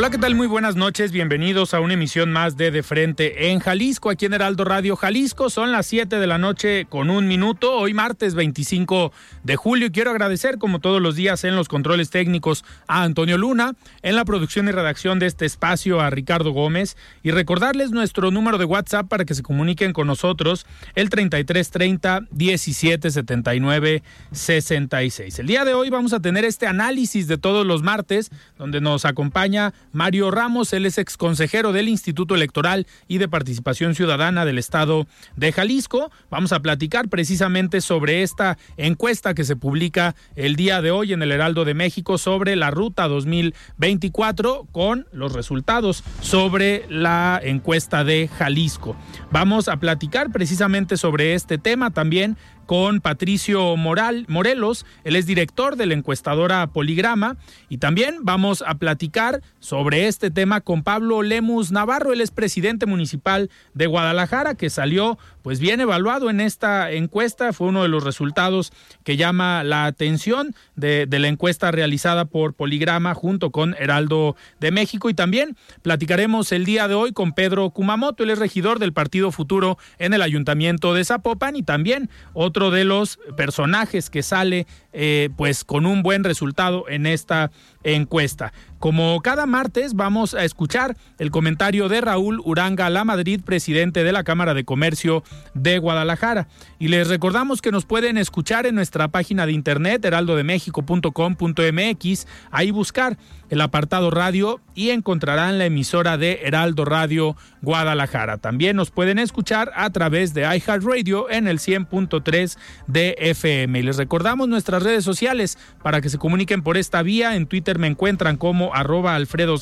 Hola, 0.00 0.08
¿qué 0.08 0.16
tal? 0.16 0.34
Muy 0.34 0.46
buenas 0.46 0.76
noches. 0.76 1.12
Bienvenidos 1.12 1.74
a 1.74 1.80
una 1.80 1.92
emisión 1.92 2.32
más 2.32 2.56
de 2.56 2.70
De 2.70 2.82
Frente 2.82 3.50
en 3.50 3.58
Jalisco, 3.58 4.08
aquí 4.08 4.24
en 4.24 4.32
Heraldo 4.32 4.64
Radio 4.64 4.96
Jalisco. 4.96 5.50
Son 5.50 5.72
las 5.72 5.84
7 5.88 6.18
de 6.18 6.26
la 6.26 6.38
noche 6.38 6.86
con 6.86 7.10
un 7.10 7.28
minuto. 7.28 7.76
Hoy 7.76 7.92
martes 7.92 8.34
25 8.34 9.12
de 9.42 9.56
julio. 9.56 9.88
Y 9.88 9.90
quiero 9.90 10.10
agradecer, 10.10 10.56
como 10.56 10.78
todos 10.78 11.02
los 11.02 11.16
días, 11.16 11.44
en 11.44 11.54
los 11.54 11.68
controles 11.68 12.08
técnicos 12.08 12.64
a 12.88 13.02
Antonio 13.02 13.36
Luna, 13.36 13.74
en 14.00 14.16
la 14.16 14.24
producción 14.24 14.68
y 14.68 14.70
redacción 14.70 15.18
de 15.18 15.26
este 15.26 15.44
espacio 15.44 16.00
a 16.00 16.08
Ricardo 16.08 16.52
Gómez. 16.52 16.96
Y 17.22 17.32
recordarles 17.32 17.90
nuestro 17.90 18.30
número 18.30 18.56
de 18.56 18.64
WhatsApp 18.64 19.06
para 19.06 19.26
que 19.26 19.34
se 19.34 19.42
comuniquen 19.42 19.92
con 19.92 20.06
nosotros, 20.06 20.64
el 20.94 21.10
3330 21.10 22.22
1779 22.30 24.02
66. 24.32 25.38
El 25.40 25.46
día 25.46 25.66
de 25.66 25.74
hoy 25.74 25.90
vamos 25.90 26.14
a 26.14 26.20
tener 26.20 26.46
este 26.46 26.66
análisis 26.66 27.28
de 27.28 27.36
todos 27.36 27.66
los 27.66 27.82
martes, 27.82 28.30
donde 28.56 28.80
nos 28.80 29.04
acompaña 29.04 29.74
Mario 29.92 30.30
Ramos, 30.30 30.72
él 30.72 30.86
es 30.86 30.98
ex 30.98 31.16
consejero 31.16 31.72
del 31.72 31.88
Instituto 31.88 32.34
Electoral 32.34 32.86
y 33.08 33.18
de 33.18 33.28
Participación 33.28 33.94
Ciudadana 33.94 34.44
del 34.44 34.58
Estado 34.58 35.06
de 35.36 35.52
Jalisco. 35.52 36.10
Vamos 36.30 36.52
a 36.52 36.60
platicar 36.60 37.08
precisamente 37.08 37.80
sobre 37.80 38.22
esta 38.22 38.56
encuesta 38.76 39.34
que 39.34 39.44
se 39.44 39.56
publica 39.56 40.14
el 40.36 40.56
día 40.56 40.80
de 40.80 40.90
hoy 40.90 41.12
en 41.12 41.22
el 41.22 41.32
Heraldo 41.32 41.64
de 41.64 41.74
México 41.74 42.18
sobre 42.18 42.56
la 42.56 42.70
ruta 42.70 43.08
2024 43.08 44.68
con 44.70 45.06
los 45.12 45.32
resultados 45.32 46.04
sobre 46.20 46.84
la 46.88 47.40
encuesta 47.42 48.04
de 48.04 48.28
Jalisco. 48.28 48.96
Vamos 49.30 49.68
a 49.68 49.78
platicar 49.78 50.30
precisamente 50.30 50.96
sobre 50.96 51.34
este 51.34 51.58
tema 51.58 51.90
también 51.90 52.36
con 52.70 53.00
Patricio 53.00 53.76
Moral, 53.76 54.26
Morelos, 54.28 54.86
él 55.02 55.16
es 55.16 55.26
director 55.26 55.74
de 55.74 55.86
la 55.86 55.94
encuestadora 55.94 56.68
Poligrama. 56.68 57.36
Y 57.68 57.78
también 57.78 58.18
vamos 58.22 58.62
a 58.64 58.76
platicar 58.76 59.42
sobre 59.58 60.06
este 60.06 60.30
tema 60.30 60.60
con 60.60 60.84
Pablo 60.84 61.22
Lemus 61.22 61.72
Navarro, 61.72 62.12
él 62.12 62.20
es 62.20 62.30
presidente 62.30 62.86
municipal 62.86 63.50
de 63.74 63.88
Guadalajara 63.88 64.54
que 64.54 64.70
salió 64.70 65.18
pues 65.42 65.58
bien 65.58 65.80
evaluado 65.80 66.30
en 66.30 66.40
esta 66.40 66.92
encuesta, 66.92 67.52
fue 67.52 67.68
uno 67.68 67.82
de 67.82 67.88
los 67.88 68.04
resultados 68.04 68.72
que 69.04 69.16
llama 69.16 69.64
la 69.64 69.86
atención 69.86 70.54
de, 70.76 71.06
de 71.06 71.18
la 71.18 71.28
encuesta 71.28 71.72
realizada 71.72 72.26
por 72.26 72.54
Poligrama 72.54 73.14
junto 73.14 73.50
con 73.50 73.74
Heraldo 73.78 74.36
de 74.60 74.70
México. 74.70 75.10
Y 75.10 75.14
también 75.14 75.56
platicaremos 75.82 76.52
el 76.52 76.66
día 76.66 76.86
de 76.86 76.94
hoy 76.94 77.12
con 77.12 77.32
Pedro 77.32 77.70
Kumamoto, 77.70 78.22
él 78.22 78.30
es 78.30 78.38
regidor 78.38 78.78
del 78.78 78.92
Partido 78.92 79.32
Futuro 79.32 79.76
en 79.98 80.14
el 80.14 80.22
Ayuntamiento 80.22 80.94
de 80.94 81.04
Zapopan. 81.04 81.56
Y 81.56 81.62
también 81.62 82.10
otro 82.34 82.59
de 82.68 82.84
los 82.84 83.18
personajes 83.38 84.10
que 84.10 84.22
sale 84.22 84.66
eh, 84.92 85.30
pues 85.38 85.64
con 85.64 85.86
un 85.86 86.02
buen 86.02 86.22
resultado 86.22 86.86
en 86.90 87.06
esta 87.06 87.50
encuesta. 87.82 88.52
Como 88.78 89.20
cada 89.20 89.44
martes 89.44 89.92
vamos 89.94 90.32
a 90.32 90.44
escuchar 90.44 90.96
el 91.18 91.30
comentario 91.30 91.90
de 91.90 92.00
Raúl 92.00 92.40
Uranga 92.44 92.88
La 92.88 93.04
Madrid, 93.04 93.42
presidente 93.44 94.04
de 94.04 94.12
la 94.12 94.24
Cámara 94.24 94.54
de 94.54 94.64
Comercio 94.64 95.22
de 95.52 95.76
Guadalajara. 95.78 96.48
Y 96.78 96.88
les 96.88 97.08
recordamos 97.08 97.60
que 97.60 97.72
nos 97.72 97.84
pueden 97.84 98.16
escuchar 98.16 98.64
en 98.64 98.74
nuestra 98.74 99.08
página 99.08 99.44
de 99.44 99.52
internet 99.52 100.02
heraldodemexico.com.mx, 100.02 102.26
ahí 102.50 102.70
buscar 102.70 103.18
el 103.50 103.60
apartado 103.60 104.10
radio 104.10 104.60
y 104.74 104.90
encontrarán 104.90 105.58
la 105.58 105.66
emisora 105.66 106.16
de 106.16 106.40
Heraldo 106.44 106.86
Radio 106.86 107.36
Guadalajara. 107.60 108.38
También 108.38 108.76
nos 108.76 108.90
pueden 108.90 109.18
escuchar 109.18 109.72
a 109.74 109.90
través 109.90 110.32
de 110.32 110.42
iHeartRadio 110.42 111.28
en 111.28 111.48
el 111.48 111.58
100.3 111.58 112.56
de 112.86 113.14
FM. 113.18 113.78
Y 113.78 113.82
les 113.82 113.98
recordamos 113.98 114.48
nuestras 114.48 114.82
redes 114.82 115.04
sociales 115.04 115.58
para 115.82 116.00
que 116.00 116.08
se 116.08 116.16
comuniquen 116.16 116.62
por 116.62 116.78
esta 116.78 117.02
vía. 117.02 117.36
En 117.36 117.46
Twitter 117.46 117.69
me 117.78 117.86
encuentran 117.86 118.36
como 118.36 118.74
arroba 118.74 119.14
Alfredo 119.14 119.56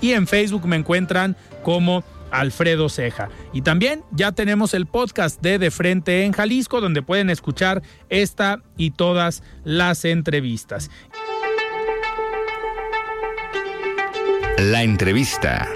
y 0.00 0.12
en 0.12 0.26
Facebook 0.26 0.66
me 0.66 0.76
encuentran 0.76 1.36
como 1.62 2.04
Alfredo 2.30 2.88
Ceja. 2.88 3.28
Y 3.52 3.62
también 3.62 4.02
ya 4.10 4.32
tenemos 4.32 4.74
el 4.74 4.86
podcast 4.86 5.40
de 5.40 5.58
De 5.58 5.70
Frente 5.70 6.24
en 6.24 6.32
Jalisco, 6.32 6.80
donde 6.80 7.02
pueden 7.02 7.30
escuchar 7.30 7.82
esta 8.08 8.62
y 8.76 8.90
todas 8.90 9.42
las 9.64 10.04
entrevistas. 10.04 10.90
La 14.58 14.82
entrevista. 14.82 15.68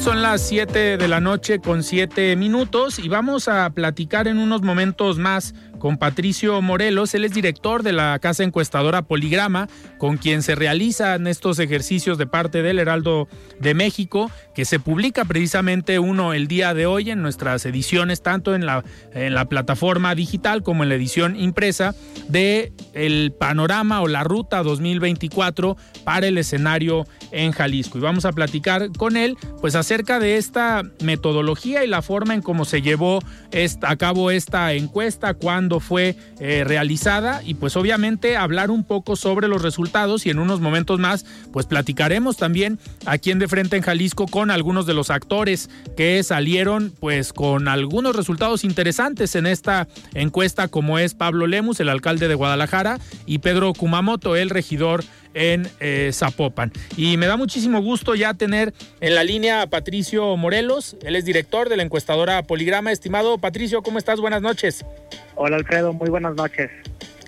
Son 0.00 0.22
las 0.22 0.40
7 0.48 0.96
de 0.96 1.08
la 1.08 1.20
noche 1.20 1.60
con 1.60 1.82
7 1.82 2.34
minutos 2.36 2.98
y 2.98 3.08
vamos 3.08 3.48
a 3.48 3.68
platicar 3.70 4.28
en 4.28 4.38
unos 4.38 4.62
momentos 4.62 5.18
más 5.18 5.54
con 5.80 5.98
Patricio 5.98 6.62
Morelos. 6.62 7.12
Él 7.14 7.24
es 7.24 7.32
director 7.32 7.82
de 7.82 7.92
la 7.92 8.16
casa 8.20 8.44
encuestadora 8.44 9.02
Poligrama, 9.02 9.68
con 9.98 10.16
quien 10.18 10.44
se 10.44 10.54
realizan 10.54 11.26
estos 11.26 11.58
ejercicios 11.58 12.18
de 12.18 12.28
parte 12.28 12.62
del 12.62 12.78
Heraldo 12.78 13.26
de 13.58 13.74
México, 13.74 14.30
que 14.54 14.64
se 14.64 14.78
publica 14.78 15.24
precisamente 15.24 15.98
uno 15.98 16.34
el 16.34 16.46
día 16.46 16.74
de 16.74 16.86
hoy 16.86 17.10
en 17.10 17.22
nuestras 17.22 17.66
ediciones, 17.66 18.22
tanto 18.22 18.54
en 18.54 18.66
la, 18.66 18.84
en 19.12 19.34
la 19.34 19.48
plataforma 19.48 20.14
digital 20.14 20.62
como 20.62 20.84
en 20.84 20.90
la 20.90 20.94
edición 20.94 21.34
impresa, 21.34 21.96
de 22.28 22.72
el 22.92 23.32
panorama 23.36 24.02
o 24.02 24.06
la 24.06 24.22
ruta 24.22 24.62
2024 24.62 25.76
para 26.04 26.28
el 26.28 26.38
escenario 26.38 27.06
en 27.32 27.52
Jalisco. 27.52 27.98
Y 27.98 28.02
vamos 28.02 28.24
a 28.24 28.32
platicar 28.32 28.92
con 28.96 29.16
él, 29.16 29.36
pues 29.60 29.74
acerca 29.74 30.20
de 30.20 30.36
esta 30.36 30.82
metodología 31.02 31.82
y 31.84 31.88
la 31.88 32.02
forma 32.02 32.34
en 32.34 32.42
cómo 32.42 32.64
se 32.64 32.82
llevó 32.82 33.20
a 33.82 33.96
cabo 33.96 34.30
esta 34.30 34.74
encuesta, 34.74 35.34
cuándo 35.34 35.69
fue 35.78 36.16
eh, 36.40 36.64
realizada 36.66 37.42
y 37.44 37.54
pues 37.54 37.76
obviamente 37.76 38.36
hablar 38.36 38.72
un 38.72 38.82
poco 38.82 39.14
sobre 39.14 39.46
los 39.46 39.62
resultados 39.62 40.26
y 40.26 40.30
en 40.30 40.40
unos 40.40 40.60
momentos 40.60 40.98
más 40.98 41.24
pues 41.52 41.66
platicaremos 41.66 42.36
también 42.36 42.80
aquí 43.06 43.30
en 43.30 43.38
De 43.38 43.46
Frente 43.46 43.76
en 43.76 43.82
Jalisco 43.82 44.26
con 44.26 44.50
algunos 44.50 44.86
de 44.86 44.94
los 44.94 45.10
actores 45.10 45.70
que 45.96 46.22
salieron 46.24 46.92
pues 46.98 47.32
con 47.32 47.68
algunos 47.68 48.16
resultados 48.16 48.64
interesantes 48.64 49.36
en 49.36 49.46
esta 49.46 49.86
encuesta 50.14 50.66
como 50.66 50.98
es 50.98 51.14
Pablo 51.14 51.46
Lemus, 51.46 51.78
el 51.78 51.88
alcalde 51.90 52.26
de 52.26 52.34
Guadalajara 52.34 52.98
y 53.26 53.38
Pedro 53.38 53.74
Kumamoto, 53.74 54.34
el 54.34 54.50
regidor 54.50 55.04
en 55.34 55.68
eh, 55.80 56.10
Zapopan. 56.12 56.72
Y 56.96 57.16
me 57.16 57.26
da 57.26 57.36
muchísimo 57.36 57.80
gusto 57.80 58.14
ya 58.14 58.34
tener 58.34 58.74
en 59.00 59.14
la 59.14 59.24
línea 59.24 59.62
a 59.62 59.66
Patricio 59.68 60.36
Morelos, 60.36 60.96
él 61.02 61.16
es 61.16 61.24
director 61.24 61.68
de 61.68 61.76
la 61.76 61.82
encuestadora 61.82 62.42
Poligrama. 62.42 62.92
Estimado 62.92 63.38
Patricio, 63.38 63.82
¿cómo 63.82 63.98
estás? 63.98 64.20
Buenas 64.20 64.42
noches. 64.42 64.84
Hola 65.34 65.56
Alfredo, 65.56 65.92
muy 65.92 66.10
buenas 66.10 66.34
noches. 66.34 66.70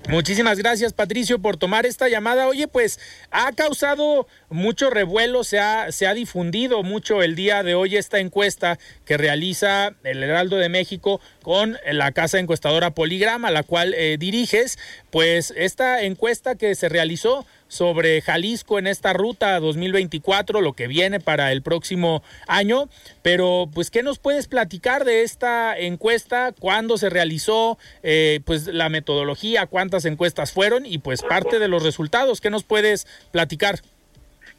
Muchísimas 0.08 0.58
gracias 0.58 0.92
Patricio 0.92 1.38
por 1.38 1.56
tomar 1.56 1.86
esta 1.86 2.08
llamada. 2.08 2.48
Oye, 2.48 2.66
pues 2.66 2.98
ha 3.30 3.52
causado 3.52 4.26
mucho 4.50 4.90
revuelo, 4.90 5.44
se 5.44 5.60
ha, 5.60 5.92
se 5.92 6.08
ha 6.08 6.14
difundido 6.14 6.82
mucho 6.82 7.22
el 7.22 7.36
día 7.36 7.62
de 7.62 7.76
hoy 7.76 7.96
esta 7.96 8.18
encuesta 8.18 8.80
que 9.04 9.16
realiza 9.16 9.94
el 10.02 10.22
Heraldo 10.22 10.56
de 10.56 10.68
México 10.68 11.20
con 11.42 11.78
la 11.90 12.10
casa 12.10 12.40
encuestadora 12.40 12.90
Poligrama, 12.90 13.52
la 13.52 13.62
cual 13.62 13.94
eh, 13.94 14.16
diriges. 14.18 14.76
Pues 15.10 15.54
esta 15.56 16.02
encuesta 16.02 16.56
que 16.56 16.74
se 16.74 16.88
realizó 16.88 17.46
sobre 17.72 18.20
Jalisco 18.20 18.78
en 18.78 18.86
esta 18.86 19.14
ruta 19.14 19.58
2024, 19.58 20.60
lo 20.60 20.74
que 20.74 20.88
viene 20.88 21.20
para 21.20 21.52
el 21.52 21.62
próximo 21.62 22.22
año. 22.46 22.90
Pero, 23.22 23.66
pues, 23.72 23.90
¿qué 23.90 24.02
nos 24.02 24.18
puedes 24.18 24.46
platicar 24.46 25.06
de 25.06 25.22
esta 25.22 25.78
encuesta? 25.78 26.52
¿Cuándo 26.52 26.98
se 26.98 27.08
realizó? 27.08 27.78
Eh, 28.02 28.40
pues 28.44 28.66
la 28.66 28.90
metodología, 28.90 29.64
cuántas 29.64 30.04
encuestas 30.04 30.52
fueron 30.52 30.84
y 30.84 30.98
pues 30.98 31.22
parte 31.22 31.58
de 31.58 31.68
los 31.68 31.82
resultados. 31.82 32.42
¿Qué 32.42 32.50
nos 32.50 32.62
puedes 32.62 33.06
platicar? 33.30 33.80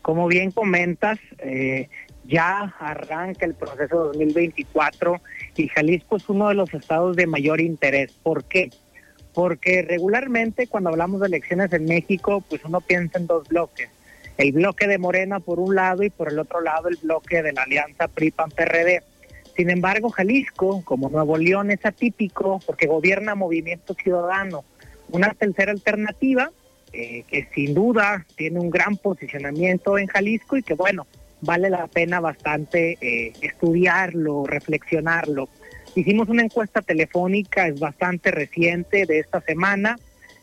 Como 0.01 0.27
bien 0.27 0.49
comentas, 0.49 1.19
eh, 1.37 1.89
ya 2.25 2.73
arranca 2.79 3.45
el 3.45 3.53
proceso 3.53 4.05
2024 4.05 5.21
y 5.55 5.67
Jalisco 5.67 6.15
es 6.15 6.27
uno 6.29 6.47
de 6.49 6.55
los 6.55 6.73
estados 6.73 7.15
de 7.15 7.27
mayor 7.27 7.61
interés. 7.61 8.11
¿Por 8.23 8.43
qué? 8.45 8.71
Porque 9.33 9.81
regularmente 9.81 10.67
cuando 10.67 10.89
hablamos 10.89 11.21
de 11.21 11.27
elecciones 11.27 11.73
en 11.73 11.85
México, 11.85 12.43
pues 12.47 12.63
uno 12.65 12.81
piensa 12.81 13.17
en 13.17 13.27
dos 13.27 13.47
bloques. 13.47 13.89
El 14.37 14.51
bloque 14.51 14.87
de 14.87 14.97
Morena 14.97 15.39
por 15.39 15.59
un 15.59 15.75
lado 15.75 16.03
y 16.03 16.09
por 16.09 16.31
el 16.31 16.39
otro 16.39 16.61
lado 16.61 16.87
el 16.89 16.97
bloque 16.97 17.43
de 17.43 17.53
la 17.53 17.63
alianza 17.63 18.07
PRI-PAN-PRD. 18.07 19.03
Sin 19.55 19.69
embargo, 19.69 20.09
Jalisco, 20.09 20.81
como 20.83 21.09
Nuevo 21.09 21.37
León, 21.37 21.69
es 21.69 21.85
atípico 21.85 22.59
porque 22.65 22.87
gobierna 22.87 23.35
Movimiento 23.35 23.93
Ciudadano. 23.93 24.63
Una 25.09 25.29
tercera 25.33 25.71
alternativa 25.71 26.49
eh, 26.91 27.23
que 27.27 27.47
sin 27.53 27.73
duda 27.73 28.25
tiene 28.35 28.59
un 28.59 28.69
gran 28.69 28.97
posicionamiento 28.97 29.97
en 29.97 30.07
Jalisco 30.07 30.57
y 30.57 30.63
que 30.63 30.75
bueno, 30.75 31.07
vale 31.41 31.69
la 31.69 31.87
pena 31.87 32.19
bastante 32.19 32.97
eh, 33.01 33.33
estudiarlo, 33.41 34.45
reflexionarlo. 34.45 35.49
Hicimos 35.95 36.29
una 36.29 36.43
encuesta 36.43 36.81
telefónica, 36.81 37.67
es 37.67 37.79
bastante 37.79 38.31
reciente, 38.31 39.05
de 39.05 39.19
esta 39.19 39.41
semana, 39.41 39.97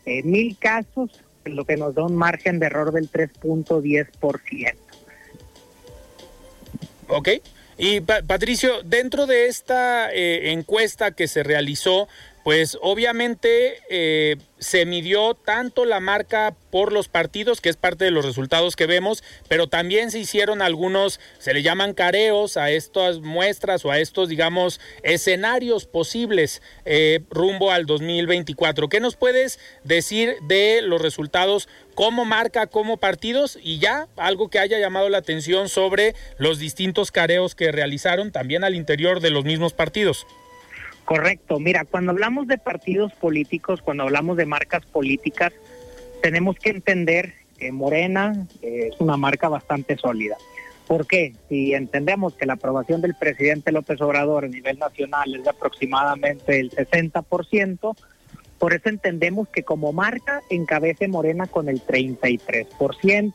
eh, 0.05 0.23
mil 0.23 0.57
casos, 0.57 1.23
lo 1.45 1.65
que 1.65 1.75
nos 1.75 1.95
da 1.95 2.03
un 2.03 2.15
margen 2.15 2.59
de 2.59 2.67
error 2.67 2.91
del 2.91 3.11
3.10%. 3.11 4.75
Ok. 7.07 7.29
Y 7.77 8.01
Patricio, 8.01 8.83
dentro 8.83 9.25
de 9.25 9.47
esta 9.47 10.13
eh, 10.13 10.51
encuesta 10.51 11.11
que 11.11 11.27
se 11.27 11.41
realizó, 11.41 12.07
pues 12.43 12.77
obviamente 12.81 13.77
eh, 13.89 14.37
se 14.57 14.85
midió 14.85 15.33
tanto 15.33 15.85
la 15.85 15.99
marca 15.99 16.55
por 16.69 16.91
los 16.91 17.07
partidos, 17.07 17.61
que 17.61 17.69
es 17.69 17.77
parte 17.77 18.05
de 18.05 18.11
los 18.11 18.25
resultados 18.25 18.75
que 18.75 18.85
vemos, 18.85 19.23
pero 19.47 19.67
también 19.67 20.11
se 20.11 20.19
hicieron 20.19 20.61
algunos, 20.61 21.19
se 21.39 21.53
le 21.53 21.63
llaman 21.63 21.93
careos 21.93 22.57
a 22.57 22.71
estas 22.71 23.19
muestras 23.19 23.85
o 23.85 23.91
a 23.91 23.99
estos, 23.99 24.29
digamos, 24.29 24.79
escenarios 25.03 25.85
posibles 25.85 26.61
eh, 26.85 27.21
rumbo 27.29 27.71
al 27.71 27.85
2024. 27.85 28.89
¿Qué 28.89 28.99
nos 28.99 29.15
puedes 29.15 29.59
decir 29.83 30.35
de 30.43 30.81
los 30.81 31.01
resultados 31.01 31.67
como 31.95 32.25
marca, 32.25 32.67
como 32.67 32.97
partidos 32.97 33.59
y 33.61 33.79
ya 33.79 34.07
algo 34.15 34.49
que 34.49 34.59
haya 34.59 34.79
llamado 34.79 35.09
la 35.09 35.17
atención 35.17 35.69
sobre 35.69 36.15
los 36.37 36.57
distintos 36.59 37.11
careos 37.11 37.55
que 37.55 37.71
realizaron 37.71 38.31
también 38.31 38.63
al 38.63 38.75
interior 38.75 39.19
de 39.19 39.31
los 39.31 39.43
mismos 39.43 39.73
partidos? 39.73 40.25
Correcto. 41.05 41.59
Mira, 41.59 41.85
cuando 41.85 42.11
hablamos 42.11 42.47
de 42.47 42.57
partidos 42.57 43.13
políticos, 43.13 43.81
cuando 43.81 44.03
hablamos 44.03 44.37
de 44.37 44.45
marcas 44.45 44.85
políticas, 44.85 45.51
tenemos 46.21 46.55
que 46.57 46.69
entender 46.69 47.33
que 47.57 47.71
Morena 47.71 48.47
es 48.61 48.99
una 48.99 49.17
marca 49.17 49.49
bastante 49.49 49.97
sólida. 49.97 50.37
¿Por 50.87 51.07
qué? 51.07 51.33
Si 51.47 51.73
entendemos 51.73 52.35
que 52.35 52.45
la 52.45 52.53
aprobación 52.53 53.01
del 53.01 53.15
presidente 53.15 53.71
López 53.71 54.01
Obrador 54.01 54.45
a 54.45 54.47
nivel 54.47 54.77
nacional 54.77 55.35
es 55.35 55.43
de 55.43 55.49
aproximadamente 55.49 56.59
el 56.59 56.71
60%, 56.71 57.95
por 58.57 58.73
eso 58.73 58.89
entendemos 58.89 59.47
que 59.47 59.63
como 59.63 59.93
marca 59.93 60.41
encabece 60.49 61.07
Morena 61.07 61.47
con 61.47 61.69
el 61.69 61.81
33%. 61.81 63.33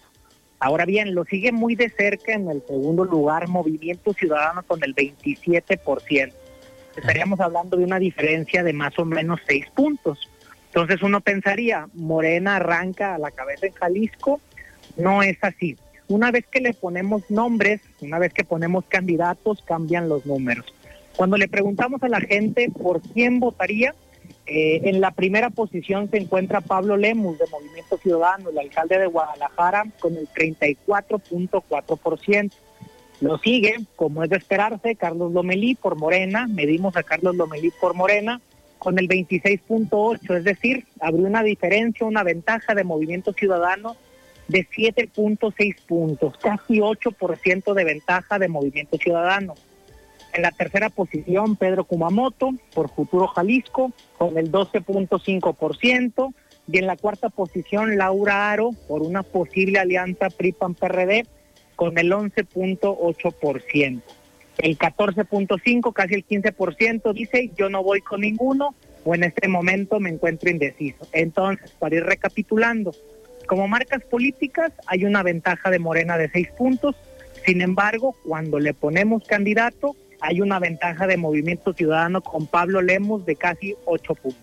Ahora 0.58 0.86
bien, 0.86 1.14
lo 1.14 1.24
sigue 1.24 1.52
muy 1.52 1.74
de 1.74 1.90
cerca 1.90 2.32
en 2.32 2.48
el 2.48 2.62
segundo 2.66 3.04
lugar 3.04 3.48
Movimiento 3.48 4.12
Ciudadano 4.12 4.62
con 4.62 4.82
el 4.84 4.94
27% 4.94 6.32
estaríamos 6.96 7.40
hablando 7.40 7.76
de 7.76 7.84
una 7.84 7.98
diferencia 7.98 8.62
de 8.62 8.72
más 8.72 8.98
o 8.98 9.04
menos 9.04 9.40
seis 9.46 9.66
puntos. 9.74 10.18
Entonces 10.66 11.02
uno 11.02 11.20
pensaría, 11.20 11.88
Morena 11.94 12.56
arranca 12.56 13.14
a 13.14 13.18
la 13.18 13.30
cabeza 13.30 13.66
en 13.66 13.72
Jalisco, 13.72 14.40
no 14.96 15.22
es 15.22 15.38
así. 15.42 15.76
Una 16.08 16.30
vez 16.30 16.46
que 16.46 16.60
le 16.60 16.74
ponemos 16.74 17.30
nombres, 17.30 17.80
una 18.00 18.18
vez 18.18 18.32
que 18.32 18.44
ponemos 18.44 18.84
candidatos, 18.86 19.62
cambian 19.66 20.08
los 20.08 20.24
números. 20.26 20.66
Cuando 21.16 21.36
le 21.36 21.48
preguntamos 21.48 22.02
a 22.02 22.08
la 22.08 22.20
gente 22.20 22.70
por 22.70 23.00
quién 23.00 23.40
votaría, 23.40 23.94
eh, 24.46 24.82
en 24.84 25.00
la 25.00 25.10
primera 25.10 25.50
posición 25.50 26.08
se 26.10 26.18
encuentra 26.18 26.60
Pablo 26.60 26.96
Lemus 26.96 27.38
de 27.38 27.46
Movimiento 27.50 27.98
Ciudadano, 27.98 28.50
el 28.50 28.58
alcalde 28.58 28.98
de 28.98 29.06
Guadalajara, 29.06 29.86
con 29.98 30.16
el 30.16 30.28
34.4%. 30.28 32.52
Lo 33.20 33.38
sigue, 33.38 33.76
como 33.96 34.22
es 34.22 34.30
de 34.30 34.36
esperarse, 34.36 34.94
Carlos 34.94 35.32
Lomelí 35.32 35.74
por 35.74 35.96
Morena. 35.96 36.46
Medimos 36.46 36.96
a 36.96 37.02
Carlos 37.02 37.34
Lomelí 37.34 37.70
por 37.80 37.94
Morena 37.94 38.40
con 38.78 38.98
el 38.98 39.08
26.8, 39.08 40.36
es 40.36 40.44
decir, 40.44 40.84
abrió 41.00 41.26
una 41.26 41.42
diferencia, 41.42 42.06
una 42.06 42.22
ventaja 42.22 42.74
de 42.74 42.84
Movimiento 42.84 43.32
Ciudadano 43.32 43.96
de 44.48 44.66
7.6 44.68 45.76
puntos, 45.86 46.36
casi 46.38 46.78
8% 46.78 47.74
de 47.74 47.84
ventaja 47.84 48.38
de 48.38 48.48
Movimiento 48.48 48.98
Ciudadano. 48.98 49.54
En 50.34 50.42
la 50.42 50.50
tercera 50.50 50.90
posición, 50.90 51.56
Pedro 51.56 51.84
Kumamoto 51.84 52.50
por 52.74 52.90
Futuro 52.90 53.26
Jalisco 53.28 53.92
con 54.18 54.36
el 54.36 54.52
12.5%. 54.52 56.34
Y 56.68 56.78
en 56.78 56.86
la 56.86 56.96
cuarta 56.96 57.30
posición, 57.30 57.96
Laura 57.96 58.50
Aro 58.50 58.72
por 58.88 59.02
una 59.02 59.22
posible 59.22 59.78
alianza 59.78 60.28
PRI-PAN-PRD 60.28 61.24
con 61.76 61.98
el 61.98 62.10
11.8%. 62.10 64.02
El 64.58 64.78
14.5, 64.78 65.92
casi 65.92 66.14
el 66.14 66.26
15% 66.26 67.12
dice 67.12 67.50
yo 67.56 67.68
no 67.68 67.82
voy 67.82 68.00
con 68.00 68.22
ninguno 68.22 68.74
o 69.04 69.14
en 69.14 69.22
este 69.22 69.46
momento 69.48 70.00
me 70.00 70.10
encuentro 70.10 70.50
indeciso. 70.50 71.06
Entonces, 71.12 71.70
para 71.78 71.96
ir 71.96 72.04
recapitulando, 72.04 72.92
como 73.46 73.68
marcas 73.68 74.02
políticas 74.02 74.72
hay 74.86 75.04
una 75.04 75.22
ventaja 75.22 75.70
de 75.70 75.78
Morena 75.78 76.18
de 76.18 76.28
6 76.30 76.48
puntos, 76.58 76.96
sin 77.44 77.60
embargo, 77.60 78.16
cuando 78.26 78.58
le 78.58 78.74
ponemos 78.74 79.24
candidato, 79.24 79.94
hay 80.20 80.40
una 80.40 80.58
ventaja 80.58 81.06
de 81.06 81.16
Movimiento 81.16 81.72
Ciudadano 81.74 82.22
con 82.22 82.46
Pablo 82.46 82.82
Lemos 82.82 83.24
de 83.26 83.36
casi 83.36 83.76
8 83.84 84.14
puntos. 84.16 84.42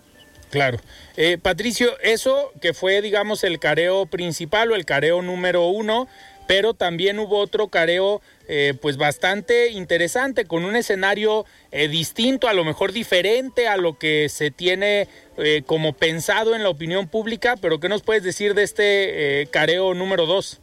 Claro. 0.50 0.78
Eh, 1.16 1.36
Patricio, 1.36 1.98
eso 2.00 2.52
que 2.62 2.74
fue, 2.74 3.02
digamos, 3.02 3.42
el 3.42 3.58
careo 3.58 4.06
principal 4.06 4.70
o 4.70 4.76
el 4.76 4.84
careo 4.84 5.20
número 5.20 5.66
uno, 5.66 6.06
pero 6.46 6.74
también 6.74 7.18
hubo 7.18 7.38
otro 7.38 7.68
careo 7.68 8.20
eh, 8.46 8.74
pues 8.80 8.98
bastante 8.98 9.70
interesante 9.70 10.44
con 10.44 10.64
un 10.64 10.76
escenario 10.76 11.46
eh, 11.72 11.88
distinto, 11.88 12.46
a 12.46 12.52
lo 12.52 12.64
mejor 12.64 12.92
diferente 12.92 13.68
a 13.68 13.78
lo 13.78 13.98
que 13.98 14.28
se 14.28 14.50
tiene 14.50 15.08
eh, 15.38 15.62
como 15.64 15.94
pensado 15.94 16.54
en 16.54 16.62
la 16.62 16.68
opinión 16.68 17.08
pública, 17.08 17.54
pero 17.60 17.80
¿qué 17.80 17.88
nos 17.88 18.02
puedes 18.02 18.22
decir 18.22 18.54
de 18.54 18.62
este 18.62 19.48
careo 19.50 19.94
número 19.94 20.26
dos? 20.26 20.60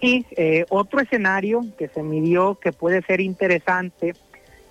Sí, 0.00 0.26
otro 0.70 1.00
escenario 1.00 1.64
que 1.78 1.86
se 1.86 2.02
midió 2.02 2.58
que 2.60 2.72
puede 2.72 3.02
ser 3.02 3.20
interesante 3.20 4.14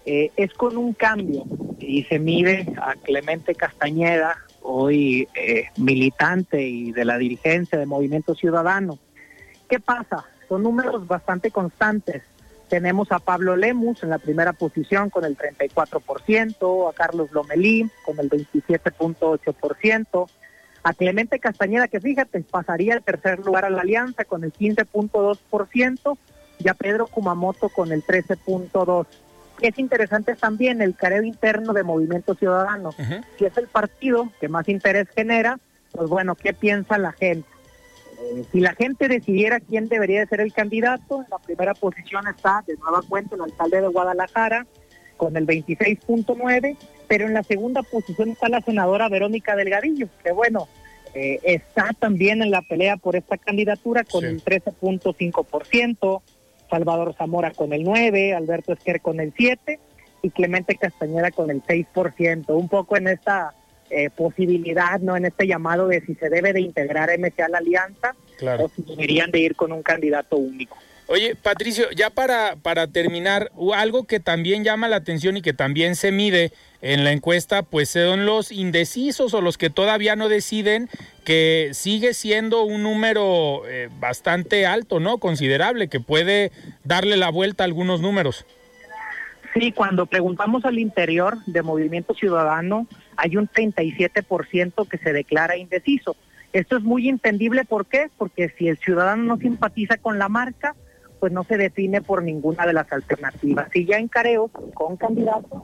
es 0.04 0.54
con 0.54 0.76
un 0.76 0.92
cambio 0.94 1.46
y 1.80 2.04
se 2.04 2.20
mide 2.20 2.66
a 2.82 2.96
Clemente 2.96 3.56
Castañeda, 3.56 4.36
hoy 4.62 5.30
militante 5.78 6.62
y 6.68 6.92
de 6.92 7.06
la 7.06 7.18
dirigencia 7.18 7.80
de 7.80 7.86
Movimiento 7.86 8.36
Ciudadano 8.36 9.00
¿Qué 9.72 9.80
pasa? 9.80 10.26
Son 10.50 10.64
números 10.64 11.08
bastante 11.08 11.50
constantes. 11.50 12.24
Tenemos 12.68 13.10
a 13.14 13.20
Pablo 13.20 13.56
Lemus 13.56 14.04
en 14.04 14.10
la 14.10 14.18
primera 14.18 14.52
posición 14.52 15.10
con 15.10 15.24
el 15.24 15.38
34%, 15.38 16.90
a 16.90 16.94
Carlos 16.94 17.32
Lomelí 17.32 17.90
con 18.06 18.20
el 18.20 18.30
27.8%, 18.30 20.30
a 20.84 20.94
Clemente 20.94 21.40
Castañeda, 21.40 21.88
que 21.88 22.02
fíjate, 22.02 22.42
pasaría 22.42 22.96
al 22.96 23.02
tercer 23.02 23.40
lugar 23.40 23.64
a 23.64 23.70
la 23.70 23.84
alianza 23.84 24.26
con 24.26 24.44
el 24.44 24.52
15.2%, 24.52 26.18
y 26.60 26.68
a 26.68 26.74
Pedro 26.74 27.08
Kumamoto 27.08 27.70
con 27.70 27.94
el 27.94 28.04
13.2%. 28.04 29.06
Es 29.62 29.80
interesante 29.80 30.36
también 30.36 30.82
el 30.82 30.98
careo 30.98 31.24
interno 31.24 31.72
de 31.72 31.84
Movimiento 31.84 32.36
Ciudadano. 32.36 32.90
Si 33.38 33.46
es 33.46 33.56
el 33.56 33.70
partido 33.70 34.34
que 34.42 34.50
más 34.50 34.68
interés 34.68 35.08
genera, 35.16 35.60
pues 35.94 36.10
bueno, 36.10 36.36
¿qué 36.36 36.52
piensa 36.52 36.98
la 36.98 37.14
gente? 37.14 37.48
Eh, 38.22 38.44
si 38.52 38.60
la 38.60 38.74
gente 38.74 39.08
decidiera 39.08 39.60
quién 39.60 39.88
debería 39.88 40.26
ser 40.28 40.42
el 40.42 40.54
candidato, 40.54 41.22
en 41.22 41.30
la 41.30 41.40
primera 41.40 41.74
posición 41.74 42.28
está 42.28 42.64
de 42.68 42.76
nueva 42.78 43.02
cuenta 43.08 43.36
el 43.36 43.42
alcalde 43.42 43.82
de 43.82 43.88
Guadalajara 43.88 44.68
con 45.18 45.36
el 45.38 45.48
26.9, 45.48 46.78
pero 47.08 47.28
en 47.28 47.34
la 47.34 47.44
segunda 47.44 47.84
posición 47.84 48.30
está 48.30 48.50
la 48.50 48.62
senadora 48.62 49.10
Verónica 49.10 49.56
Delgadillo, 49.56 50.08
que 50.24 50.32
bueno, 50.32 50.68
eh, 51.14 51.40
está 51.44 51.90
también 52.00 52.42
en 52.42 52.52
la 52.52 52.62
pelea 52.62 52.98
por 52.98 53.16
esta 53.16 53.38
candidatura 53.38 54.04
con 54.04 54.24
el 54.24 54.44
13.5%, 54.44 56.22
Salvador 56.70 57.14
Zamora 57.18 57.52
con 57.52 57.74
el 57.74 57.84
9, 57.84 58.34
Alberto 58.34 58.74
Esquer 58.74 59.02
con 59.02 59.20
el 59.20 59.34
7 59.36 59.80
y 60.22 60.30
Clemente 60.30 60.76
Castañeda 60.76 61.32
con 61.32 61.50
el 61.50 61.62
6%, 61.64 62.46
un 62.56 62.70
poco 62.70 62.96
en 62.98 63.08
esta 63.10 63.54
eh, 63.92 64.10
posibilidad, 64.10 65.00
¿no? 65.00 65.18
En 65.18 65.26
este 65.26 65.48
llamado 65.48 65.88
de 65.88 66.02
si 66.02 66.16
se 66.16 66.30
debe 66.30 66.54
de 66.54 66.62
integrar 66.62 67.10
MC 67.18 67.42
a 67.42 67.50
la 67.50 67.58
alianza. 67.58 68.16
o 68.60 68.70
si 68.70 68.82
deberían 68.84 69.32
de 69.32 69.40
ir 69.40 69.56
con 69.56 69.72
un 69.72 69.84
candidato 69.84 70.38
único. 70.38 70.78
Oye, 71.08 71.36
Patricio, 71.36 71.92
ya 71.94 72.10
para, 72.10 72.56
para 72.56 72.88
terminar, 72.88 73.52
algo 73.76 74.06
que 74.06 74.22
también 74.22 74.64
llama 74.64 74.88
la 74.88 74.96
atención 74.96 75.36
y 75.36 75.42
que 75.42 75.52
también 75.52 75.98
se 75.98 76.14
mide 76.14 76.54
en 76.82 77.04
la 77.04 77.12
encuesta, 77.12 77.64
pues 77.64 77.90
son 77.90 78.26
los 78.26 78.50
indecisos 78.50 79.34
o 79.34 79.42
los 79.42 79.58
que 79.58 79.70
todavía 79.70 80.16
no 80.16 80.30
deciden, 80.30 80.90
que 81.26 81.72
sigue 81.74 82.14
siendo 82.14 82.64
un 82.64 82.84
número 82.84 83.64
eh, 83.68 83.90
bastante 84.00 84.66
alto, 84.66 85.02
¿no? 85.02 85.18
Considerable, 85.18 85.90
que 85.90 86.00
puede 86.00 86.54
darle 86.86 87.18
la 87.18 87.30
vuelta 87.30 87.64
a 87.64 87.66
algunos 87.66 88.00
números. 88.00 88.46
Sí, 89.54 89.74
cuando 89.74 90.06
preguntamos 90.06 90.64
al 90.64 90.80
interior 90.80 91.38
de 91.46 91.62
Movimiento 91.62 92.14
Ciudadano, 92.14 92.88
hay 93.22 93.38
un 93.38 93.48
37% 93.48 94.88
que 94.88 94.98
se 94.98 95.14
declara 95.14 95.56
indeciso. 95.56 96.16
Esto 96.54 96.78
es 96.78 96.84
muy 96.84 97.08
entendible, 97.08 97.66
¿por 97.66 97.86
qué? 97.86 98.10
Porque 98.18 98.50
si 98.58 98.68
el 98.68 98.78
ciudadano 98.78 99.24
no 99.24 99.38
simpatiza 99.38 99.98
con 99.98 100.18
la 100.18 100.28
marca, 100.28 100.76
pues 101.20 101.32
no 101.32 101.44
se 101.44 101.58
define 101.58 102.02
por 102.02 102.24
ninguna 102.24 102.66
de 102.66 102.74
las 102.74 102.92
alternativas. 102.92 103.70
Si 103.72 103.86
ya 103.86 103.98
en 103.98 104.08
Careos, 104.08 104.50
con 104.74 104.98
candidatos, 104.98 105.62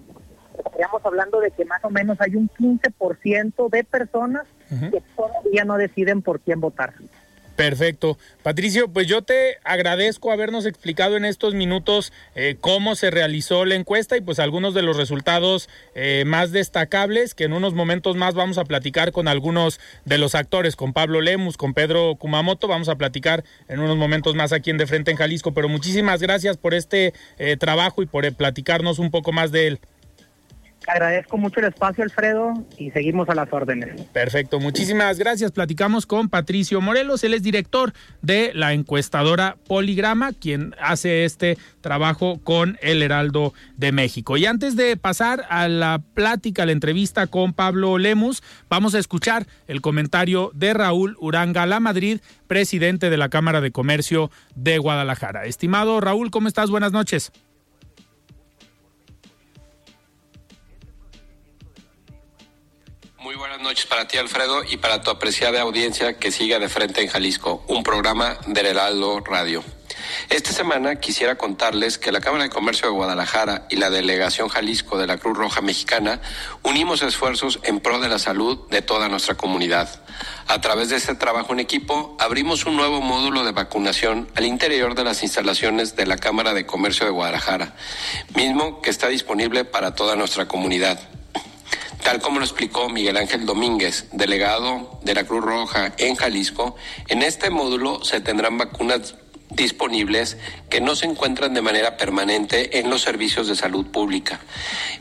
estaríamos 0.55 1.03
hablando 1.03 1.39
de 1.39 1.49
que 1.49 1.65
más 1.65 1.83
o 1.83 1.89
menos 1.89 2.21
hay 2.21 2.35
un 2.35 2.47
15% 2.47 3.69
de 3.71 3.83
personas 3.83 4.43
que 4.69 5.01
todavía 5.15 5.65
no 5.65 5.77
deciden 5.77 6.21
por 6.21 6.39
quién 6.41 6.61
votar. 6.61 6.93
Perfecto. 7.57 8.19
Patricio, 8.43 8.87
pues 8.87 9.07
yo 9.07 9.23
te 9.23 9.57
agradezco 9.63 10.31
habernos 10.31 10.67
explicado 10.67 11.17
en 11.17 11.25
estos 11.25 11.55
minutos 11.55 12.13
eh, 12.35 12.55
cómo 12.61 12.93
se 12.93 13.09
realizó 13.09 13.65
la 13.65 13.73
encuesta 13.73 14.15
y 14.15 14.21
pues 14.21 14.37
algunos 14.37 14.75
de 14.75 14.83
los 14.83 14.95
resultados 14.95 15.67
eh, 15.95 16.23
más 16.27 16.51
destacables 16.51 17.33
que 17.33 17.45
en 17.45 17.53
unos 17.53 17.73
momentos 17.73 18.15
más 18.15 18.35
vamos 18.35 18.59
a 18.59 18.63
platicar 18.63 19.11
con 19.11 19.27
algunos 19.27 19.79
de 20.05 20.19
los 20.19 20.35
actores, 20.35 20.75
con 20.75 20.93
Pablo 20.93 21.19
Lemus, 21.19 21.57
con 21.57 21.73
Pedro 21.73 22.15
Kumamoto, 22.15 22.67
vamos 22.67 22.89
a 22.89 22.95
platicar 22.95 23.43
en 23.67 23.79
unos 23.79 23.97
momentos 23.97 24.35
más 24.35 24.53
aquí 24.53 24.69
en 24.69 24.77
De 24.77 24.85
Frente 24.85 25.09
en 25.09 25.17
Jalisco, 25.17 25.55
pero 25.55 25.67
muchísimas 25.67 26.21
gracias 26.21 26.57
por 26.57 26.75
este 26.75 27.15
eh, 27.39 27.57
trabajo 27.57 28.03
y 28.03 28.05
por 28.05 28.31
platicarnos 28.35 28.99
un 28.99 29.09
poco 29.09 29.31
más 29.31 29.51
de 29.51 29.65
él. 29.65 29.79
Agradezco 30.88 31.38
mucho 31.38 31.60
el 31.60 31.65
espacio, 31.65 32.01
Alfredo, 32.01 32.53
y 32.77 32.91
seguimos 32.91 33.27
a 33.27 33.36
las 33.36 33.51
órdenes. 33.51 34.01
Perfecto, 34.13 34.62
muchísimas 34.62 35.20
gracias. 35.20 35.51
Platicamos 35.51 36.06
con 36.06 36.29
Patricio 36.29 36.79
Morelos, 36.79 37.25
él 37.25 37.34
es 37.34 37.44
director 37.44 37.91
de 38.22 38.51
la 38.53 38.72
encuestadora 38.72 39.58
Poligrama, 39.67 40.32
quien 40.32 40.74
hace 40.79 41.25
este 41.25 41.58
trabajo 41.82 42.39
con 42.41 42.77
el 42.82 43.01
Heraldo 43.01 43.53
de 43.75 43.91
México. 43.91 44.38
Y 44.38 44.46
antes 44.46 44.77
de 44.77 44.96
pasar 44.96 45.46
a 45.50 45.67
la 45.67 46.01
plática, 46.13 46.63
a 46.63 46.65
la 46.65 46.72
entrevista 46.72 47.27
con 47.27 47.51
Pablo 47.51 47.98
Lemus, 47.98 48.41
vamos 48.70 48.96
a 48.96 49.00
escuchar 49.00 49.46
el 49.67 49.82
comentario 49.82 50.51
de 50.53 50.74
Raúl 50.74 51.17
Uranga 51.20 51.65
La 51.65 51.82
Madrid, 51.82 52.22
presidente 52.48 53.10
de 53.10 53.17
la 53.17 53.27
Cámara 53.27 53.60
de 53.60 53.72
Comercio 53.72 54.32
de 54.56 54.77
Guadalajara. 54.77 55.46
Estimado 55.46 56.00
Raúl, 56.00 56.32
¿cómo 56.32 56.48
estás? 56.48 56.70
Buenas 56.70 56.94
noches. 56.94 57.34
Buenas 63.38 63.62
noches 63.62 63.86
para 63.86 64.08
ti, 64.08 64.17
Alfredo, 64.17 64.63
y 64.63 64.77
para 64.77 65.01
tu 65.01 65.12
apreciada 65.12 65.62
audiencia 65.62 66.17
que 66.17 66.32
siga 66.32 66.58
de 66.58 66.70
frente 66.70 67.01
en 67.01 67.08
Jalisco, 67.08 67.63
un 67.67 67.84
programa 67.84 68.39
del 68.48 68.65
Heraldo 68.65 69.20
Radio. 69.20 69.63
Esta 70.29 70.51
semana 70.51 70.96
quisiera 70.96 71.36
contarles 71.36 72.00
que 72.00 72.12
la 72.12 72.20
Cámara 72.20 72.46
de 72.46 72.50
Comercio 72.50 72.88
de 72.88 72.96
Guadalajara 72.96 73.67
y 73.70 73.75
la 73.75 73.91
Delegación 73.91 74.48
Jalisco 74.48 74.98
de 74.98 75.06
la 75.06 75.17
Cruz 75.17 75.38
Roja 75.38 75.62
Mexicana 75.62 76.20
unimos 76.63 77.03
esfuerzos 77.03 77.60
en 77.62 77.79
pro 77.79 78.00
de 78.00 78.10
la 78.10 78.17
salud 78.17 78.67
de 78.72 78.82
toda 78.82 79.08
nuestra 79.08 79.36
comunidad. 79.36 79.88
A 80.48 80.60
través 80.60 80.89
de 80.89 80.96
este 80.96 81.13
trabajo 81.13 81.53
en 81.53 81.60
equipo, 81.60 82.17
abrimos 82.20 82.65
un 82.65 82.75
nuevo 82.75 83.01
módulo 83.01 83.44
de 83.44 83.51
vacunación 83.51 84.27
al 84.36 84.46
interior 84.46 84.96
de 84.96 85.03
las 85.03 85.22
instalaciones 85.22 85.96
de 85.96 86.08
la 86.08 86.17
Cámara 86.17 86.56
de 86.56 86.65
Comercio 86.65 87.06
de 87.06 87.12
Guadalajara, 87.12 87.75
mismo 88.36 88.82
que 88.82 88.89
está 88.89 89.10
disponible 89.10 89.63
para 89.63 89.94
toda 89.94 90.15
nuestra 90.15 90.48
comunidad. 90.48 91.00
Tal 92.07 92.21
como 92.21 92.39
lo 92.39 92.45
explicó 92.45 92.87
Miguel 92.87 93.17
Ángel 93.17 93.45
Domínguez, 93.45 94.05
delegado 94.13 94.97
de 95.03 95.13
la 95.13 95.25
Cruz 95.25 95.43
Roja 95.43 95.91
en 95.97 96.15
Jalisco, 96.15 96.77
en 97.09 97.21
este 97.21 97.49
módulo 97.49 98.01
se 98.05 98.21
tendrán 98.21 98.57
vacunas 98.57 99.15
disponibles 99.49 100.37
que 100.69 100.79
no 100.79 100.95
se 100.95 101.05
encuentran 101.05 101.53
de 101.53 101.61
manera 101.61 101.97
permanente 101.97 102.79
en 102.79 102.89
los 102.89 103.01
servicios 103.01 103.49
de 103.49 103.57
salud 103.57 103.87
pública. 103.87 104.39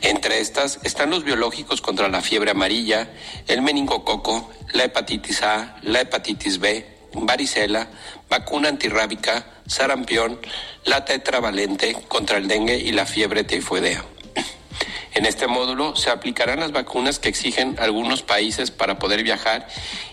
Entre 0.01 0.41
estas 0.41 0.79
están 0.83 1.09
los 1.09 1.23
biológicos 1.23 1.79
contra 1.79 2.09
la 2.09 2.19
fiebre 2.19 2.51
amarilla, 2.51 3.07
el 3.47 3.61
meningococo, 3.61 4.51
la 4.73 4.83
hepatitis 4.83 5.43
A, 5.43 5.77
la 5.83 6.01
hepatitis 6.01 6.59
B, 6.59 6.85
varicela, 7.13 7.87
vacuna 8.29 8.67
antirrábica, 8.67 9.45
sarampión, 9.65 10.41
la 10.83 11.05
tetravalente 11.05 11.95
contra 12.09 12.37
el 12.37 12.49
dengue 12.49 12.77
y 12.77 12.91
la 12.91 13.05
fiebre 13.05 13.45
tifoidea. 13.45 14.03
En 15.17 15.25
este 15.25 15.47
módulo 15.47 15.95
se 15.95 16.11
aplicarán 16.11 16.59
las 16.59 16.71
vacunas 16.71 17.17
que 17.17 17.27
exigen 17.27 17.75
algunos 17.79 18.21
países 18.21 18.69
para 18.69 18.99
poder 18.99 19.23
viajar 19.23 19.67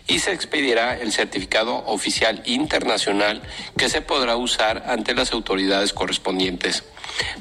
y 0.06 0.20
se 0.20 0.32
expedirá 0.32 0.98
el 0.98 1.12
certificado 1.12 1.84
oficial 1.84 2.42
internacional 2.46 3.42
que 3.76 3.90
se 3.90 4.00
podrá 4.00 4.36
usar 4.36 4.84
ante 4.88 5.12
las 5.12 5.32
autoridades 5.32 5.92
correspondientes. 5.92 6.84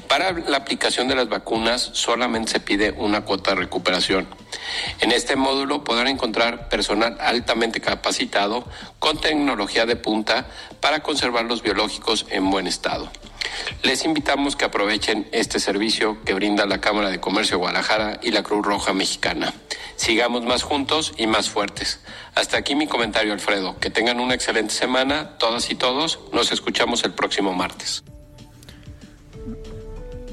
Para 0.08 0.32
la 0.32 0.58
aplicación 0.58 1.08
de 1.08 1.14
las 1.14 1.30
vacunas 1.30 1.88
solamente 1.94 2.52
se 2.52 2.60
pide 2.60 2.90
una 2.90 3.22
cuota 3.22 3.52
de 3.52 3.62
recuperación. 3.62 4.28
En 5.00 5.10
este 5.10 5.34
módulo 5.34 5.84
podrán 5.84 6.08
encontrar 6.08 6.68
personal 6.68 7.16
altamente 7.18 7.80
capacitado 7.80 8.68
con 8.98 9.22
tecnología 9.22 9.86
de 9.86 9.96
punta 9.96 10.48
para 10.80 11.02
conservar 11.02 11.46
los 11.46 11.62
biológicos 11.62 12.26
en 12.28 12.50
buen 12.50 12.66
estado. 12.66 13.10
Les 13.82 14.04
invitamos 14.04 14.56
que 14.56 14.64
aprovechen 14.64 15.28
este 15.32 15.60
servicio 15.60 16.22
que 16.24 16.34
brinda 16.34 16.66
la 16.66 16.80
Cámara 16.80 17.10
de 17.10 17.20
Comercio 17.20 17.56
de 17.56 17.60
Guadalajara 17.60 18.20
y 18.22 18.30
la 18.30 18.42
Cruz 18.42 18.64
Roja 18.64 18.92
Mexicana. 18.92 19.52
Sigamos 19.96 20.44
más 20.44 20.62
juntos 20.62 21.12
y 21.16 21.26
más 21.26 21.50
fuertes. 21.50 22.00
Hasta 22.34 22.56
aquí 22.56 22.74
mi 22.74 22.86
comentario, 22.86 23.32
Alfredo. 23.32 23.78
Que 23.78 23.90
tengan 23.90 24.20
una 24.20 24.34
excelente 24.34 24.74
semana, 24.74 25.36
todas 25.38 25.70
y 25.70 25.74
todos. 25.74 26.20
Nos 26.32 26.52
escuchamos 26.52 27.04
el 27.04 27.12
próximo 27.12 27.52
martes. 27.52 28.02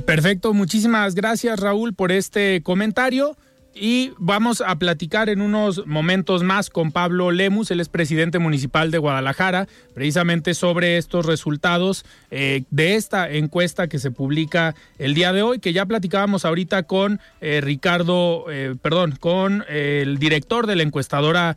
Perfecto, 0.05 0.53
muchísimas 0.53 1.15
gracias 1.15 1.59
Raúl 1.59 1.93
por 1.93 2.11
este 2.11 2.61
comentario. 2.63 3.37
Y 3.73 4.11
vamos 4.17 4.61
a 4.61 4.75
platicar 4.75 5.29
en 5.29 5.41
unos 5.41 5.87
momentos 5.87 6.43
más 6.43 6.69
con 6.69 6.91
Pablo 6.91 7.31
Lemus, 7.31 7.71
él 7.71 7.79
es 7.79 7.87
presidente 7.87 8.37
municipal 8.37 8.91
de 8.91 8.97
Guadalajara, 8.97 9.67
precisamente 9.93 10.53
sobre 10.53 10.97
estos 10.97 11.25
resultados 11.25 12.03
eh, 12.31 12.63
de 12.69 12.95
esta 12.95 13.31
encuesta 13.31 13.87
que 13.87 13.97
se 13.97 14.11
publica 14.11 14.75
el 14.99 15.13
día 15.13 15.31
de 15.31 15.41
hoy, 15.41 15.59
que 15.59 15.71
ya 15.71 15.85
platicábamos 15.85 16.43
ahorita 16.43 16.83
con 16.83 17.21
eh, 17.39 17.61
Ricardo, 17.61 18.45
eh, 18.51 18.75
perdón, 18.81 19.15
con 19.17 19.63
el 19.69 20.17
director 20.17 20.67
de 20.67 20.75
la 20.75 20.83
encuestadora 20.83 21.55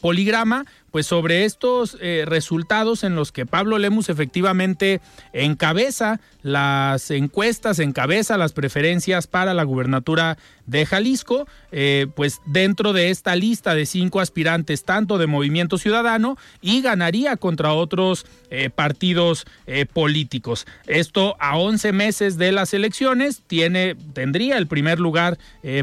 Poligrama, 0.00 0.66
pues 0.96 1.08
sobre 1.08 1.44
estos 1.44 1.98
eh, 2.00 2.24
resultados 2.26 3.04
en 3.04 3.16
los 3.16 3.30
que 3.30 3.44
Pablo 3.44 3.76
Lemus 3.76 4.08
efectivamente 4.08 5.02
encabeza 5.34 6.20
las 6.40 7.10
encuestas, 7.10 7.80
encabeza 7.80 8.38
las 8.38 8.54
preferencias 8.54 9.26
para 9.26 9.52
la 9.52 9.64
gubernatura 9.64 10.38
de 10.64 10.86
Jalisco, 10.86 11.46
eh, 11.70 12.06
pues 12.16 12.40
dentro 12.46 12.94
de 12.94 13.10
esta 13.10 13.36
lista 13.36 13.74
de 13.74 13.84
cinco 13.84 14.20
aspirantes, 14.20 14.84
tanto 14.84 15.18
de 15.18 15.26
Movimiento 15.26 15.76
Ciudadano, 15.76 16.38
y 16.62 16.80
ganaría 16.80 17.36
contra 17.36 17.74
otros 17.74 18.24
eh, 18.48 18.70
partidos 18.70 19.44
políticos. 19.92 20.66
Esto 20.86 21.36
a 21.40 21.58
11 21.58 21.92
meses 21.92 22.38
de 22.38 22.52
las 22.52 22.72
elecciones, 22.72 23.42
tiene, 23.46 23.96
tendría 24.14 24.56
el 24.56 24.66
primer 24.66 24.98
lugar 24.98 25.38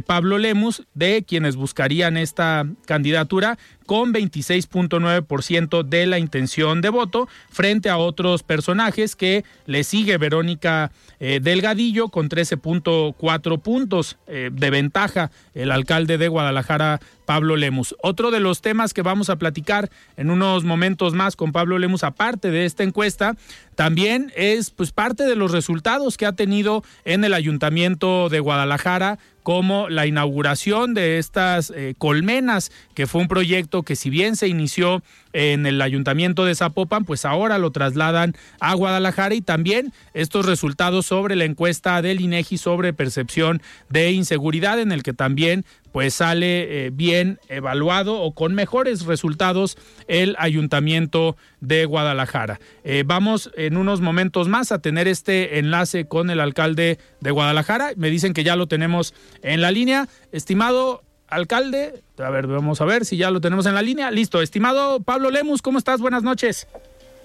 Pablo 0.06 0.38
Lemus 0.38 0.84
de 0.94 1.24
quienes 1.24 1.56
buscarían 1.56 2.18
esta 2.18 2.66
candidatura 2.86 3.58
con 3.86 4.14
26.9% 4.14 5.84
de 5.84 6.06
la 6.06 6.20
intención 6.20 6.82
de 6.82 6.90
voto 6.90 7.28
frente 7.50 7.90
a 7.90 7.98
otros 7.98 8.44
personajes 8.44 9.16
que 9.16 9.44
le 9.66 9.84
sigue 9.84 10.18
Verónica 10.18 10.92
eh, 11.20 11.40
Delgadillo 11.42 12.10
con 12.10 12.30
13.4 12.30 13.62
puntos 13.62 14.18
eh, 14.28 14.50
de 14.52 14.70
ventaja 14.70 15.32
el 15.54 15.72
alcalde 15.72 16.18
de 16.18 16.28
Guadalajara 16.28 17.00
Pablo 17.26 17.56
Lemus. 17.56 17.96
Otro 18.02 18.32
de 18.32 18.40
los 18.40 18.62
temas 18.62 18.94
que 18.94 19.02
vamos 19.02 19.30
a 19.30 19.38
platicar 19.38 19.90
en 20.18 20.30
unos 20.30 20.64
momentos 20.64 21.14
más 21.14 21.36
con 21.36 21.52
Pablo 21.52 21.78
Lemus, 21.80 22.04
aparte 22.04 22.52
de 22.52 22.66
esta 22.66 22.84
encuesta, 22.84 23.36
también 23.76 24.32
es 24.36 24.72
pues 24.72 24.92
parte 24.92 25.24
de 25.24 25.36
los 25.36 25.52
resultados 25.52 26.18
que 26.18 26.26
ha 26.26 26.34
tenido 26.34 26.84
en 27.06 27.24
el 27.24 27.34
ayuntamiento 27.34 28.30
de 28.30 28.40
Guadalajara 28.40 29.20
como 29.44 29.90
la 29.90 30.08
inauguración 30.08 30.94
de 30.94 31.20
estas 31.20 31.72
eh, 31.76 31.94
colmenas, 31.98 32.72
que 32.96 33.08
fue 33.08 33.22
un 33.22 33.28
proyecto 33.28 33.84
que 33.84 33.96
si 33.96 34.10
bien 34.10 34.36
se 34.36 34.48
inició 34.48 35.04
en 35.34 35.66
el 35.66 35.82
ayuntamiento 35.82 36.46
de 36.46 36.56
Zapopan, 36.56 37.06
pues 37.06 37.26
ahora 37.26 37.58
lo 37.58 37.72
trasladan 37.72 38.36
a 38.60 38.74
Guadalajara 38.74 39.36
y 39.36 39.42
también 39.42 39.94
estos 40.14 40.46
resultados 40.46 41.06
sobre 41.06 41.36
la 41.36 41.46
encuesta 41.46 42.02
del 42.02 42.22
INEGI 42.22 42.58
sobre 42.58 42.94
percepción 42.94 43.62
de 43.90 44.12
inseguridad, 44.12 44.80
en 44.80 44.92
el 44.92 45.04
que 45.04 45.14
también 45.14 45.66
pues 45.94 46.16
sale 46.16 46.88
eh, 46.88 46.90
bien 46.92 47.40
evaluado 47.48 48.20
o 48.20 48.34
con 48.34 48.56
mejores 48.56 49.06
resultados 49.06 49.78
el 50.08 50.36
ayuntamiento 50.40 51.38
de 51.62 51.86
Guadalajara. 51.86 52.60
Eh, 52.84 53.04
vamos 53.06 53.52
en 53.56 53.78
unos 53.78 54.02
momentos 54.02 54.50
más 54.50 54.74
a 54.74 54.80
tener 54.80 55.08
este 55.08 55.60
enlace 55.60 56.06
con 56.06 56.32
el 56.32 56.42
alcalde 56.42 56.98
de 57.22 57.32
Guadalajara. 57.32 57.92
Me 57.96 58.10
dicen 58.10 58.34
que 58.34 58.44
ya 58.44 58.56
lo 58.56 58.68
tenemos 58.68 59.14
en 59.44 59.62
la 59.62 59.70
línea. 59.70 60.10
Estimado 60.32 61.04
alcalde, 61.28 62.04
a 62.18 62.30
ver, 62.32 62.48
vamos 62.48 62.82
a 62.82 62.86
ver 62.86 63.06
si 63.06 63.16
ya 63.16 63.30
lo 63.30 63.40
tenemos 63.40 63.68
en 63.68 63.76
la 63.76 63.84
línea. 63.84 64.10
Listo, 64.10 64.42
estimado 64.42 65.00
Pablo 65.02 65.30
Lemus, 65.30 65.62
¿cómo 65.62 65.78
estás? 65.78 66.02
Buenas 66.02 66.24
noches. 66.24 66.68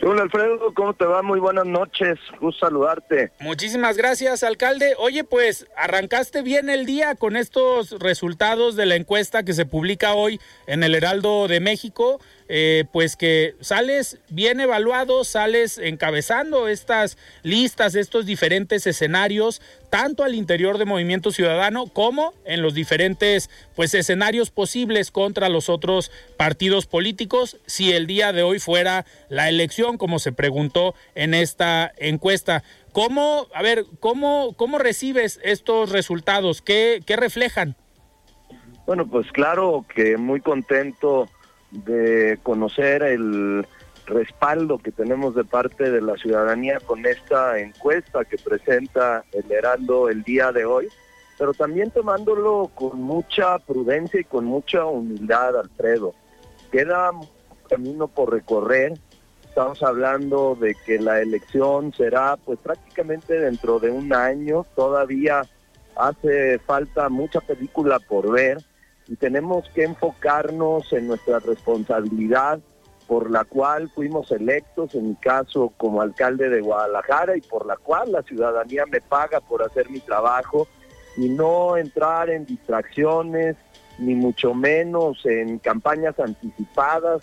Hola 0.00 0.22
Alfredo, 0.22 0.72
¿cómo 0.74 0.94
te 0.94 1.04
va? 1.04 1.22
Muy 1.22 1.40
buenas 1.40 1.66
noches, 1.66 2.18
gusto 2.40 2.66
saludarte. 2.66 3.32
Muchísimas 3.40 3.96
gracias, 3.96 4.44
alcalde. 4.44 4.94
Oye, 4.96 5.24
pues 5.24 5.66
arrancaste 5.76 6.42
bien 6.42 6.70
el 6.70 6.86
día 6.86 7.16
con 7.16 7.36
estos 7.36 7.90
resultados 7.98 8.76
de 8.76 8.86
la 8.86 8.94
encuesta 8.94 9.42
que 9.42 9.54
se 9.54 9.66
publica 9.66 10.14
hoy 10.14 10.40
en 10.68 10.84
el 10.84 10.94
Heraldo 10.94 11.48
de 11.48 11.58
México. 11.58 12.20
Eh, 12.50 12.84
pues 12.92 13.16
que 13.16 13.56
sales 13.60 14.18
bien 14.30 14.58
evaluado, 14.60 15.22
sales 15.24 15.76
encabezando 15.76 16.66
estas 16.66 17.18
listas, 17.42 17.94
estos 17.94 18.24
diferentes 18.24 18.86
escenarios, 18.86 19.60
tanto 19.90 20.24
al 20.24 20.34
interior 20.34 20.78
de 20.78 20.86
Movimiento 20.86 21.30
Ciudadano 21.30 21.88
como 21.88 22.32
en 22.46 22.62
los 22.62 22.72
diferentes 22.72 23.50
pues 23.76 23.92
escenarios 23.92 24.50
posibles 24.50 25.10
contra 25.10 25.50
los 25.50 25.68
otros 25.68 26.10
partidos 26.38 26.86
políticos 26.86 27.58
si 27.66 27.92
el 27.92 28.06
día 28.06 28.32
de 28.32 28.42
hoy 28.42 28.60
fuera 28.60 29.04
la 29.28 29.50
elección 29.50 29.98
como 29.98 30.18
se 30.18 30.32
preguntó 30.32 30.94
en 31.14 31.34
esta 31.34 31.92
encuesta. 31.98 32.62
¿Cómo, 32.92 33.46
a 33.54 33.60
ver, 33.60 33.84
cómo, 34.00 34.54
cómo 34.56 34.78
recibes 34.78 35.38
estos 35.44 35.90
resultados? 35.90 36.62
¿Qué, 36.62 37.02
qué 37.04 37.16
reflejan? 37.16 37.76
Bueno, 38.86 39.06
pues 39.06 39.30
claro 39.32 39.84
que 39.94 40.16
muy 40.16 40.40
contento 40.40 41.28
de 41.70 42.38
conocer 42.42 43.02
el 43.02 43.66
respaldo 44.06 44.78
que 44.78 44.90
tenemos 44.90 45.34
de 45.34 45.44
parte 45.44 45.90
de 45.90 46.00
la 46.00 46.16
ciudadanía 46.16 46.80
con 46.80 47.04
esta 47.04 47.58
encuesta 47.58 48.24
que 48.24 48.38
presenta 48.38 49.24
el 49.32 49.50
Heraldo 49.50 50.08
el 50.08 50.22
día 50.22 50.50
de 50.50 50.64
hoy, 50.64 50.88
pero 51.36 51.52
también 51.52 51.90
tomándolo 51.90 52.70
con 52.74 53.00
mucha 53.00 53.58
prudencia 53.58 54.20
y 54.20 54.24
con 54.24 54.46
mucha 54.46 54.86
humildad, 54.86 55.58
Alfredo. 55.58 56.14
Queda 56.72 57.10
camino 57.68 58.08
por 58.08 58.32
recorrer. 58.32 58.94
Estamos 59.46 59.82
hablando 59.82 60.56
de 60.58 60.74
que 60.86 60.98
la 60.98 61.20
elección 61.20 61.92
será 61.92 62.36
pues 62.36 62.58
prácticamente 62.58 63.38
dentro 63.38 63.78
de 63.78 63.90
un 63.90 64.12
año. 64.12 64.64
Todavía 64.74 65.42
hace 65.96 66.58
falta 66.60 67.08
mucha 67.08 67.40
película 67.40 67.98
por 67.98 68.30
ver 68.30 68.58
y 69.08 69.16
tenemos 69.16 69.68
que 69.74 69.84
enfocarnos 69.84 70.92
en 70.92 71.08
nuestra 71.08 71.38
responsabilidad 71.38 72.60
por 73.06 73.30
la 73.30 73.44
cual 73.44 73.88
fuimos 73.88 74.30
electos, 74.30 74.94
en 74.94 75.08
mi 75.08 75.14
caso 75.16 75.72
como 75.78 76.02
alcalde 76.02 76.50
de 76.50 76.60
Guadalajara 76.60 77.36
y 77.36 77.40
por 77.40 77.64
la 77.64 77.76
cual 77.76 78.12
la 78.12 78.22
ciudadanía 78.22 78.84
me 78.84 79.00
paga 79.00 79.40
por 79.40 79.62
hacer 79.62 79.88
mi 79.88 80.00
trabajo 80.00 80.68
y 81.16 81.30
no 81.30 81.78
entrar 81.78 82.28
en 82.28 82.44
distracciones 82.44 83.56
ni 83.98 84.14
mucho 84.14 84.52
menos 84.52 85.24
en 85.24 85.58
campañas 85.58 86.20
anticipadas 86.20 87.22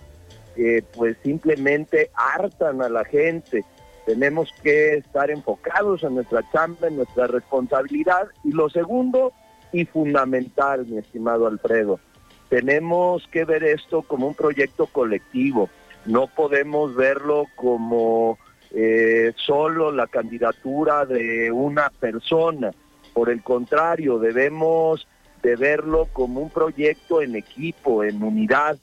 que 0.56 0.84
pues 0.96 1.18
simplemente 1.24 2.10
hartan 2.15 2.82
a 2.82 2.89
la 2.89 3.06
gente. 3.06 3.63
Tenemos 4.08 4.50
que 4.63 4.96
estar 4.96 5.30
enfocados 5.30 6.04
en 6.04 6.15
nuestra 6.15 6.44
chamba, 6.51 6.88
en 6.88 6.98
nuestra 6.98 7.27
responsabilidad 7.27 8.27
y 8.44 8.51
lo 8.51 8.70
segundo, 8.70 9.34
y 9.72 9.86
fundamental, 9.86 10.86
mi 10.86 10.98
estimado 10.98 11.48
Alfredo. 11.48 12.00
Tenemos 12.50 13.28
que 13.28 13.46
ver 13.46 13.64
esto 13.64 14.02
como 14.04 14.28
un 14.28 14.36
proyecto 14.36 14.86
colectivo, 14.88 15.70
no 16.06 16.28
podemos 16.28 16.96
verlo 16.96 17.46
como 17.56 18.38
eh, 18.72 19.34
solo 19.38 19.92
la 19.92 20.08
candidatura 20.08 21.06
de 21.06 21.52
una 21.52 21.90
persona, 21.90 22.72
por 23.14 23.30
el 23.30 23.42
contrario, 23.42 24.20
debemos 24.20 25.08
de 25.42 25.56
verlo 25.56 26.08
como 26.12 26.42
un 26.42 26.50
proyecto 26.50 27.22
en 27.22 27.36
equipo, 27.36 28.04
en 28.04 28.22
unidad, 28.22 28.78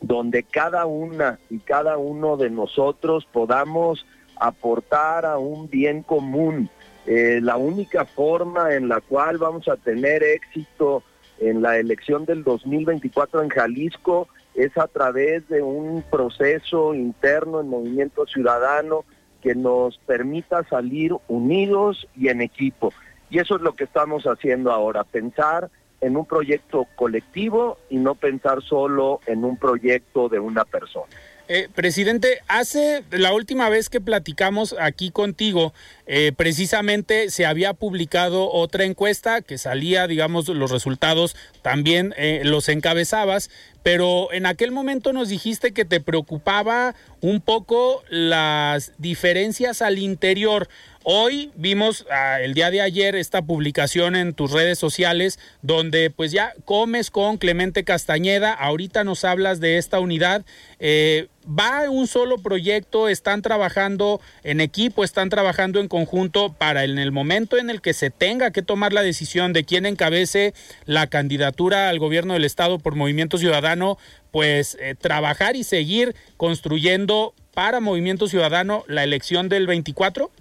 donde 0.00 0.42
cada 0.42 0.86
una 0.86 1.38
y 1.50 1.58
cada 1.58 1.98
uno 1.98 2.36
de 2.36 2.50
nosotros 2.50 3.26
podamos 3.32 4.06
aportar 4.38 5.26
a 5.26 5.38
un 5.38 5.68
bien 5.68 6.02
común, 6.02 6.70
eh, 7.06 7.40
la 7.42 7.56
única 7.56 8.04
forma 8.04 8.74
en 8.74 8.88
la 8.88 9.00
cual 9.00 9.38
vamos 9.38 9.68
a 9.68 9.76
tener 9.76 10.22
éxito 10.22 11.02
en 11.38 11.62
la 11.62 11.78
elección 11.78 12.24
del 12.24 12.42
2024 12.42 13.42
en 13.42 13.48
Jalisco 13.48 14.28
es 14.54 14.76
a 14.78 14.88
través 14.88 15.46
de 15.48 15.62
un 15.62 16.02
proceso 16.10 16.94
interno 16.94 17.60
en 17.60 17.68
Movimiento 17.68 18.26
Ciudadano 18.26 19.04
que 19.42 19.54
nos 19.54 19.98
permita 19.98 20.64
salir 20.64 21.14
unidos 21.28 22.08
y 22.16 22.28
en 22.28 22.40
equipo. 22.40 22.92
Y 23.30 23.38
eso 23.38 23.56
es 23.56 23.62
lo 23.62 23.74
que 23.74 23.84
estamos 23.84 24.24
haciendo 24.24 24.72
ahora, 24.72 25.04
pensar 25.04 25.70
en 26.00 26.16
un 26.16 26.26
proyecto 26.26 26.86
colectivo 26.96 27.78
y 27.88 27.96
no 27.98 28.14
pensar 28.14 28.62
solo 28.62 29.20
en 29.26 29.44
un 29.44 29.56
proyecto 29.56 30.28
de 30.28 30.38
una 30.38 30.64
persona. 30.64 31.06
Eh, 31.48 31.68
presidente, 31.72 32.40
hace 32.48 33.04
la 33.12 33.32
última 33.32 33.68
vez 33.68 33.88
que 33.88 34.00
platicamos 34.00 34.74
aquí 34.80 35.12
contigo, 35.12 35.72
eh, 36.08 36.32
precisamente 36.36 37.30
se 37.30 37.46
había 37.46 37.72
publicado 37.72 38.50
otra 38.50 38.84
encuesta 38.84 39.42
que 39.42 39.56
salía, 39.56 40.08
digamos, 40.08 40.48
los 40.48 40.72
resultados 40.72 41.36
también 41.62 42.14
eh, 42.16 42.42
los 42.44 42.68
encabezabas, 42.68 43.48
pero 43.84 44.32
en 44.32 44.44
aquel 44.44 44.72
momento 44.72 45.12
nos 45.12 45.28
dijiste 45.28 45.70
que 45.70 45.84
te 45.84 46.00
preocupaba 46.00 46.96
un 47.20 47.40
poco 47.40 48.02
las 48.08 48.92
diferencias 48.98 49.82
al 49.82 49.98
interior. 49.98 50.68
Hoy 51.08 51.52
vimos 51.54 52.04
ah, 52.10 52.40
el 52.40 52.52
día 52.54 52.72
de 52.72 52.80
ayer 52.80 53.14
esta 53.14 53.40
publicación 53.40 54.16
en 54.16 54.34
tus 54.34 54.50
redes 54.50 54.76
sociales 54.76 55.38
donde 55.62 56.10
pues 56.10 56.32
ya 56.32 56.52
comes 56.64 57.12
con 57.12 57.36
Clemente 57.36 57.84
Castañeda, 57.84 58.52
ahorita 58.52 59.04
nos 59.04 59.24
hablas 59.24 59.60
de 59.60 59.78
esta 59.78 60.00
unidad, 60.00 60.44
eh, 60.80 61.28
va 61.48 61.88
un 61.88 62.08
solo 62.08 62.38
proyecto, 62.38 63.08
están 63.08 63.40
trabajando 63.40 64.20
en 64.42 64.60
equipo, 64.60 65.04
están 65.04 65.28
trabajando 65.28 65.78
en 65.78 65.86
conjunto 65.86 66.52
para 66.52 66.82
en 66.82 66.98
el 66.98 67.12
momento 67.12 67.56
en 67.56 67.70
el 67.70 67.80
que 67.80 67.92
se 67.94 68.10
tenga 68.10 68.50
que 68.50 68.62
tomar 68.62 68.92
la 68.92 69.02
decisión 69.02 69.52
de 69.52 69.62
quién 69.62 69.86
encabece 69.86 70.54
la 70.86 71.06
candidatura 71.06 71.88
al 71.88 72.00
gobierno 72.00 72.34
del 72.34 72.44
estado 72.44 72.80
por 72.80 72.96
Movimiento 72.96 73.38
Ciudadano, 73.38 73.96
pues 74.32 74.76
eh, 74.80 74.96
trabajar 75.00 75.54
y 75.54 75.62
seguir 75.62 76.16
construyendo 76.36 77.32
para 77.54 77.78
Movimiento 77.78 78.26
Ciudadano 78.26 78.82
la 78.88 79.04
elección 79.04 79.48
del 79.48 79.68
24? 79.68 80.32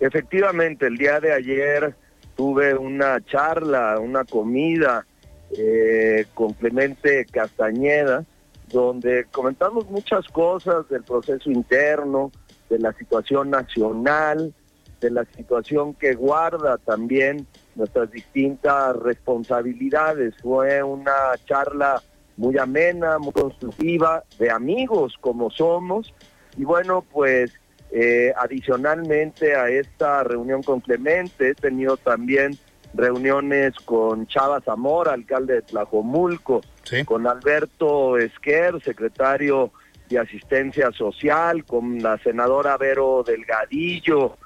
Efectivamente, 0.00 0.86
el 0.86 0.96
día 0.96 1.20
de 1.20 1.32
ayer 1.32 1.94
tuve 2.34 2.74
una 2.74 3.22
charla, 3.24 3.98
una 3.98 4.24
comida 4.24 5.06
eh, 5.56 6.24
con 6.32 6.54
Clemente 6.54 7.26
Castañeda, 7.26 8.24
donde 8.68 9.26
comentamos 9.30 9.90
muchas 9.90 10.26
cosas 10.28 10.88
del 10.88 11.02
proceso 11.02 11.50
interno, 11.50 12.32
de 12.70 12.78
la 12.78 12.94
situación 12.94 13.50
nacional, 13.50 14.54
de 15.00 15.10
la 15.10 15.24
situación 15.36 15.92
que 15.94 16.14
guarda 16.14 16.78
también 16.78 17.46
nuestras 17.74 18.10
distintas 18.10 18.96
responsabilidades. 18.96 20.34
Fue 20.40 20.82
una 20.82 21.34
charla 21.44 22.02
muy 22.38 22.56
amena, 22.56 23.18
muy 23.18 23.32
constructiva, 23.32 24.24
de 24.38 24.50
amigos 24.50 25.14
como 25.20 25.50
somos. 25.50 26.14
Y 26.56 26.64
bueno, 26.64 27.04
pues 27.12 27.59
eh, 27.92 28.32
adicionalmente 28.36 29.54
a 29.54 29.68
esta 29.68 30.22
reunión 30.24 30.62
con 30.62 30.80
Clemente, 30.80 31.50
he 31.50 31.54
tenido 31.54 31.96
también 31.96 32.58
reuniones 32.94 33.74
con 33.84 34.26
Chava 34.26 34.60
Zamora, 34.60 35.12
alcalde 35.12 35.54
de 35.54 35.62
Tlajomulco, 35.62 36.60
con 37.04 37.26
Alberto 37.26 38.18
Esquer, 38.18 38.82
secretario 38.82 39.72
de 40.08 40.18
Asistencia 40.18 40.90
Social, 40.92 41.64
con 41.64 42.02
la 42.02 42.18
senadora 42.18 42.76
Vero 42.76 43.22
Delgadillo, 43.24 44.36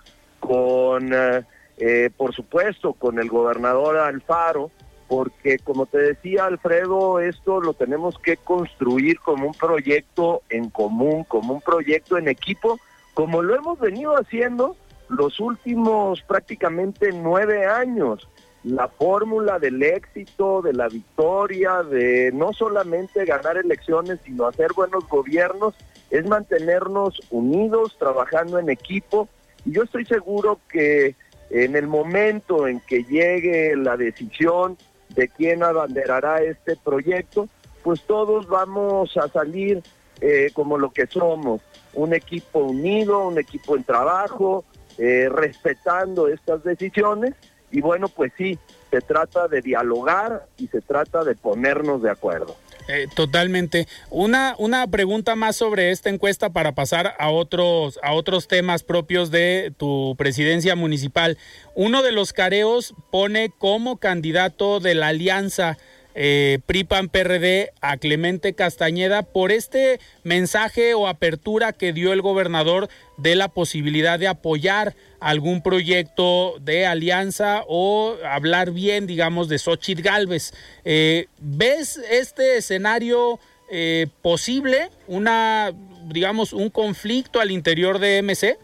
con, 0.40 1.12
eh, 1.12 1.42
eh, 1.78 2.10
por 2.14 2.34
supuesto, 2.34 2.92
con 2.92 3.18
el 3.18 3.28
gobernador 3.28 3.96
Alfaro, 3.96 4.70
porque 5.08 5.58
como 5.58 5.86
te 5.86 5.98
decía 5.98 6.46
Alfredo, 6.46 7.20
esto 7.20 7.60
lo 7.60 7.72
tenemos 7.74 8.18
que 8.18 8.36
construir 8.36 9.18
como 9.20 9.46
un 9.46 9.54
proyecto 9.54 10.42
en 10.50 10.70
común, 10.70 11.24
como 11.24 11.54
un 11.54 11.60
proyecto 11.60 12.18
en 12.18 12.28
equipo, 12.28 12.78
como 13.14 13.42
lo 13.42 13.54
hemos 13.54 13.78
venido 13.78 14.14
haciendo 14.16 14.76
los 15.08 15.40
últimos 15.40 16.20
prácticamente 16.22 17.10
nueve 17.12 17.66
años. 17.66 18.28
La 18.64 18.88
fórmula 18.88 19.58
del 19.58 19.82
éxito, 19.82 20.62
de 20.62 20.72
la 20.72 20.88
victoria, 20.88 21.82
de 21.82 22.30
no 22.32 22.52
solamente 22.52 23.24
ganar 23.24 23.58
elecciones, 23.58 24.20
sino 24.24 24.46
hacer 24.46 24.72
buenos 24.74 25.06
gobiernos, 25.08 25.74
es 26.10 26.26
mantenernos 26.26 27.20
unidos, 27.30 27.96
trabajando 27.98 28.58
en 28.58 28.70
equipo. 28.70 29.28
Y 29.66 29.72
yo 29.72 29.82
estoy 29.82 30.06
seguro 30.06 30.60
que 30.70 31.14
en 31.50 31.76
el 31.76 31.86
momento 31.86 32.66
en 32.66 32.80
que 32.80 33.04
llegue 33.04 33.76
la 33.76 33.96
decisión 33.96 34.78
de 35.10 35.28
quién 35.28 35.62
abanderará 35.62 36.42
este 36.42 36.76
proyecto, 36.76 37.48
pues 37.82 38.02
todos 38.02 38.48
vamos 38.48 39.14
a 39.18 39.28
salir 39.28 39.82
eh, 40.20 40.50
como 40.54 40.78
lo 40.78 40.90
que 40.90 41.06
somos, 41.06 41.60
un 41.94 42.14
equipo 42.14 42.60
unido, 42.60 43.26
un 43.26 43.38
equipo 43.38 43.76
en 43.76 43.84
trabajo, 43.84 44.64
eh, 44.98 45.28
respetando 45.30 46.28
estas 46.28 46.62
decisiones 46.64 47.34
y 47.74 47.80
bueno, 47.80 48.08
pues 48.08 48.32
sí, 48.38 48.56
se 48.92 49.00
trata 49.00 49.48
de 49.48 49.60
dialogar 49.60 50.46
y 50.56 50.68
se 50.68 50.80
trata 50.80 51.24
de 51.24 51.34
ponernos 51.34 52.02
de 52.02 52.10
acuerdo. 52.10 52.56
Eh, 52.86 53.08
totalmente. 53.16 53.88
Una, 54.10 54.54
una 54.58 54.86
pregunta 54.86 55.34
más 55.34 55.56
sobre 55.56 55.90
esta 55.90 56.10
encuesta 56.10 56.50
para 56.50 56.76
pasar 56.76 57.14
a 57.18 57.30
otros, 57.30 57.98
a 58.02 58.12
otros 58.12 58.46
temas 58.46 58.84
propios 58.84 59.32
de 59.32 59.72
tu 59.76 60.14
presidencia 60.16 60.76
municipal. 60.76 61.36
Uno 61.74 62.02
de 62.02 62.12
los 62.12 62.32
careos 62.32 62.94
pone 63.10 63.50
como 63.58 63.96
candidato 63.96 64.78
de 64.78 64.94
la 64.94 65.08
alianza 65.08 65.76
eh, 66.14 66.60
PRIPAN 66.66 67.08
PRD 67.08 67.70
a 67.80 67.96
Clemente 67.96 68.54
Castañeda 68.54 69.22
por 69.22 69.52
este 69.52 70.00
mensaje 70.22 70.94
o 70.94 71.08
apertura 71.08 71.72
que 71.72 71.92
dio 71.92 72.12
el 72.12 72.22
gobernador 72.22 72.88
de 73.16 73.34
la 73.34 73.48
posibilidad 73.48 74.18
de 74.18 74.28
apoyar 74.28 74.94
algún 75.20 75.62
proyecto 75.62 76.54
de 76.60 76.86
alianza 76.86 77.62
o 77.66 78.16
hablar 78.24 78.70
bien, 78.70 79.06
digamos, 79.06 79.48
de 79.48 79.58
Xochitl 79.58 80.02
Galvez. 80.02 80.52
Eh, 80.84 81.26
¿Ves 81.40 81.96
este 82.10 82.58
escenario 82.58 83.38
eh, 83.70 84.06
posible? 84.22 84.90
Una, 85.06 85.72
digamos, 86.06 86.52
un 86.52 86.70
conflicto 86.70 87.40
al 87.40 87.50
interior 87.50 87.98
de 87.98 88.22
MC? 88.22 88.58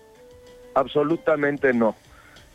Absolutamente 0.75 1.73
no. 1.73 1.97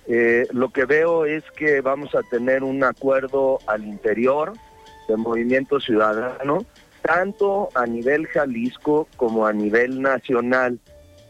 Eh, 0.08 0.48
lo 0.52 0.70
que 0.70 0.86
veo 0.86 1.26
es 1.26 1.44
que 1.56 1.82
vamos 1.82 2.14
a 2.14 2.22
tener 2.22 2.64
un 2.64 2.84
acuerdo 2.84 3.60
al 3.66 3.86
interior 3.86 4.54
de 5.08 5.18
Movimiento 5.18 5.80
Ciudadano, 5.80 6.66
tanto 7.02 7.70
a 7.76 7.86
nivel 7.86 8.28
Jalisco 8.28 9.08
como 9.18 9.46
a 9.46 9.54
nivel 9.54 10.02
nacional. 10.02 10.80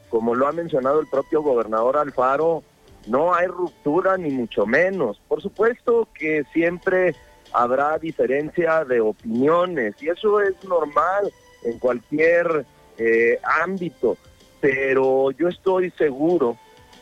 Como 0.09 0.35
lo 0.35 0.47
ha 0.47 0.51
mencionado 0.51 1.01
el 1.01 1.07
propio 1.07 1.41
gobernador 1.41 1.97
Alfaro, 1.97 2.63
no 3.07 3.33
hay 3.33 3.47
ruptura 3.47 4.17
ni 4.17 4.29
mucho 4.29 4.65
menos. 4.65 5.21
Por 5.27 5.41
supuesto 5.41 6.07
que 6.17 6.43
siempre 6.53 7.15
habrá 7.51 7.97
diferencia 7.97 8.83
de 8.85 9.01
opiniones 9.01 9.95
y 10.01 10.09
eso 10.09 10.41
es 10.41 10.53
normal 10.63 11.31
en 11.63 11.79
cualquier 11.79 12.65
eh, 12.97 13.39
ámbito, 13.43 14.17
pero 14.61 15.31
yo 15.31 15.47
estoy 15.47 15.91
seguro 15.91 16.57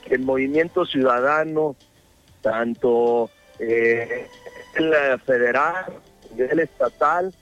que 0.06 0.16
el 0.16 0.22
movimiento 0.22 0.86
ciudadano, 0.86 1.76
tanto 2.42 3.30
eh, 3.60 4.28
el 4.76 5.20
federal 5.22 5.86
nivel 6.34 6.60
estatal, 6.60 7.34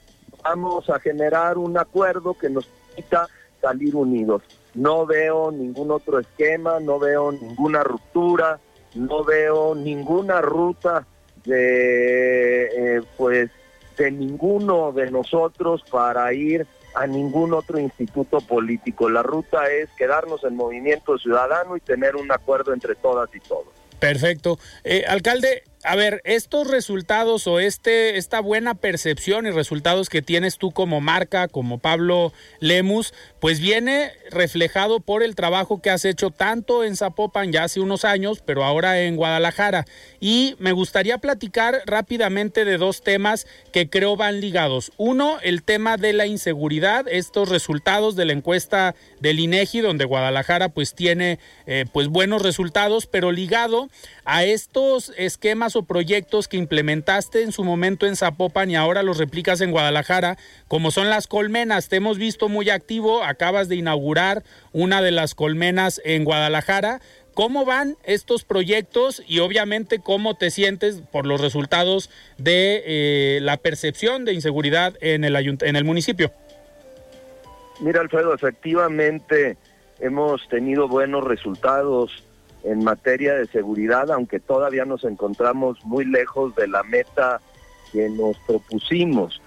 vamos 0.42 0.88
a 0.90 0.98
generar 0.98 1.58
un 1.58 1.78
acuerdo 1.78 2.34
que 2.34 2.50
nos 2.50 2.66
permita 2.66 3.28
salir 3.60 3.94
unidos. 3.94 4.42
No 4.74 5.06
veo 5.06 5.50
ningún 5.50 5.90
otro 5.90 6.18
esquema, 6.18 6.80
no 6.80 6.98
veo 6.98 7.32
ninguna 7.32 7.82
ruptura, 7.84 8.58
no 8.94 9.24
veo 9.24 9.74
ninguna 9.74 10.40
ruta 10.40 11.06
de 11.44 12.96
eh, 12.96 13.02
pues 13.16 13.50
de 13.96 14.10
ninguno 14.10 14.92
de 14.92 15.10
nosotros 15.10 15.82
para 15.90 16.32
ir 16.32 16.66
a 16.94 17.06
ningún 17.06 17.54
otro 17.54 17.78
instituto 17.78 18.40
político. 18.40 19.08
La 19.08 19.22
ruta 19.22 19.70
es 19.70 19.88
quedarnos 19.96 20.44
en 20.44 20.56
movimiento 20.56 21.18
ciudadano 21.18 21.76
y 21.76 21.80
tener 21.80 22.16
un 22.16 22.30
acuerdo 22.30 22.72
entre 22.72 22.94
todas 22.94 23.28
y 23.34 23.40
todos. 23.40 23.68
Perfecto. 23.98 24.58
Eh, 24.84 25.04
alcalde, 25.06 25.62
a 25.84 25.96
ver, 25.96 26.20
estos 26.24 26.68
resultados 26.68 27.46
o 27.48 27.58
este, 27.58 28.16
esta 28.16 28.40
buena 28.40 28.74
percepción 28.74 29.46
y 29.46 29.50
resultados 29.50 30.08
que 30.08 30.22
tienes 30.22 30.56
tú 30.56 30.70
como 30.70 31.00
marca, 31.00 31.48
como 31.48 31.78
Pablo 31.78 32.32
Lemus, 32.60 33.12
pues 33.40 33.58
viene 33.58 34.12
reflejado 34.30 35.00
por 35.00 35.24
el 35.24 35.34
trabajo 35.34 35.82
que 35.82 35.90
has 35.90 36.04
hecho 36.04 36.30
tanto 36.30 36.84
en 36.84 36.96
Zapopan 36.96 37.50
ya 37.50 37.64
hace 37.64 37.80
unos 37.80 38.04
años, 38.04 38.42
pero 38.46 38.64
ahora 38.64 39.00
en 39.00 39.16
Guadalajara. 39.16 39.84
Y 40.20 40.54
me 40.60 40.70
gustaría 40.70 41.18
platicar 41.18 41.82
rápidamente 41.84 42.64
de 42.64 42.78
dos 42.78 43.02
temas 43.02 43.48
que 43.72 43.90
creo 43.90 44.16
van 44.16 44.40
ligados. 44.40 44.92
Uno, 44.98 45.38
el 45.42 45.64
tema 45.64 45.96
de 45.96 46.12
la 46.12 46.26
inseguridad, 46.26 47.06
estos 47.08 47.48
resultados 47.48 48.14
de 48.14 48.26
la 48.26 48.32
encuesta 48.32 48.94
del 49.18 49.40
INEGI, 49.40 49.80
donde 49.80 50.04
Guadalajara 50.04 50.68
pues 50.68 50.94
tiene 50.94 51.40
eh, 51.66 51.86
pues 51.92 52.06
buenos 52.06 52.42
resultados, 52.42 53.06
pero 53.06 53.32
ligado 53.32 53.88
a 54.24 54.44
estos 54.44 55.12
esquemas 55.16 55.71
o 55.76 55.84
proyectos 55.84 56.48
que 56.48 56.56
implementaste 56.56 57.42
en 57.42 57.52
su 57.52 57.64
momento 57.64 58.06
en 58.06 58.16
Zapopan 58.16 58.70
y 58.70 58.76
ahora 58.76 59.02
los 59.02 59.18
replicas 59.18 59.60
en 59.60 59.70
Guadalajara, 59.70 60.38
como 60.68 60.90
son 60.90 61.10
las 61.10 61.26
colmenas. 61.26 61.88
Te 61.88 61.96
hemos 61.96 62.18
visto 62.18 62.48
muy 62.48 62.70
activo, 62.70 63.22
acabas 63.24 63.68
de 63.68 63.76
inaugurar 63.76 64.42
una 64.72 65.02
de 65.02 65.10
las 65.10 65.34
colmenas 65.34 66.00
en 66.04 66.24
Guadalajara. 66.24 67.00
¿Cómo 67.34 67.64
van 67.64 67.96
estos 68.04 68.44
proyectos 68.44 69.22
y 69.26 69.38
obviamente 69.38 69.98
cómo 69.98 70.34
te 70.34 70.50
sientes 70.50 71.02
por 71.10 71.26
los 71.26 71.40
resultados 71.40 72.10
de 72.36 72.82
eh, 72.84 73.40
la 73.40 73.56
percepción 73.56 74.24
de 74.24 74.34
inseguridad 74.34 74.94
en 75.00 75.24
el, 75.24 75.36
en 75.36 75.76
el 75.76 75.84
municipio? 75.84 76.30
Mira, 77.80 78.00
Alfredo, 78.00 78.34
efectivamente 78.34 79.56
hemos 79.98 80.46
tenido 80.48 80.88
buenos 80.88 81.24
resultados 81.24 82.22
en 82.64 82.84
materia 82.84 83.34
de 83.34 83.46
seguridad, 83.46 84.10
aunque 84.10 84.40
todavía 84.40 84.84
nos 84.84 85.04
encontramos 85.04 85.84
muy 85.84 86.04
lejos 86.04 86.54
de 86.54 86.68
la 86.68 86.82
meta 86.82 87.40
que 87.92 88.08
nos 88.08 88.36
propusimos. 88.46 89.40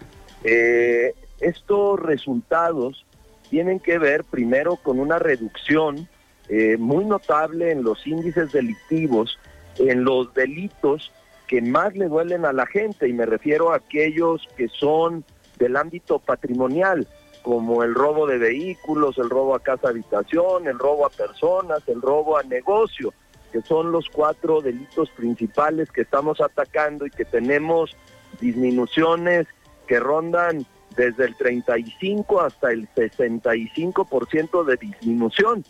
Eh, 0.43 1.13
estos 1.39 1.99
resultados 1.99 3.05
tienen 3.49 3.79
que 3.79 3.97
ver 3.97 4.23
primero 4.23 4.75
con 4.77 4.99
una 4.99 5.19
reducción 5.19 6.07
eh, 6.49 6.77
muy 6.77 7.05
notable 7.05 7.71
en 7.71 7.83
los 7.83 8.05
índices 8.05 8.51
delictivos, 8.51 9.39
en 9.77 10.03
los 10.03 10.33
delitos 10.33 11.11
que 11.47 11.61
más 11.61 11.95
le 11.95 12.07
duelen 12.07 12.45
a 12.45 12.53
la 12.53 12.65
gente, 12.65 13.07
y 13.07 13.13
me 13.13 13.25
refiero 13.25 13.71
a 13.71 13.77
aquellos 13.77 14.47
que 14.57 14.67
son 14.67 15.23
del 15.57 15.75
ámbito 15.77 16.19
patrimonial, 16.19 17.07
como 17.45 17.83
el 17.83 17.93
robo 17.93 18.25
de 18.25 18.39
vehículos, 18.39 19.19
el 19.19 19.29
robo 19.29 19.53
a 19.53 19.59
casa 19.59 19.89
habitación, 19.89 20.65
el 20.65 20.79
robo 20.79 21.05
a 21.05 21.11
personas, 21.11 21.87
el 21.87 22.01
robo 22.01 22.39
a 22.39 22.41
negocio, 22.41 23.13
que 23.51 23.61
son 23.61 23.91
los 23.91 24.09
cuatro 24.09 24.61
delitos 24.61 25.11
principales 25.11 25.91
que 25.91 26.01
estamos 26.01 26.41
atacando 26.41 27.05
y 27.05 27.11
que 27.11 27.23
tenemos 27.23 27.95
disminuciones 28.41 29.45
que 29.85 29.99
rondan 29.99 30.65
desde 30.97 31.25
el 31.25 31.35
35 31.35 32.41
hasta 32.41 32.71
el 32.71 32.89
65% 32.95 34.63
de 34.63 34.77
disminución. 34.77 35.63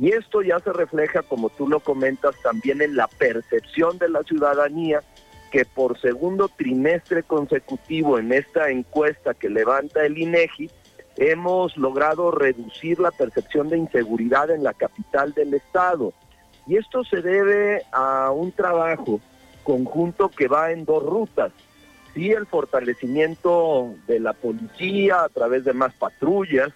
Y 0.00 0.12
esto 0.12 0.40
ya 0.40 0.58
se 0.60 0.72
refleja, 0.72 1.20
como 1.24 1.50
tú 1.50 1.68
lo 1.68 1.80
comentas, 1.80 2.36
también 2.42 2.80
en 2.80 2.96
la 2.96 3.06
percepción 3.06 3.98
de 3.98 4.08
la 4.08 4.22
ciudadanía 4.22 5.02
que 5.50 5.66
por 5.66 6.00
segundo 6.00 6.48
trimestre 6.48 7.22
consecutivo 7.22 8.18
en 8.18 8.32
esta 8.32 8.70
encuesta 8.70 9.34
que 9.34 9.50
levanta 9.50 10.06
el 10.06 10.16
INEGI 10.16 10.70
hemos 11.18 11.76
logrado 11.76 12.30
reducir 12.30 13.00
la 13.00 13.10
percepción 13.10 13.68
de 13.68 13.76
inseguridad 13.76 14.50
en 14.50 14.62
la 14.62 14.72
capital 14.72 15.34
del 15.34 15.52
estado. 15.52 16.12
Y 16.66 16.76
esto 16.76 17.02
se 17.04 17.20
debe 17.22 17.82
a 17.92 18.30
un 18.30 18.52
trabajo 18.52 19.20
conjunto 19.64 20.28
que 20.28 20.46
va 20.46 20.70
en 20.70 20.84
dos 20.84 21.02
rutas. 21.02 21.52
Sí, 22.14 22.30
el 22.30 22.46
fortalecimiento 22.46 23.94
de 24.06 24.20
la 24.20 24.32
policía 24.32 25.24
a 25.24 25.28
través 25.28 25.64
de 25.64 25.72
más 25.72 25.92
patrullas, 25.94 26.70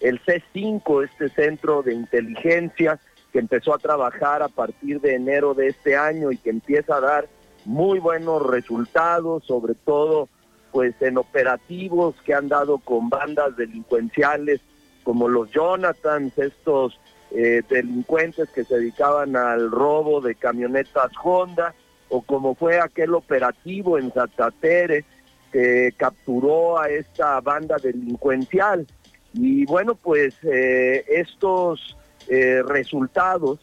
el 0.00 0.20
C5, 0.22 1.04
este 1.04 1.28
centro 1.28 1.82
de 1.82 1.94
inteligencia 1.94 2.98
que 3.32 3.38
empezó 3.38 3.74
a 3.74 3.78
trabajar 3.78 4.42
a 4.42 4.48
partir 4.48 5.00
de 5.00 5.14
enero 5.14 5.54
de 5.54 5.68
este 5.68 5.96
año 5.96 6.32
y 6.32 6.38
que 6.38 6.50
empieza 6.50 6.96
a 6.96 7.00
dar 7.00 7.28
muy 7.64 7.98
buenos 7.98 8.44
resultados, 8.44 9.44
sobre 9.44 9.74
todo 9.74 10.28
pues 10.72 10.94
en 11.00 11.18
operativos 11.18 12.14
que 12.24 12.34
han 12.34 12.48
dado 12.48 12.78
con 12.78 13.08
bandas 13.10 13.56
delincuenciales 13.56 14.60
como 15.04 15.28
los 15.28 15.50
Jonathans, 15.50 16.36
estos 16.38 16.98
eh, 17.32 17.62
delincuentes 17.68 18.48
que 18.50 18.64
se 18.64 18.76
dedicaban 18.76 19.36
al 19.36 19.70
robo 19.70 20.20
de 20.20 20.34
camionetas 20.34 21.10
Honda, 21.22 21.74
o 22.08 22.22
como 22.22 22.54
fue 22.54 22.80
aquel 22.80 23.14
operativo 23.14 23.98
en 23.98 24.12
Zatatere 24.12 25.04
que 25.50 25.92
capturó 25.96 26.78
a 26.78 26.88
esta 26.88 27.40
banda 27.40 27.76
delincuencial. 27.76 28.86
Y 29.34 29.64
bueno, 29.66 29.94
pues 29.94 30.34
eh, 30.42 31.04
estos 31.08 31.96
eh, 32.28 32.62
resultados 32.66 33.60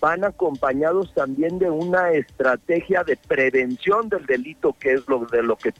van 0.00 0.24
acompañados 0.24 1.14
también 1.14 1.58
de 1.58 1.70
una 1.70 2.10
estrategia 2.12 3.04
de 3.04 3.16
prevención 3.16 4.08
del 4.08 4.26
delito, 4.26 4.76
que 4.78 4.92
es 4.94 5.08
lo 5.08 5.24
de 5.26 5.42
lo 5.42 5.56
que 5.56 5.72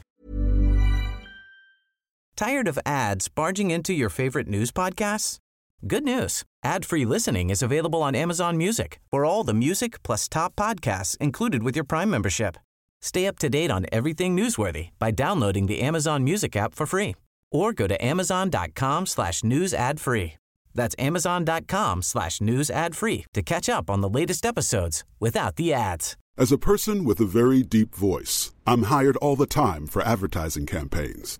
Tired 2.35 2.67
of 2.67 2.77
ads 2.85 3.29
barging 3.29 3.71
into 3.71 3.93
your 3.93 4.09
favorite 4.09 4.47
news 4.49 4.69
podcasts? 4.69 5.37
Good 5.87 6.03
news. 6.03 6.43
Ad-free 6.65 7.05
listening 7.05 7.49
is 7.49 7.63
available 7.63 8.03
on 8.03 8.13
Amazon 8.13 8.57
Music. 8.57 8.99
For 9.09 9.23
all 9.23 9.45
the 9.45 9.53
music 9.53 10.03
plus 10.03 10.27
top 10.27 10.53
podcasts 10.57 11.15
included 11.17 11.63
with 11.63 11.75
your 11.75 11.85
Prime 11.85 12.09
membership. 12.09 12.57
Stay 13.01 13.25
up 13.25 13.39
to 13.39 13.49
date 13.49 13.71
on 13.71 13.85
everything 13.91 14.35
newsworthy 14.35 14.89
by 14.99 15.11
downloading 15.11 15.67
the 15.67 15.79
Amazon 15.79 16.25
Music 16.25 16.57
app 16.57 16.75
for 16.75 16.85
free 16.85 17.15
or 17.51 17.71
go 17.71 17.87
to 17.87 18.03
amazon.com 18.03 19.05
slash 19.05 19.43
news 19.43 19.73
ad 19.73 20.01
free. 20.01 20.33
That's 20.73 20.95
amazon.com 20.99 22.01
slash 22.01 22.41
news 22.41 22.69
ad 22.69 22.97
free 22.97 23.25
to 23.33 23.41
catch 23.41 23.69
up 23.69 23.89
on 23.89 24.01
the 24.01 24.09
latest 24.09 24.45
episodes 24.45 25.05
without 25.21 25.55
the 25.55 25.71
ads. 25.71 26.17
As 26.37 26.51
a 26.51 26.57
person 26.57 27.05
with 27.05 27.21
a 27.21 27.25
very 27.25 27.63
deep 27.63 27.95
voice, 27.95 28.53
I'm 28.67 28.83
hired 28.83 29.15
all 29.17 29.37
the 29.37 29.45
time 29.45 29.87
for 29.87 30.01
advertising 30.01 30.65
campaigns. 30.65 31.39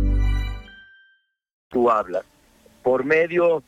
Tú 1.71 1.89
hablas 1.89 2.25
por 2.83 3.05
medio 3.05 3.63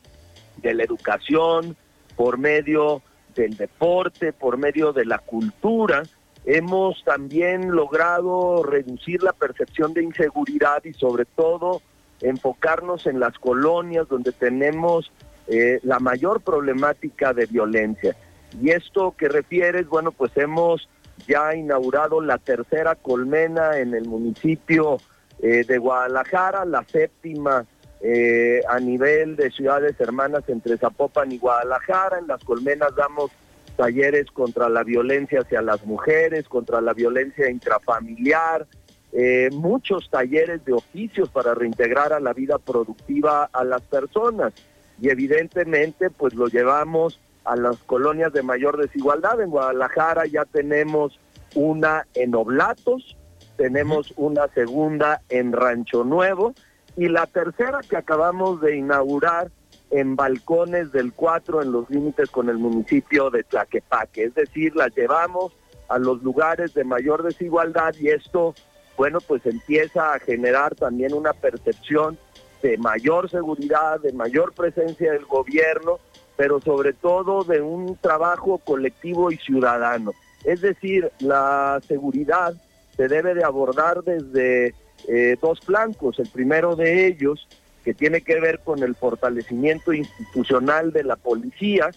de 0.58 0.74
la 0.74 0.84
educación, 0.84 1.76
por 2.16 2.38
medio 2.38 3.02
del 3.34 3.56
deporte, 3.56 4.32
por 4.32 4.56
medio 4.58 4.92
de 4.92 5.04
la 5.04 5.18
cultura, 5.18 6.02
hemos 6.44 7.02
también 7.04 7.72
logrado 7.72 8.62
reducir 8.62 9.22
la 9.22 9.32
percepción 9.32 9.94
de 9.94 10.02
inseguridad 10.02 10.84
y 10.84 10.92
sobre 10.92 11.24
todo 11.24 11.80
enfocarnos 12.20 13.06
en 13.06 13.18
las 13.18 13.38
colonias 13.38 14.06
donde 14.08 14.32
tenemos 14.32 15.10
eh, 15.46 15.80
la 15.82 15.98
mayor 15.98 16.42
problemática 16.42 17.32
de 17.32 17.46
violencia. 17.46 18.14
Y 18.60 18.70
esto 18.70 19.14
que 19.16 19.28
refieres, 19.28 19.88
bueno, 19.88 20.12
pues 20.12 20.36
hemos 20.36 20.88
ya 21.26 21.54
inaugurado 21.54 22.20
la 22.20 22.38
tercera 22.38 22.94
colmena 22.94 23.78
en 23.78 23.94
el 23.94 24.06
municipio 24.06 24.98
eh, 25.40 25.64
de 25.66 25.78
Guadalajara, 25.78 26.64
la 26.64 26.84
séptima 26.84 27.66
eh, 28.06 28.60
a 28.68 28.78
nivel 28.80 29.34
de 29.34 29.50
ciudades 29.50 29.98
hermanas 29.98 30.42
entre 30.48 30.76
Zapopan 30.76 31.32
y 31.32 31.38
Guadalajara. 31.38 32.18
En 32.18 32.26
las 32.26 32.44
colmenas 32.44 32.94
damos 32.94 33.30
talleres 33.76 34.30
contra 34.30 34.68
la 34.68 34.84
violencia 34.84 35.40
hacia 35.40 35.62
las 35.62 35.86
mujeres, 35.86 36.46
contra 36.46 36.82
la 36.82 36.92
violencia 36.92 37.48
intrafamiliar, 37.48 38.66
eh, 39.14 39.48
muchos 39.54 40.10
talleres 40.10 40.62
de 40.66 40.74
oficios 40.74 41.30
para 41.30 41.54
reintegrar 41.54 42.12
a 42.12 42.20
la 42.20 42.34
vida 42.34 42.58
productiva 42.58 43.48
a 43.50 43.64
las 43.64 43.80
personas. 43.80 44.52
Y 45.00 45.08
evidentemente, 45.08 46.10
pues 46.10 46.34
lo 46.34 46.48
llevamos 46.48 47.18
a 47.46 47.56
las 47.56 47.78
colonias 47.78 48.34
de 48.34 48.42
mayor 48.42 48.76
desigualdad. 48.76 49.40
En 49.40 49.48
Guadalajara 49.48 50.26
ya 50.26 50.44
tenemos 50.44 51.18
una 51.54 52.06
en 52.12 52.34
Oblatos, 52.34 53.16
tenemos 53.56 54.12
una 54.16 54.46
segunda 54.48 55.22
en 55.30 55.54
Rancho 55.54 56.04
Nuevo 56.04 56.52
y 56.96 57.08
la 57.08 57.26
tercera 57.26 57.80
que 57.88 57.96
acabamos 57.96 58.60
de 58.60 58.76
inaugurar 58.76 59.50
en 59.90 60.16
balcones 60.16 60.92
del 60.92 61.12
4 61.12 61.62
en 61.62 61.72
los 61.72 61.88
límites 61.90 62.30
con 62.30 62.48
el 62.48 62.58
municipio 62.58 63.30
de 63.30 63.44
Tlaquepaque. 63.44 64.24
Es 64.24 64.34
decir, 64.34 64.74
las 64.76 64.94
llevamos 64.94 65.52
a 65.88 65.98
los 65.98 66.22
lugares 66.22 66.74
de 66.74 66.84
mayor 66.84 67.22
desigualdad 67.22 67.94
y 68.00 68.08
esto, 68.08 68.54
bueno, 68.96 69.20
pues 69.20 69.44
empieza 69.46 70.14
a 70.14 70.18
generar 70.18 70.74
también 70.74 71.14
una 71.14 71.32
percepción 71.32 72.18
de 72.62 72.78
mayor 72.78 73.28
seguridad, 73.28 74.00
de 74.00 74.12
mayor 74.12 74.52
presencia 74.54 75.12
del 75.12 75.26
gobierno, 75.26 75.98
pero 76.36 76.60
sobre 76.60 76.92
todo 76.92 77.44
de 77.44 77.60
un 77.60 77.96
trabajo 77.96 78.58
colectivo 78.58 79.30
y 79.30 79.36
ciudadano. 79.36 80.12
Es 80.44 80.60
decir, 80.60 81.10
la 81.20 81.80
seguridad 81.86 82.54
se 82.96 83.08
debe 83.08 83.34
de 83.34 83.44
abordar 83.44 84.02
desde 84.02 84.74
eh, 85.08 85.36
dos 85.40 85.60
flancos. 85.60 86.18
El 86.18 86.28
primero 86.28 86.76
de 86.76 87.06
ellos 87.06 87.46
que 87.84 87.94
tiene 87.94 88.22
que 88.22 88.40
ver 88.40 88.60
con 88.60 88.82
el 88.82 88.94
fortalecimiento 88.94 89.92
institucional 89.92 90.92
de 90.92 91.04
la 91.04 91.16
policía, 91.16 91.90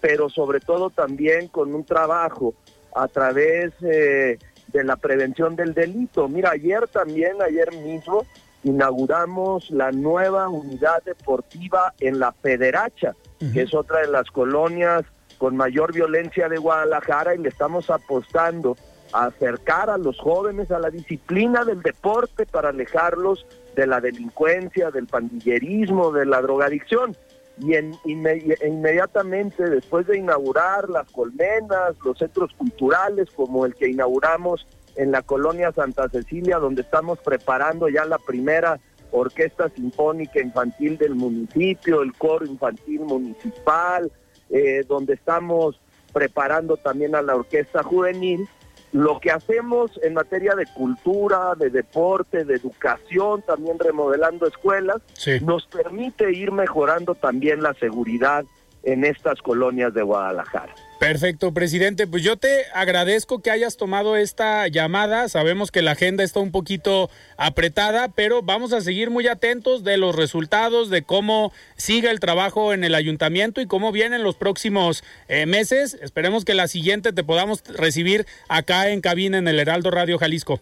pero 0.00 0.28
sobre 0.28 0.60
todo 0.60 0.90
también 0.90 1.48
con 1.48 1.74
un 1.74 1.84
trabajo 1.84 2.54
a 2.94 3.08
través 3.08 3.72
eh, 3.82 4.38
de 4.68 4.84
la 4.84 4.96
prevención 4.96 5.56
del 5.56 5.74
delito. 5.74 6.28
Mira, 6.28 6.50
ayer 6.50 6.86
también, 6.88 7.42
ayer 7.42 7.72
mismo, 7.72 8.24
inauguramos 8.62 9.70
la 9.70 9.90
nueva 9.90 10.48
unidad 10.48 11.02
deportiva 11.02 11.94
en 11.98 12.20
la 12.20 12.32
Federacha, 12.32 13.16
que 13.52 13.62
es 13.62 13.74
otra 13.74 14.00
de 14.02 14.06
las 14.06 14.30
colonias 14.30 15.02
con 15.38 15.56
mayor 15.56 15.92
violencia 15.92 16.48
de 16.48 16.58
Guadalajara 16.58 17.34
y 17.34 17.38
le 17.38 17.48
estamos 17.48 17.90
apostando 17.90 18.76
acercar 19.12 19.90
a 19.90 19.98
los 19.98 20.18
jóvenes 20.18 20.70
a 20.70 20.78
la 20.78 20.90
disciplina 20.90 21.64
del 21.64 21.82
deporte 21.82 22.46
para 22.46 22.70
alejarlos 22.70 23.46
de 23.76 23.86
la 23.86 24.00
delincuencia, 24.00 24.90
del 24.90 25.06
pandillerismo, 25.06 26.12
de 26.12 26.26
la 26.26 26.40
drogadicción. 26.42 27.16
Y 27.58 27.74
en, 27.74 27.94
inmediatamente 28.04 29.68
después 29.68 30.06
de 30.06 30.18
inaugurar 30.18 30.88
las 30.88 31.10
colmenas, 31.12 31.94
los 32.04 32.18
centros 32.18 32.52
culturales 32.54 33.28
como 33.34 33.66
el 33.66 33.74
que 33.74 33.88
inauguramos 33.88 34.66
en 34.96 35.12
la 35.12 35.22
colonia 35.22 35.72
Santa 35.72 36.08
Cecilia, 36.08 36.58
donde 36.58 36.82
estamos 36.82 37.18
preparando 37.18 37.88
ya 37.88 38.04
la 38.04 38.18
primera 38.18 38.80
orquesta 39.10 39.68
sinfónica 39.68 40.40
infantil 40.40 40.96
del 40.98 41.14
municipio, 41.14 42.02
el 42.02 42.14
coro 42.14 42.46
infantil 42.46 43.00
municipal, 43.00 44.10
eh, 44.50 44.84
donde 44.88 45.14
estamos 45.14 45.78
preparando 46.12 46.76
también 46.76 47.14
a 47.14 47.22
la 47.22 47.34
orquesta 47.36 47.82
juvenil, 47.82 48.48
lo 48.92 49.18
que 49.20 49.30
hacemos 49.30 49.98
en 50.02 50.14
materia 50.14 50.54
de 50.54 50.66
cultura, 50.66 51.54
de 51.56 51.70
deporte, 51.70 52.44
de 52.44 52.54
educación, 52.54 53.42
también 53.42 53.78
remodelando 53.78 54.46
escuelas, 54.46 55.02
nos 55.42 55.66
permite 55.66 56.32
ir 56.32 56.52
mejorando 56.52 57.14
también 57.14 57.62
la 57.62 57.74
seguridad 57.74 58.44
en 58.82 59.04
estas 59.04 59.40
colonias 59.40 59.94
de 59.94 60.02
Guadalajara. 60.02 60.74
Perfecto, 61.02 61.52
presidente. 61.52 62.06
Pues 62.06 62.22
yo 62.22 62.36
te 62.36 62.66
agradezco 62.72 63.42
que 63.42 63.50
hayas 63.50 63.76
tomado 63.76 64.14
esta 64.14 64.68
llamada. 64.68 65.28
Sabemos 65.28 65.72
que 65.72 65.82
la 65.82 65.90
agenda 65.90 66.22
está 66.22 66.38
un 66.38 66.52
poquito 66.52 67.10
apretada, 67.36 68.06
pero 68.14 68.40
vamos 68.40 68.72
a 68.72 68.80
seguir 68.80 69.10
muy 69.10 69.26
atentos 69.26 69.82
de 69.82 69.96
los 69.96 70.14
resultados, 70.14 70.90
de 70.90 71.02
cómo 71.02 71.52
sigue 71.74 72.08
el 72.08 72.20
trabajo 72.20 72.72
en 72.72 72.84
el 72.84 72.94
ayuntamiento 72.94 73.60
y 73.60 73.66
cómo 73.66 73.90
vienen 73.90 74.22
los 74.22 74.36
próximos 74.36 75.02
eh, 75.26 75.44
meses. 75.44 75.98
Esperemos 76.00 76.44
que 76.44 76.54
la 76.54 76.68
siguiente 76.68 77.12
te 77.12 77.24
podamos 77.24 77.64
recibir 77.76 78.24
acá 78.48 78.88
en 78.90 79.00
cabina 79.00 79.38
en 79.38 79.48
el 79.48 79.58
Heraldo 79.58 79.90
Radio 79.90 80.18
Jalisco. 80.18 80.60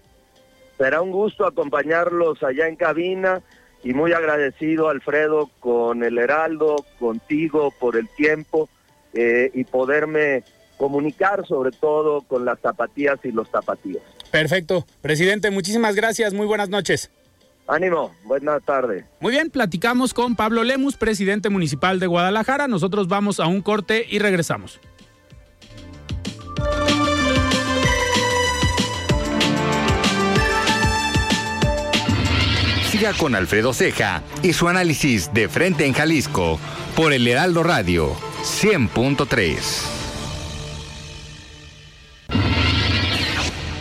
Será 0.79 1.03
un 1.03 1.11
gusto 1.11 1.45
acompañarlos 1.45 2.43
allá 2.43 2.67
en 2.67 2.77
cabina 2.77 3.43
y 3.85 3.93
muy 3.93 4.15
agradecido, 4.15 4.89
Alfredo, 4.89 5.51
con 5.61 6.03
el 6.03 6.17
Heraldo, 6.17 6.77
contigo 6.99 7.75
por 7.79 7.99
el 7.99 8.09
tiempo 8.09 8.71
eh, 9.15 9.51
y 9.55 9.65
poderme 9.65 10.45
comunicar 10.77 11.47
sobre 11.47 11.73
todo 11.73 12.23
con 12.23 12.45
las 12.45 12.59
zapatillas 12.61 13.19
y 13.25 13.33
los 13.33 13.49
zapatillos. 13.51 14.03
Perfecto. 14.31 14.87
Presidente, 15.03 15.51
muchísimas 15.51 15.95
gracias. 15.95 16.33
Muy 16.33 16.47
buenas 16.47 16.71
noches. 16.71 17.11
Ánimo, 17.67 18.15
buena 18.25 18.59
tarde. 18.61 19.05
Muy 19.21 19.33
bien, 19.33 19.51
platicamos 19.51 20.15
con 20.15 20.37
Pablo 20.37 20.65
Lemus, 20.65 20.97
presidente 20.97 21.51
municipal 21.51 22.01
de 22.01 22.07
Guadalajara. 22.07 22.67
Nosotros 22.67 23.09
vamos 23.09 23.41
a 23.41 23.47
un 23.47 23.61
corte 23.61 24.07
y 24.09 24.19
regresamos. 24.19 24.81
Siga 32.91 33.13
con 33.13 33.35
Alfredo 33.35 33.73
Ceja 33.73 34.23
y 34.43 34.53
su 34.53 34.67
análisis 34.67 35.33
de 35.33 35.49
frente 35.49 35.87
en 35.87 35.93
Jalisco 35.93 36.59
por 36.97 37.13
el 37.13 37.29
Heraldo 37.29 37.63
Radio 37.63 38.30
100.3. 38.43 39.59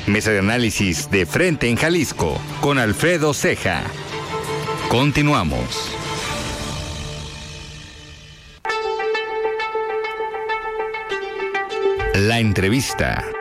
Mesa 0.08 0.32
de 0.32 0.40
análisis 0.40 1.10
de 1.12 1.26
frente 1.26 1.70
en 1.70 1.76
Jalisco 1.78 2.40
con 2.62 2.78
Alfredo 2.78 3.34
Ceja. 3.34 3.84
Continuamos. 4.90 5.96
La 12.16 12.40
entrevista. 12.40 13.39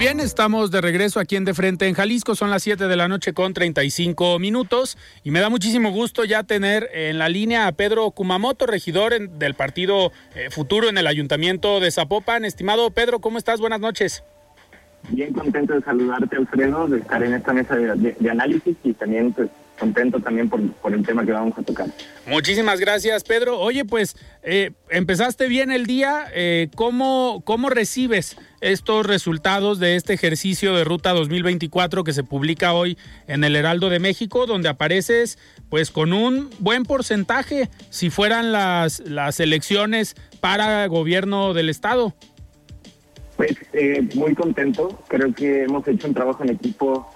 Bien, 0.00 0.18
estamos 0.18 0.70
de 0.70 0.80
regreso 0.80 1.20
aquí 1.20 1.36
en 1.36 1.44
De 1.44 1.52
Frente 1.52 1.86
en 1.86 1.92
Jalisco. 1.92 2.34
Son 2.34 2.48
las 2.48 2.62
7 2.62 2.88
de 2.88 2.96
la 2.96 3.06
noche 3.06 3.34
con 3.34 3.52
35 3.52 4.38
minutos 4.38 4.96
y 5.24 5.30
me 5.30 5.40
da 5.40 5.50
muchísimo 5.50 5.90
gusto 5.90 6.24
ya 6.24 6.42
tener 6.42 6.88
en 6.94 7.18
la 7.18 7.28
línea 7.28 7.66
a 7.66 7.72
Pedro 7.72 8.10
Kumamoto, 8.10 8.64
regidor 8.64 9.28
del 9.28 9.52
Partido 9.52 10.10
eh, 10.34 10.48
Futuro 10.50 10.88
en 10.88 10.96
el 10.96 11.06
Ayuntamiento 11.06 11.80
de 11.80 11.90
Zapopan. 11.90 12.46
Estimado 12.46 12.90
Pedro, 12.92 13.18
¿cómo 13.18 13.36
estás? 13.36 13.60
Buenas 13.60 13.80
noches. 13.80 14.24
Bien 15.10 15.34
contento 15.34 15.74
de 15.74 15.82
saludarte, 15.82 16.34
Alfredo, 16.34 16.88
de 16.88 17.00
estar 17.00 17.22
en 17.22 17.34
esta 17.34 17.52
mesa 17.52 17.76
de, 17.76 18.30
análisis 18.30 18.78
y 18.82 18.94
también 18.94 19.34
pues, 19.34 19.50
contento 19.80 20.20
también 20.20 20.48
por, 20.48 20.60
el 20.60 21.06
tema 21.06 21.24
que 21.24 21.32
vamos 21.32 21.58
a 21.58 21.62
tocar. 21.62 21.88
Muchísimas 22.26 22.78
gracias, 22.78 23.24
Pedro. 23.24 23.58
Oye, 23.58 23.84
pues 23.84 24.14
eh, 24.42 24.72
empezaste 24.90 25.48
bien 25.48 25.72
el 25.72 25.86
día. 25.86 26.26
Eh, 26.34 26.68
¿cómo, 26.76 27.42
¿Cómo 27.44 27.70
recibes 27.70 28.36
estos 28.60 29.06
resultados 29.06 29.80
de 29.80 29.96
este 29.96 30.12
ejercicio 30.12 30.74
de 30.76 30.84
Ruta 30.84 31.12
2024 31.12 32.04
que 32.04 32.12
se 32.12 32.22
publica 32.22 32.74
hoy 32.74 32.98
en 33.26 33.42
el 33.42 33.56
Heraldo 33.56 33.88
de 33.88 33.98
México, 33.98 34.46
donde 34.46 34.68
apareces 34.68 35.38
pues 35.70 35.90
con 35.90 36.12
un 36.12 36.50
buen 36.58 36.84
porcentaje 36.84 37.70
si 37.88 38.10
fueran 38.10 38.52
las, 38.52 39.00
las 39.00 39.40
elecciones 39.40 40.14
para 40.40 40.86
gobierno 40.86 41.54
del 41.54 41.70
Estado? 41.70 42.14
Pues 43.36 43.56
eh, 43.72 44.06
muy 44.14 44.34
contento. 44.34 45.02
Creo 45.08 45.32
que 45.32 45.62
hemos 45.62 45.88
hecho 45.88 46.06
un 46.06 46.12
trabajo 46.12 46.44
en 46.44 46.50
equipo 46.50 47.08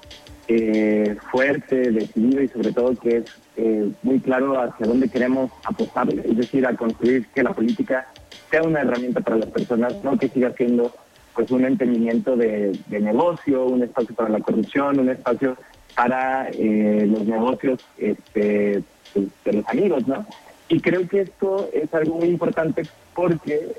eh, 0.46 1.16
fuerte, 1.30 1.90
decidido 1.90 2.42
y 2.42 2.48
sobre 2.48 2.72
todo 2.72 2.94
que 2.94 3.16
es 3.18 3.24
eh, 3.56 3.90
muy 4.02 4.20
claro 4.20 4.60
hacia 4.60 4.86
dónde 4.86 5.08
queremos 5.08 5.50
apostar, 5.64 6.06
es 6.12 6.36
decir, 6.36 6.66
a 6.66 6.76
construir 6.76 7.26
que 7.28 7.42
la 7.42 7.54
política 7.54 8.06
sea 8.50 8.62
una 8.62 8.82
herramienta 8.82 9.20
para 9.20 9.36
las 9.38 9.48
personas, 9.48 9.94
no 10.04 10.18
que 10.18 10.28
siga 10.28 10.52
siendo 10.52 10.94
pues 11.34 11.50
un 11.50 11.64
entendimiento 11.64 12.36
de, 12.36 12.78
negocio, 12.90 13.64
un 13.64 13.82
espacio 13.82 14.14
para 14.14 14.28
la 14.28 14.40
corrupción, 14.40 15.00
un 15.00 15.08
espacio 15.08 15.56
para 15.96 16.48
eh, 16.50 17.06
los 17.10 17.24
negocios 17.24 17.80
este, 17.96 18.82
pues, 19.14 19.26
de 19.44 19.52
los 19.54 19.68
amigos, 19.68 20.06
¿no? 20.06 20.26
Y 20.68 20.80
creo 20.80 21.08
que 21.08 21.22
esto 21.22 21.70
es 21.72 21.92
algo 21.94 22.16
muy 22.16 22.28
importante 22.28 22.82
porque 23.14 23.70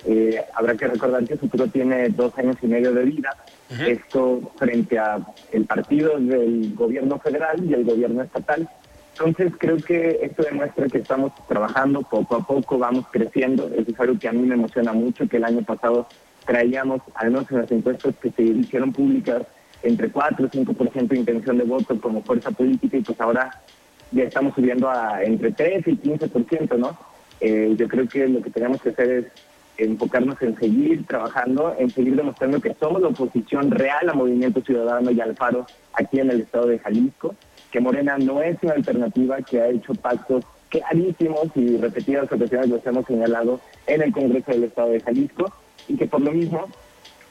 habrá 0.53 0.75
que 0.75 0.87
recordar 0.87 1.25
que 1.25 1.33
el 1.33 1.39
futuro 1.39 1.67
tiene 1.67 2.09
dos 2.09 2.37
años 2.37 2.55
y 2.61 2.67
medio 2.67 2.93
de 2.93 3.03
vida 3.03 3.35
esto 3.69 4.51
frente 4.57 4.99
a 4.99 5.19
el 5.51 5.65
partido 5.65 6.19
del 6.19 6.73
gobierno 6.75 7.19
federal 7.19 7.63
y 7.63 7.73
el 7.73 7.83
gobierno 7.83 8.21
estatal. 8.21 8.69
Entonces 9.17 9.53
creo 9.57 9.77
que 9.77 10.19
esto 10.21 10.43
demuestra 10.43 10.87
que 10.87 10.97
estamos 10.97 11.31
trabajando 11.47 12.01
poco 12.01 12.35
a 12.35 12.45
poco, 12.45 12.77
vamos 12.77 13.05
creciendo. 13.11 13.67
Eso 13.67 13.91
es 13.91 13.99
algo 13.99 14.19
que 14.19 14.27
a 14.27 14.33
mí 14.33 14.41
me 14.41 14.55
emociona 14.55 14.91
mucho, 14.93 15.27
que 15.27 15.37
el 15.37 15.45
año 15.45 15.61
pasado 15.61 16.07
traíamos, 16.45 17.01
al 17.15 17.31
menos 17.31 17.49
en 17.51 17.57
las 17.59 17.71
encuestas 17.71 18.15
que 18.21 18.29
se 18.31 18.43
hicieron 18.43 18.91
públicas, 18.91 19.43
entre 19.83 20.09
4 20.09 20.49
y 20.51 20.57
5% 20.57 21.07
de 21.07 21.17
intención 21.17 21.57
de 21.57 21.63
voto 21.63 21.99
como 21.99 22.21
fuerza 22.23 22.51
política 22.51 22.97
y 22.97 23.01
pues 23.01 23.19
ahora 23.21 23.51
ya 24.11 24.23
estamos 24.23 24.53
subiendo 24.55 24.89
a 24.89 25.23
entre 25.23 25.51
3 25.51 25.87
y 25.87 25.91
15%, 25.97 26.77
¿no? 26.77 26.97
Eh, 27.39 27.75
yo 27.77 27.87
creo 27.87 28.07
que 28.07 28.27
lo 28.27 28.41
que 28.41 28.49
tenemos 28.49 28.81
que 28.81 28.89
hacer 28.89 29.09
es 29.09 29.25
enfocarnos 29.77 30.41
en 30.41 30.57
seguir 30.57 31.05
trabajando, 31.05 31.75
en 31.77 31.89
seguir 31.89 32.15
demostrando 32.15 32.61
que 32.61 32.75
somos 32.79 33.01
la 33.01 33.09
oposición 33.09 33.71
real 33.71 34.09
a 34.09 34.13
Movimiento 34.13 34.61
Ciudadano 34.61 35.11
y 35.11 35.19
al 35.19 35.35
Faro 35.35 35.65
aquí 35.93 36.19
en 36.19 36.31
el 36.31 36.41
estado 36.41 36.67
de 36.67 36.79
Jalisco, 36.79 37.35
que 37.71 37.79
Morena 37.79 38.17
no 38.17 38.41
es 38.41 38.57
una 38.61 38.73
alternativa 38.73 39.41
que 39.41 39.61
ha 39.61 39.67
hecho 39.67 39.93
pactos 39.95 40.45
clarísimos 40.69 41.47
y 41.55 41.77
repetidas 41.77 42.31
ocasiones 42.31 42.69
los 42.69 42.85
hemos 42.85 43.05
señalado 43.05 43.59
en 43.87 44.01
el 44.01 44.11
Congreso 44.11 44.51
del 44.51 44.65
Estado 44.65 44.89
de 44.89 45.01
Jalisco 45.01 45.53
y 45.87 45.95
que 45.95 46.07
por 46.07 46.21
lo 46.21 46.31
mismo, 46.31 46.67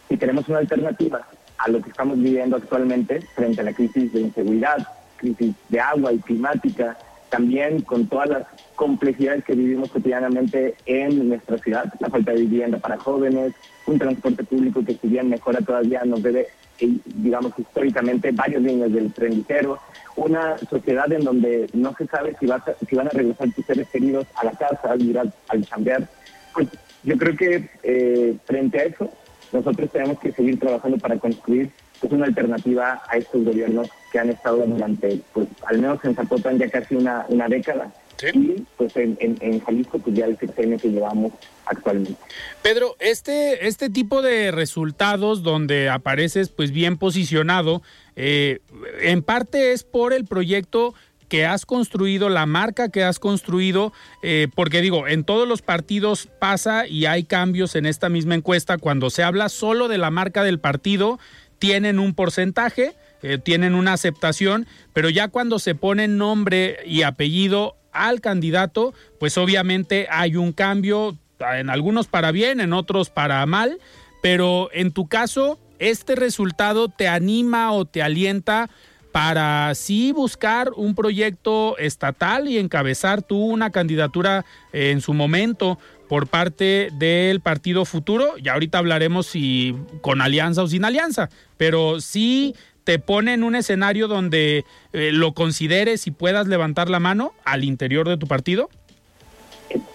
si 0.09 0.17
tenemos 0.17 0.49
una 0.49 0.59
alternativa 0.59 1.27
a 1.59 1.71
lo 1.71 1.81
que 1.81 1.91
estamos 1.91 2.19
viviendo 2.19 2.57
actualmente 2.57 3.21
frente 3.35 3.61
a 3.61 3.65
la 3.65 3.73
crisis 3.73 4.13
de 4.13 4.21
inseguridad, 4.21 4.87
crisis 5.17 5.55
de 5.69 5.81
agua 5.81 6.13
y 6.13 6.19
climática, 6.19 6.97
también 7.35 7.83
con 7.83 8.07
todas 8.07 8.29
las 8.29 8.47
complejidades 8.77 9.43
que 9.43 9.55
vivimos 9.55 9.91
cotidianamente 9.91 10.77
en 10.87 11.29
nuestra 11.29 11.59
ciudad, 11.59 11.93
la 11.99 12.09
falta 12.09 12.31
de 12.31 12.43
vivienda 12.43 12.79
para 12.79 12.97
jóvenes, 12.97 13.53
un 13.87 13.99
transporte 13.99 14.45
público 14.45 14.85
que 14.85 14.95
si 14.95 15.09
bien 15.09 15.31
mejora 15.31 15.59
todavía 15.61 16.05
nos 16.05 16.23
debe, 16.23 16.47
eh, 16.79 16.97
digamos 17.07 17.53
históricamente, 17.59 18.31
varios 18.31 18.63
niños 18.63 18.93
del 18.93 19.13
tren 19.13 19.35
ligero, 19.35 19.81
una 20.15 20.57
sociedad 20.59 21.11
en 21.13 21.25
donde 21.25 21.69
no 21.73 21.93
se 21.99 22.07
sabe 22.07 22.37
si, 22.39 22.47
va 22.47 22.63
si 22.89 22.95
van 22.95 23.09
a 23.09 23.11
regresar 23.11 23.51
tus 23.51 23.67
seres 23.67 23.89
queridos 23.89 24.29
a 24.37 24.45
la 24.45 24.53
casa, 24.53 24.93
a 24.93 24.97
ir 24.97 25.19
al, 25.19 25.35
al 25.49 25.65
chambear. 25.67 26.09
Pues 26.53 26.69
yo 27.03 27.19
creo 27.19 27.37
que 27.37 27.69
eh, 27.83 28.37
frente 28.45 28.79
a 28.79 28.85
eso, 28.85 29.11
nosotros 29.53 29.91
tenemos 29.91 30.21
que 30.21 30.31
seguir 30.31 30.61
trabajando 30.61 30.99
para 30.99 31.19
construir 31.19 31.73
es 32.01 32.13
una 32.13 32.27
alternativa 32.27 33.03
a 33.09 33.17
estos 33.17 33.45
gobiernos 33.45 33.89
que 34.15 34.21
han 34.21 34.31
estado 34.31 34.65
durante, 34.65 35.21
pues 35.33 35.49
al 35.67 35.81
menos 35.81 35.99
en 36.05 36.15
Zapopan 36.15 36.57
ya 36.57 36.71
casi 36.71 36.95
una, 36.95 37.27
una 37.31 37.49
década. 37.49 37.93
Y 38.33 38.63
pues 38.77 38.97
en, 38.97 39.19
en, 39.21 39.59
Jalisco 39.59 39.99
pues 39.99 40.15
ya 40.15 40.27
el 40.27 40.39
sexenio 40.39 40.79
que 40.79 40.89
llevamos 40.89 41.33
actualmente. 41.67 42.15
Pedro, 42.63 42.95
este, 43.01 43.67
este 43.67 43.91
tipo 43.91 44.23
de 44.23 44.53
resultados 44.53 45.43
donde 45.43 45.91
apareces 45.91 46.49
pues 46.49 46.71
bien 46.71 46.97
posicionado, 46.97 47.83
eh, 48.15 48.61
en 49.01 49.25
parte 49.25 49.73
es 49.73 49.83
por 49.83 50.13
el 50.13 50.27
proyecto 50.27 50.95
que 51.29 51.45
has 51.45 51.67
construido, 51.67 52.29
la 52.29 52.47
marca 52.47 52.91
que 52.91 53.03
has 53.03 53.19
construido, 53.19 53.93
eh, 54.23 54.47
porque 54.55 54.81
digo, 54.81 55.09
en 55.09 55.25
todos 55.25 55.49
los 55.49 55.61
partidos 55.61 56.29
pasa 56.39 56.87
y 56.87 57.07
hay 57.07 57.25
cambios 57.25 57.75
en 57.75 57.85
esta 57.85 58.09
misma 58.09 58.37
encuesta 58.37 58.79
cuando 58.79 59.11
se 59.11 59.25
habla 59.25 59.49
solo 59.49 59.89
de 59.89 59.99
la 59.99 60.11
marca 60.11 60.45
del 60.45 60.61
partido 60.61 61.19
tienen 61.59 61.99
un 61.99 62.15
porcentaje, 62.15 62.95
eh, 63.27 63.39
tienen 63.39 63.75
una 63.75 63.95
aceptación, 63.95 64.67
pero 64.93 65.09
ya 65.09 65.29
cuando 65.29 65.59
se 65.59 65.75
pone 65.75 66.09
nombre 66.09 66.81
y 66.85 67.05
apellido 67.05 67.75
al 67.91 68.21
candidato, 68.21 68.93
pues 69.19 69.39
obviamente 69.39 70.07
hay 70.11 70.37
un 70.37 70.53
cambio, 70.53 71.17
en 71.41 71.71
algunos 71.71 72.07
para 72.07 72.33
bien, 72.33 72.61
en 72.61 72.75
otros 72.75 73.09
para 73.09 73.47
mal, 73.47 73.79
pero 74.23 74.69
en 74.75 74.93
tu 74.93 75.09
caso, 75.09 75.59
¿este 75.79 76.17
resultado 76.17 76.91
te 76.91 77.09
anima 77.09 77.73
o 77.73 77.87
te 77.87 78.03
alienta 78.03 78.69
para 79.11 79.75
sí 79.75 80.13
buscar 80.13 80.73
un 80.77 80.95
proyecto 80.95 81.79
estatal 81.79 82.47
y 82.47 82.59
encabezar 82.59 83.23
tú 83.23 83.39
una 83.39 83.71
candidatura 83.71 84.45
en 84.75 85.01
su 85.01 85.15
momento 85.15 85.79
por 86.09 86.27
parte 86.27 86.91
del 86.99 87.41
Partido 87.41 87.85
Futuro. 87.85 88.35
Y 88.37 88.49
ahorita 88.49 88.79
hablaremos 88.79 89.27
si 89.27 89.75
con 90.01 90.21
alianza 90.21 90.65
o 90.65 90.67
sin 90.67 90.85
alianza, 90.85 91.31
pero 91.57 92.01
sí 92.01 92.55
te 92.85 92.99
pone 92.99 93.33
en 93.33 93.43
un 93.43 93.55
escenario 93.55 94.09
donde 94.09 94.65
eh, 94.93 95.11
lo 95.13 95.33
consideres 95.33 96.07
y 96.07 96.11
puedas 96.11 96.47
levantar 96.47 96.91
la 96.91 97.01
mano 97.01 97.33
al 97.45 97.65
interior 97.65 98.09
de 98.09 98.17
tu 98.17 98.27
partido. 98.27 98.69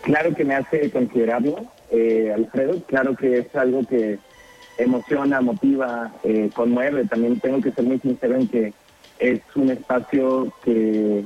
Claro 0.02 0.36
que 0.36 0.43
me 0.43 0.56
hace 0.56 0.91
considerarlo, 0.91 1.65
eh, 1.91 2.34
Alfredo. 2.36 2.84
Claro 2.88 3.15
que 3.15 3.38
es 3.38 3.56
algo 3.56 3.86
que 3.86 4.17
emociona, 4.78 5.41
motiva, 5.41 6.12
eh, 6.23 6.49
conmueve. 6.54 7.06
También 7.06 7.39
tengo 7.39 7.62
que 7.62 7.71
ser 7.71 7.86
muy 7.86 7.99
sincero 7.99 8.36
en 8.36 8.47
que 8.47 8.73
es 9.19 9.41
un 9.56 9.69
espacio 9.69 10.52
que 10.63 11.23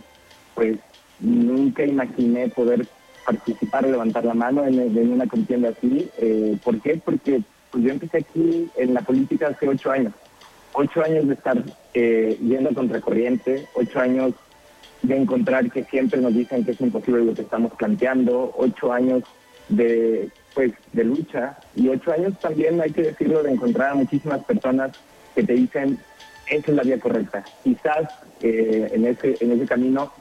pues 0.53 0.77
nunca 1.19 1.85
imaginé 1.85 2.49
poder 2.49 2.85
participar, 3.25 3.85
levantar 3.85 4.25
la 4.25 4.33
mano 4.33 4.65
en, 4.65 5.11
una 5.11 5.27
contienda 5.27 5.69
así. 5.69 6.09
Eh, 6.17 6.57
¿Por 6.63 6.81
qué? 6.81 7.01
Porque 7.03 7.41
pues, 7.71 7.83
yo 7.83 7.91
empecé 7.91 8.17
aquí 8.17 8.69
en 8.75 8.93
la 8.93 9.01
política 9.01 9.47
hace 9.47 9.67
ocho 9.67 9.91
años. 9.91 10.13
Ocho 10.73 11.03
años 11.03 11.27
de 11.27 11.33
estar 11.35 11.63
eh, 11.93 12.37
yendo 12.41 12.73
contracorriente, 12.73 13.67
ocho 13.75 13.99
años 13.99 14.33
de 15.03 15.17
encontrar 15.17 15.69
que 15.71 15.83
siempre 15.83 16.19
nos 16.19 16.33
dicen 16.33 16.65
que 16.65 16.71
es 16.71 16.81
imposible 16.81 17.23
lo 17.23 17.33
que 17.33 17.43
estamos 17.43 17.73
planteando, 17.73 18.53
ocho 18.57 18.91
años 18.91 19.23
de 19.69 20.29
pues 20.53 20.73
de 20.91 21.03
lucha 21.03 21.57
y 21.75 21.89
ocho 21.89 22.11
años 22.11 22.37
también 22.39 22.79
hay 22.81 22.91
que 22.91 23.01
decirlo 23.01 23.41
de 23.43 23.51
encontrar 23.51 23.91
a 23.91 23.95
muchísimas 23.95 24.43
personas 24.43 24.91
que 25.33 25.43
te 25.43 25.53
dicen 25.53 25.99
esa 26.47 26.71
es 26.71 26.77
la 26.77 26.83
vía 26.83 26.99
correcta. 26.99 27.43
Quizás 27.63 28.07
eh, 28.41 28.89
en 28.93 29.05
ese 29.05 29.35
en 29.39 29.51
ese 29.51 29.65
camino 29.65 30.11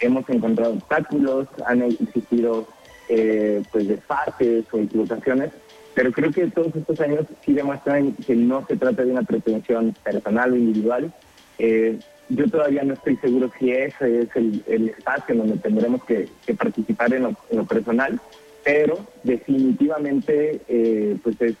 hemos 0.00 0.28
encontrado 0.28 0.74
obstáculos, 0.74 1.48
han 1.66 1.82
existido 1.82 2.66
eh, 3.08 3.62
pues 3.70 3.88
desfases 3.88 4.64
o 4.72 4.78
equivocaciones, 4.78 5.50
pero 5.94 6.12
creo 6.12 6.30
que 6.32 6.46
todos 6.48 6.74
estos 6.74 7.00
años 7.00 7.26
sí 7.44 7.52
demuestran 7.52 8.12
que 8.12 8.34
no 8.34 8.66
se 8.66 8.76
trata 8.76 9.04
de 9.04 9.12
una 9.12 9.22
pretensión 9.22 9.94
personal 10.02 10.52
o 10.52 10.56
individual. 10.56 11.12
Eh, 11.58 11.98
yo 12.28 12.48
todavía 12.48 12.82
no 12.82 12.94
estoy 12.94 13.16
seguro 13.16 13.50
si 13.58 13.72
ese 13.72 14.20
es 14.20 14.28
el, 14.36 14.88
espacio 14.88 15.34
en 15.34 15.38
donde 15.38 15.56
tendremos 15.58 16.02
que, 16.04 16.28
participar 16.56 17.12
en 17.12 17.22
lo, 17.50 17.64
personal, 17.64 18.20
pero 18.64 19.06
definitivamente 19.22 20.60
eh, 20.68 21.16
pues 21.22 21.40
es 21.40 21.56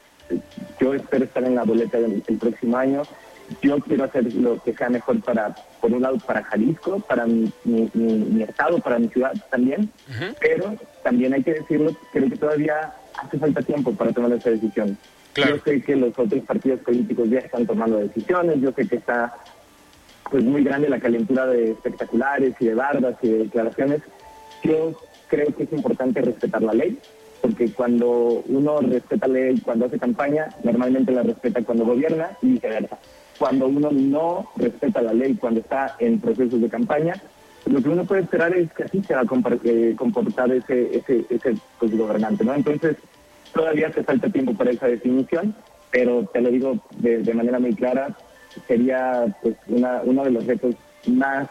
yo 0.80 0.94
espero 0.94 1.24
estar 1.24 1.44
en 1.44 1.54
la 1.54 1.64
boleta 1.64 1.98
del, 1.98 2.22
próximo 2.38 2.76
año. 2.76 3.02
Yo 3.60 3.78
quiero 3.80 4.04
hacer 4.04 4.32
lo 4.34 4.62
que 4.62 4.72
sea 4.72 4.88
mejor 4.88 5.20
para, 5.20 5.54
por 5.80 5.92
un 5.92 6.00
lado, 6.00 6.16
para 6.18 6.42
Jalisco, 6.44 7.00
para 7.00 7.26
mi, 7.26 7.52
mi, 7.64 8.42
estado, 8.42 8.78
para 8.78 8.98
mi 8.98 9.08
ciudad 9.08 9.32
también, 9.50 9.90
pero 10.40 10.74
también 11.02 11.34
hay 11.34 11.42
que 11.42 11.54
decirlo, 11.54 11.94
creo 12.12 12.30
que 12.30 12.36
todavía 12.36 12.94
hace 13.18 13.38
falta 13.38 13.62
tiempo 13.62 13.92
para 13.92 14.12
tomar 14.12 14.32
esa 14.32 14.50
decisión. 14.50 14.96
Yo 15.34 15.58
sé 15.64 15.80
que 15.80 15.96
los 15.96 16.18
otros 16.18 16.42
partidos 16.44 16.80
políticos 16.80 17.30
ya 17.30 17.38
están 17.38 17.66
tomando 17.66 17.96
decisiones, 17.96 18.60
yo 18.60 18.72
sé 18.72 18.86
que 18.86 18.96
está 18.96 19.34
pues 20.30 20.44
muy 20.44 20.62
grande 20.64 20.88
la 20.88 21.00
calentura 21.00 21.46
de 21.46 21.72
espectaculares 21.72 22.54
y 22.60 22.66
de 22.66 22.74
bardas 22.74 23.16
y 23.22 23.28
de 23.28 23.38
declaraciones. 23.38 24.02
Yo 24.62 24.92
creo 25.28 25.54
que 25.54 25.64
es 25.64 25.72
importante 25.72 26.20
respetar 26.20 26.62
la 26.62 26.74
ley, 26.74 26.98
porque 27.40 27.72
cuando 27.72 28.42
uno 28.46 28.80
respeta 28.80 29.26
la 29.26 29.34
ley 29.34 29.60
cuando 29.60 29.86
hace 29.86 29.98
campaña, 29.98 30.48
normalmente 30.62 31.12
la 31.12 31.22
respeta 31.22 31.62
cuando 31.62 31.84
gobierna 31.84 32.30
y 32.42 32.52
viceversa. 32.52 32.98
Cuando 33.38 33.66
uno 33.66 33.90
no 33.90 34.50
respeta 34.56 35.02
la 35.02 35.12
ley 35.12 35.34
cuando 35.34 35.60
está 35.60 35.96
en 35.98 36.20
procesos 36.20 36.60
de 36.60 36.68
campaña, 36.68 37.14
lo 37.66 37.82
que 37.82 37.88
uno 37.88 38.04
puede 38.04 38.22
esperar 38.22 38.56
es 38.56 38.72
que 38.72 38.84
así 38.84 39.02
se 39.02 39.14
va 39.14 39.20
a 39.20 39.58
eh, 39.64 39.94
comportar 39.96 40.50
ese, 40.52 41.02
pues, 41.78 41.96
gobernante. 41.96 42.44
¿no? 42.44 42.54
Entonces, 42.54 42.96
todavía 43.52 43.88
hace 43.88 44.02
falta 44.02 44.28
tiempo 44.28 44.54
para 44.54 44.70
esa 44.70 44.86
definición, 44.86 45.54
pero 45.90 46.24
te 46.32 46.40
lo 46.40 46.50
digo 46.50 46.78
de 46.98 47.34
manera 47.34 47.58
muy 47.58 47.74
clara, 47.74 48.16
sería 48.66 49.34
pues 49.42 49.56
una, 49.68 50.00
uno 50.04 50.24
de 50.24 50.30
los 50.30 50.46
retos 50.46 50.74
más 51.06 51.48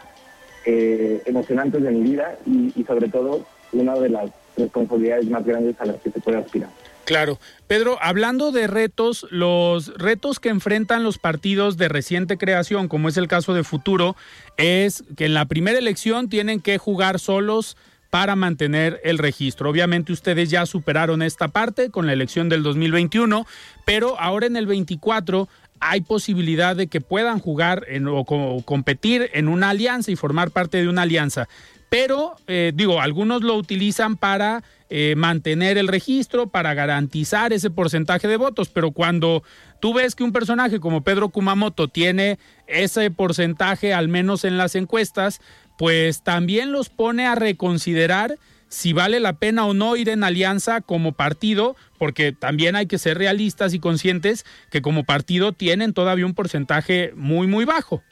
eh, 0.66 1.22
emocionantes 1.26 1.82
de 1.82 1.90
mi 1.90 2.10
vida 2.10 2.36
y 2.46 2.84
sobre 2.84 3.08
todo 3.08 3.44
una 3.72 3.94
de 3.94 4.08
las 4.08 4.30
responsabilidades 4.56 5.28
más 5.28 5.44
grandes 5.44 5.80
a 5.80 5.86
las 5.86 5.96
que 5.96 6.10
se 6.10 6.20
puede 6.20 6.38
aspirar. 6.38 6.70
Claro. 7.04 7.38
Pedro, 7.66 7.98
hablando 8.00 8.52
de 8.52 8.66
retos, 8.66 9.26
los 9.30 9.92
retos 9.96 10.38
que 10.38 10.50
enfrentan 10.50 11.02
los 11.02 11.18
partidos 11.18 11.76
de 11.76 11.88
reciente 11.88 12.38
creación, 12.38 12.88
como 12.88 13.08
es 13.08 13.16
el 13.16 13.28
caso 13.28 13.54
de 13.54 13.64
Futuro, 13.64 14.14
es 14.56 15.02
que 15.16 15.26
en 15.26 15.34
la 15.34 15.46
primera 15.46 15.78
elección 15.78 16.28
tienen 16.28 16.60
que 16.60 16.78
jugar 16.78 17.18
solos 17.18 17.76
para 18.10 18.36
mantener 18.36 19.00
el 19.04 19.16
registro. 19.16 19.70
Obviamente 19.70 20.12
ustedes 20.12 20.50
ya 20.50 20.66
superaron 20.66 21.22
esta 21.22 21.48
parte 21.48 21.90
con 21.90 22.06
la 22.06 22.12
elección 22.12 22.50
del 22.50 22.62
2021, 22.62 23.46
pero 23.86 24.20
ahora 24.20 24.46
en 24.46 24.56
el 24.56 24.66
24 24.66 25.48
hay 25.80 26.02
posibilidad 26.02 26.76
de 26.76 26.86
que 26.86 27.00
puedan 27.00 27.40
jugar 27.40 27.84
en, 27.88 28.06
o, 28.06 28.24
competir 28.64 29.30
en 29.32 29.48
una 29.48 29.70
alianza 29.70 30.12
y 30.12 30.16
formar 30.16 30.50
parte 30.50 30.76
de 30.76 30.88
una 30.88 31.02
alianza. 31.02 31.48
Pero, 31.92 32.36
eh, 32.46 32.72
digo, 32.74 33.02
algunos 33.02 33.42
lo 33.42 33.54
utilizan 33.54 34.16
para 34.16 34.64
eh, 34.88 35.12
mantener 35.14 35.76
el 35.76 35.88
registro, 35.88 36.48
para 36.48 36.72
garantizar 36.72 37.52
ese 37.52 37.68
porcentaje 37.68 38.26
de 38.28 38.38
votos, 38.38 38.70
pero 38.70 38.92
cuando 38.92 39.42
tú 39.78 39.92
ves 39.92 40.14
que 40.14 40.24
un 40.24 40.32
personaje 40.32 40.80
como 40.80 41.04
Pedro 41.04 41.28
Kumamoto 41.28 41.88
tiene 41.88 42.38
ese 42.66 43.10
porcentaje, 43.10 43.92
al 43.92 44.08
menos 44.08 44.44
en 44.44 44.56
las 44.56 44.74
encuestas, 44.74 45.42
pues 45.76 46.22
también 46.22 46.72
los 46.72 46.88
pone 46.88 47.26
a 47.26 47.34
reconsiderar 47.34 48.38
si 48.68 48.94
vale 48.94 49.20
la 49.20 49.34
pena 49.34 49.66
o 49.66 49.74
no 49.74 49.94
ir 49.96 50.08
en 50.08 50.24
alianza 50.24 50.80
como 50.80 51.12
partido, 51.12 51.76
porque 51.98 52.32
también 52.32 52.74
hay 52.74 52.86
que 52.86 52.96
ser 52.96 53.18
realistas 53.18 53.74
y 53.74 53.80
conscientes 53.80 54.46
que 54.70 54.80
como 54.80 55.04
partido 55.04 55.52
tienen 55.52 55.92
todavía 55.92 56.24
un 56.24 56.32
porcentaje 56.32 57.12
muy, 57.16 57.46
muy 57.46 57.66
bajo. 57.66 58.02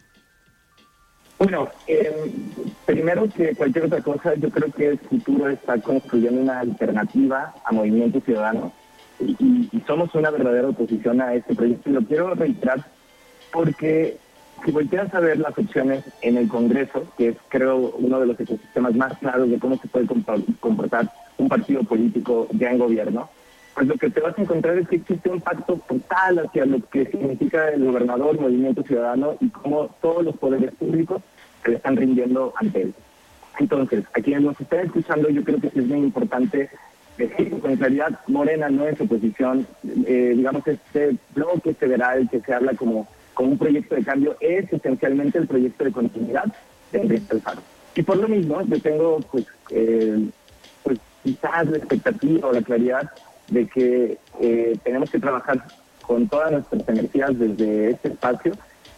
Bueno, 1.41 1.71
eh, 1.87 2.31
primero 2.85 3.27
que 3.35 3.55
cualquier 3.55 3.87
otra 3.87 4.03
cosa, 4.03 4.35
yo 4.35 4.51
creo 4.51 4.71
que 4.71 4.89
el 4.89 4.99
futuro 4.99 5.49
está 5.49 5.81
construyendo 5.81 6.39
una 6.39 6.61
alternativa 6.61 7.55
a 7.65 7.73
Movimiento 7.73 8.21
Ciudadano 8.21 8.75
y, 9.19 9.71
somos 9.87 10.15
una 10.15 10.31
verdadera 10.31 10.69
oposición 10.69 11.23
a 11.23 11.33
este 11.33 11.55
proyecto. 11.55 11.89
Y 11.89 11.95
lo 11.95 12.03
quiero 12.03 12.35
reiterar 12.35 12.85
porque 13.55 14.19
si 14.63 14.71
volteas 14.71 15.15
a 15.15 15.21
ver 15.21 15.39
las 15.39 15.57
opciones 15.57 16.05
en 16.21 16.37
el 16.37 16.47
Congreso, 16.47 17.07
que 17.17 17.29
es 17.29 17.37
creo 17.49 17.95
uno 17.97 18.21
de 18.21 18.27
los 18.27 18.39
ecosistemas 18.39 18.95
más 18.95 19.17
claros 19.17 19.49
de 19.49 19.59
cómo 19.59 19.79
se 19.79 19.89
puede 19.89 20.07
comportar 20.61 21.11
un 21.39 21.49
partido 21.49 21.83
político 21.85 22.49
ya 22.53 22.71
en 22.71 22.79
gobierno, 22.79 23.31
pues 23.75 23.87
lo 23.87 23.97
que 23.97 24.11
te 24.11 24.21
vas 24.21 24.37
a 24.37 24.43
encontrar 24.43 24.77
es 24.77 24.89
que 24.89 24.97
existe 24.97 25.31
un 25.31 25.41
pacto 25.41 25.81
total 25.89 26.41
hacia 26.41 26.67
lo 26.67 26.81
que 26.91 27.07
significa 27.07 27.71
el 27.71 27.85
gobernador, 27.85 28.39
movimiento 28.39 28.83
ciudadano 28.83 29.37
y 29.41 29.49
cómo 29.49 29.89
todos 30.03 30.25
los 30.25 30.37
poderes 30.37 30.73
públicos 30.75 31.23
se 31.63 31.71
le 31.71 31.77
están 31.77 31.97
rindiendo 31.97 32.53
ante 32.57 32.83
él. 32.83 32.95
Entonces, 33.59 34.05
a 34.15 34.21
quienes 34.21 34.43
nos 34.43 34.61
están 34.61 34.87
escuchando, 34.87 35.29
yo 35.29 35.45
creo 35.45 35.61
que 35.61 35.69
es 35.69 35.87
muy 35.87 35.99
importante 35.99 36.71
decir 37.19 37.51
con 37.61 37.77
claridad, 37.77 38.19
Morena 38.27 38.71
no 38.71 38.87
es 38.87 39.01
oposición, 39.01 39.67
eh, 40.07 40.33
digamos, 40.37 40.67
este 40.67 41.17
bloque 41.35 41.75
federal 41.75 42.29
que 42.31 42.41
se 42.41 42.55
habla 42.55 42.73
como 42.75 43.07
con 43.35 43.49
un 43.49 43.59
proyecto 43.59 43.95
de 43.95 44.05
cambio 44.05 44.37
es 44.41 44.73
esencialmente 44.73 45.39
el 45.39 45.47
proyecto 45.47 45.85
de 45.85 45.93
continuidad 45.93 46.45
de 46.93 47.01
Enrique 47.01 47.27
Alfaro. 47.31 47.63
Y 47.95 48.03
por 48.03 48.17
lo 48.17 48.29
mismo, 48.29 48.63
yo 48.63 48.81
tengo 48.81 49.21
pues, 49.31 49.47
eh, 49.71 50.29
pues 50.83 50.99
quizás 51.23 51.67
la 51.67 51.77
expectativa 51.77 52.49
o 52.49 52.53
la 52.53 52.63
claridad 52.63 53.11
de 53.49 53.67
que 53.67 54.19
eh, 54.41 54.79
tenemos 54.85 55.11
que 55.11 55.19
trabajar 55.19 55.65
con 56.03 56.29
todas 56.29 56.53
nuestras 56.53 56.89
energías 56.89 57.39
desde 57.39 57.91
este 57.91 58.09
espacio 58.09 58.53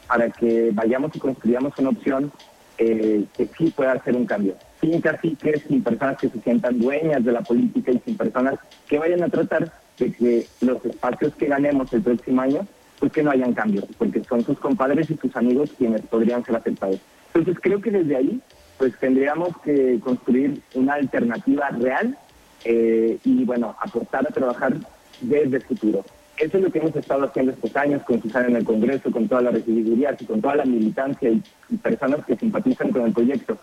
para 0.07 0.31
que 0.31 0.71
vayamos 0.73 1.15
y 1.15 1.19
construyamos 1.19 1.77
una 1.79 1.91
opción 1.91 2.33
eh, 2.79 3.25
que 3.37 3.49
sí 3.57 3.73
pueda 3.75 3.93
hacer 3.93 4.17
un 4.17 4.27
cambio. 4.27 4.55
Sin 4.81 5.01
caciques, 5.01 5.63
sin 5.69 5.83
personas 5.83 6.19
que 6.19 6.29
se 6.29 6.41
sientan 6.41 6.79
dueñas 6.79 7.25
de 7.25 7.33
la 7.33 7.43
política 7.43 7.93
y 7.93 8.01
sin 8.05 8.17
personas 8.17 8.59
que 8.89 8.99
vayan 8.99 9.23
a 9.23 9.29
tratar 9.29 9.73
de 9.99 10.13
que 10.13 10.47
los 10.61 10.85
espacios 10.85 11.35
que 11.35 11.47
ganemos 11.47 11.93
el 11.93 12.03
próximo 12.03 12.41
año 12.43 12.67
pues 12.99 13.11
que 13.11 13.23
no 13.25 13.33
hayan 13.33 13.53
cambios, 13.53 13.85
porque 13.99 14.23
son 14.23 14.45
sus 14.45 14.61
compadres 14.61 15.11
y 15.11 15.17
sus 15.17 15.35
amigos 15.35 15.73
quienes 15.77 16.03
podrían 16.03 16.45
ser 16.45 16.55
afectados. 16.55 17.01
Entonces 17.35 17.61
creo 17.61 17.81
que 17.81 17.91
desde 17.91 18.15
ahí 18.15 18.41
pues 18.79 18.97
tendríamos 18.99 19.57
que 19.65 19.99
construir 20.01 20.61
una 20.75 20.95
alternativa 20.95 21.69
real 21.71 22.17
eh, 22.65 23.19
y 23.25 23.45
bueno, 23.45 23.77
apostar 23.81 24.27
a 24.29 24.33
trabajar 24.33 24.75
desde 25.21 25.57
el 25.57 25.63
futuro. 25.63 26.05
Eso 26.43 26.59
es 26.59 26.65
lo 26.65 26.73
que 26.73 26.81
hemos 26.81 26.97
estado 26.97 27.25
haciendo 27.25 27.53
estos 27.53 27.77
años 27.77 28.03
con 28.03 28.21
Susana 28.21 28.49
en 28.49 28.57
el 28.57 28.65
Congreso, 28.65 29.13
con 29.13 29.29
toda 29.29 29.43
la 29.43 29.53
y 29.57 30.25
con 30.25 30.41
toda 30.41 30.57
la 30.57 30.65
militancia 30.65 31.31
y, 31.31 31.41
personas 31.77 32.25
que 32.27 32.35
simpatizan 32.35 32.91
con 32.91 33.03
el 33.03 33.13
proyecto. 33.13 33.57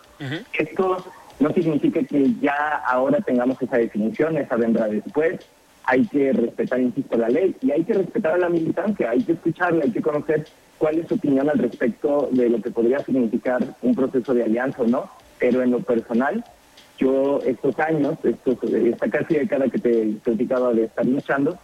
Esto 0.58 0.96
no 1.40 1.52
significa 1.52 2.02
que 2.02 2.32
ya 2.40 2.82
ahora 2.86 3.20
tengamos 3.20 3.60
esa 3.60 3.76
definición, 3.76 4.38
esa 4.38 4.56
vendrá 4.56 4.88
después, 4.88 5.40
hay 5.84 6.06
que 6.06 6.32
respetar, 6.32 6.80
insisto, 6.80 7.18
la 7.18 7.28
ley 7.28 7.54
y 7.60 7.70
hay 7.70 7.84
que 7.84 7.92
respetar 7.92 8.32
a 8.32 8.38
la 8.38 8.48
militancia, 8.48 9.10
hay 9.10 9.24
que 9.24 9.32
escucharla, 9.32 9.84
hay 9.84 9.90
que 9.90 10.00
conocer 10.00 10.46
cuál 10.78 11.00
es 11.00 11.08
su 11.08 11.16
opinión 11.16 11.50
al 11.50 11.58
respecto 11.58 12.30
de 12.32 12.48
lo 12.48 12.62
que 12.62 12.70
podría 12.70 13.00
significar 13.00 13.62
un 13.82 13.94
proceso 13.94 14.32
de 14.32 14.44
alianza 14.44 14.80
o 14.80 14.86
no. 14.86 15.10
Pero 15.38 15.62
en 15.62 15.70
lo 15.70 15.80
personal, 15.80 16.42
yo 16.96 17.40
estos 17.44 17.78
años, 17.78 18.16
estos, 18.22 18.56
esta 18.72 19.10
casi 19.10 19.34
década 19.34 19.68
que 19.68 19.78
te 19.78 20.02
he 20.02 20.06
platicado 20.14 20.72
de 20.72 20.84
estar 20.84 21.04
luchando, 21.04 21.58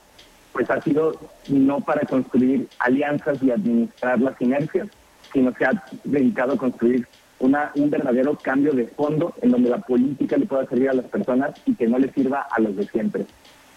pues 0.57 0.71
ha 0.71 0.81
sido 0.81 1.13
no 1.49 1.81
para 1.81 2.01
construir 2.07 2.67
alianzas 2.79 3.43
y 3.43 3.51
administrar 3.51 4.19
las 4.19 4.41
inercias, 4.41 4.89
sino 5.31 5.53
que 5.53 5.67
ha 5.67 5.85
dedicado 6.03 6.55
a 6.55 6.57
construir 6.57 7.07
una, 7.41 7.73
un 7.75 7.91
verdadero 7.91 8.39
cambio 8.39 8.73
de 8.73 8.87
fondo 8.87 9.35
en 9.43 9.51
donde 9.51 9.69
la 9.69 9.83
política 9.83 10.39
le 10.39 10.47
pueda 10.47 10.65
servir 10.65 10.89
a 10.89 10.95
las 10.95 11.05
personas 11.05 11.51
y 11.67 11.75
que 11.75 11.87
no 11.87 11.99
le 11.99 12.11
sirva 12.11 12.47
a 12.51 12.59
los 12.63 12.75
de 12.75 12.87
siempre. 12.87 13.27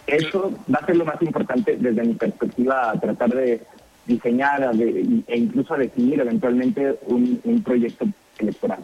Eso 0.07 0.57
va 0.73 0.80
a 0.82 0.86
ser 0.86 0.95
lo 0.95 1.03
más 1.03 1.21
importante 1.21 1.75
desde 1.77 2.01
mi 2.01 2.13
perspectiva, 2.13 2.93
tratar 3.01 3.32
de 3.32 3.61
diseñar 4.05 4.71
e 4.80 5.38
incluso 5.38 5.75
definir 5.75 6.21
eventualmente 6.21 6.97
un, 7.07 7.61
proyecto 7.61 8.05
electoral. 8.38 8.80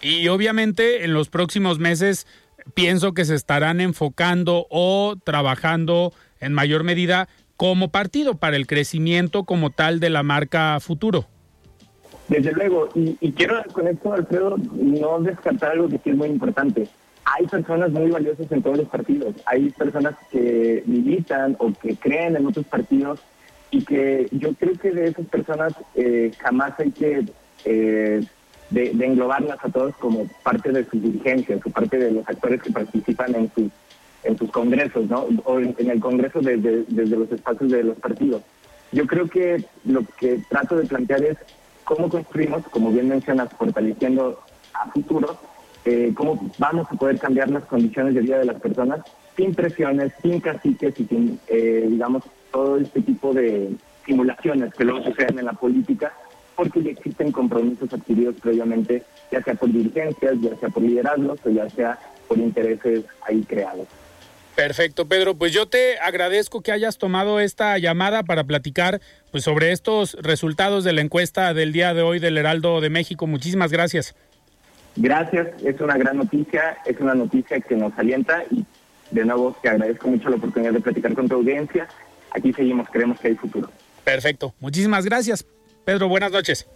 Y 0.00 0.28
obviamente 0.28 1.04
en 1.04 1.12
los 1.12 1.28
próximos 1.28 1.78
meses 1.78 2.26
pienso 2.72 3.12
que 3.12 3.26
se 3.26 3.34
estarán 3.34 3.82
enfocando 3.82 4.66
o 4.70 5.16
trabajando 5.22 6.14
en 6.44 6.52
mayor 6.52 6.84
medida 6.84 7.28
como 7.56 7.90
partido 7.90 8.36
para 8.36 8.56
el 8.56 8.66
crecimiento 8.66 9.44
como 9.44 9.70
tal 9.70 10.00
de 10.00 10.10
la 10.10 10.22
marca 10.22 10.78
futuro. 10.80 11.26
Desde 12.28 12.52
luego, 12.52 12.88
y, 12.94 13.16
y 13.20 13.32
quiero 13.32 13.62
con 13.72 13.86
esto, 13.86 14.12
Alfredo, 14.12 14.56
no 14.72 15.20
descartar 15.20 15.72
algo 15.72 15.88
que 15.88 15.98
sí 15.98 16.10
es 16.10 16.16
muy 16.16 16.28
importante 16.28 16.88
hay 17.24 17.46
personas 17.46 17.90
muy 17.90 18.10
valiosas 18.10 18.50
en 18.52 18.62
todos 18.62 18.78
los 18.78 18.88
partidos. 18.88 19.34
Hay 19.46 19.70
personas 19.70 20.14
que 20.30 20.82
militan 20.86 21.56
o 21.58 21.72
que 21.72 21.96
creen 21.96 22.36
en 22.36 22.46
otros 22.46 22.66
partidos 22.66 23.20
y 23.70 23.84
que 23.84 24.28
yo 24.30 24.54
creo 24.54 24.74
que 24.74 24.90
de 24.90 25.08
esas 25.08 25.26
personas 25.26 25.74
eh, 25.94 26.30
jamás 26.38 26.78
hay 26.78 26.90
que 26.92 27.24
eh, 27.64 28.24
de, 28.70 28.90
englobarlas 28.90 29.58
a 29.62 29.68
todos 29.68 29.96
como 29.96 30.26
parte 30.42 30.70
de 30.70 30.84
sus 30.84 31.02
dirigencias 31.02 31.60
o 31.64 31.70
parte 31.70 31.98
de 31.98 32.12
los 32.12 32.28
actores 32.28 32.62
que 32.62 32.72
participan 32.72 33.34
en 33.34 33.50
sus 33.54 33.72
en 34.24 34.38
sus 34.38 34.50
congresos, 34.50 35.08
¿no? 35.08 35.26
O 35.44 35.58
en, 35.58 35.74
el 35.78 36.00
congreso 36.00 36.40
desde, 36.40 36.84
desde 36.88 37.16
los 37.16 37.30
espacios 37.30 37.70
de 37.70 37.84
los 37.84 37.98
partidos. 37.98 38.42
Yo 38.92 39.06
creo 39.06 39.28
que 39.28 39.64
lo 39.84 40.02
que 40.18 40.40
trato 40.48 40.76
de 40.76 40.86
plantear 40.86 41.22
es 41.24 41.38
cómo 41.84 42.08
construimos, 42.08 42.66
como 42.68 42.90
bien 42.90 43.08
mencionas, 43.08 43.48
fortaleciendo 43.58 44.40
a 44.72 44.90
futuro 44.90 45.38
eh, 45.84 46.12
cómo 46.14 46.50
vamos 46.58 46.86
a 46.90 46.94
poder 46.94 47.18
cambiar 47.18 47.50
las 47.50 47.64
condiciones 47.64 48.14
de 48.14 48.22
vida 48.22 48.38
de 48.38 48.46
las 48.46 48.60
personas 48.60 49.00
sin 49.36 49.54
presiones, 49.54 50.12
sin 50.22 50.40
caciques 50.40 50.98
y 50.98 51.04
sin, 51.04 51.40
eh, 51.48 51.86
digamos, 51.90 52.22
todo 52.50 52.78
este 52.78 53.02
tipo 53.02 53.34
de 53.34 53.74
simulaciones 54.06 54.72
que 54.74 54.84
luego 54.84 55.04
suceden 55.04 55.40
en 55.40 55.44
la 55.44 55.52
política, 55.52 56.12
porque 56.56 56.82
ya 56.82 56.90
existen 56.90 57.32
compromisos 57.32 57.92
adquiridos 57.92 58.36
previamente, 58.40 59.02
ya 59.30 59.42
sea 59.42 59.54
por 59.54 59.70
dirigencias, 59.70 60.40
ya 60.40 60.56
sea 60.56 60.68
por 60.70 60.82
liderazgos 60.82 61.38
o 61.44 61.50
ya 61.50 61.68
sea 61.68 61.98
por 62.28 62.38
intereses 62.38 63.04
ahí 63.26 63.42
creados. 63.42 63.88
Perfecto, 64.54 65.06
Pedro. 65.06 65.34
Pues 65.34 65.52
yo 65.52 65.66
te 65.66 65.98
agradezco 65.98 66.62
que 66.62 66.70
hayas 66.70 66.98
tomado 66.98 67.40
esta 67.40 67.76
llamada 67.78 68.22
para 68.22 68.44
platicar 68.44 69.00
pues, 69.32 69.44
sobre 69.44 69.72
estos 69.72 70.16
resultados 70.20 70.84
de 70.84 70.92
la 70.92 71.00
encuesta 71.00 71.52
del 71.54 71.72
día 71.72 71.92
de 71.92 72.02
hoy 72.02 72.20
del 72.20 72.38
Heraldo 72.38 72.80
de 72.80 72.88
México. 72.88 73.26
Muchísimas 73.26 73.72
gracias. 73.72 74.14
Gracias, 74.96 75.48
es 75.64 75.80
una 75.80 75.96
gran 75.96 76.18
noticia, 76.18 76.78
es 76.86 77.00
una 77.00 77.14
noticia 77.14 77.60
que 77.60 77.74
nos 77.74 77.98
alienta 77.98 78.44
y 78.48 78.64
de 79.10 79.24
nuevo 79.24 79.56
te 79.60 79.68
agradezco 79.68 80.08
mucho 80.08 80.28
la 80.28 80.36
oportunidad 80.36 80.72
de 80.72 80.80
platicar 80.80 81.14
con 81.14 81.28
tu 81.28 81.34
audiencia. 81.34 81.88
Aquí 82.30 82.52
seguimos, 82.52 82.88
creemos 82.90 83.18
que 83.18 83.28
hay 83.28 83.34
futuro. 83.34 83.70
Perfecto, 84.04 84.54
muchísimas 84.60 85.04
gracias. 85.04 85.44
Pedro, 85.84 86.08
buenas 86.08 86.30
noches. 86.30 86.68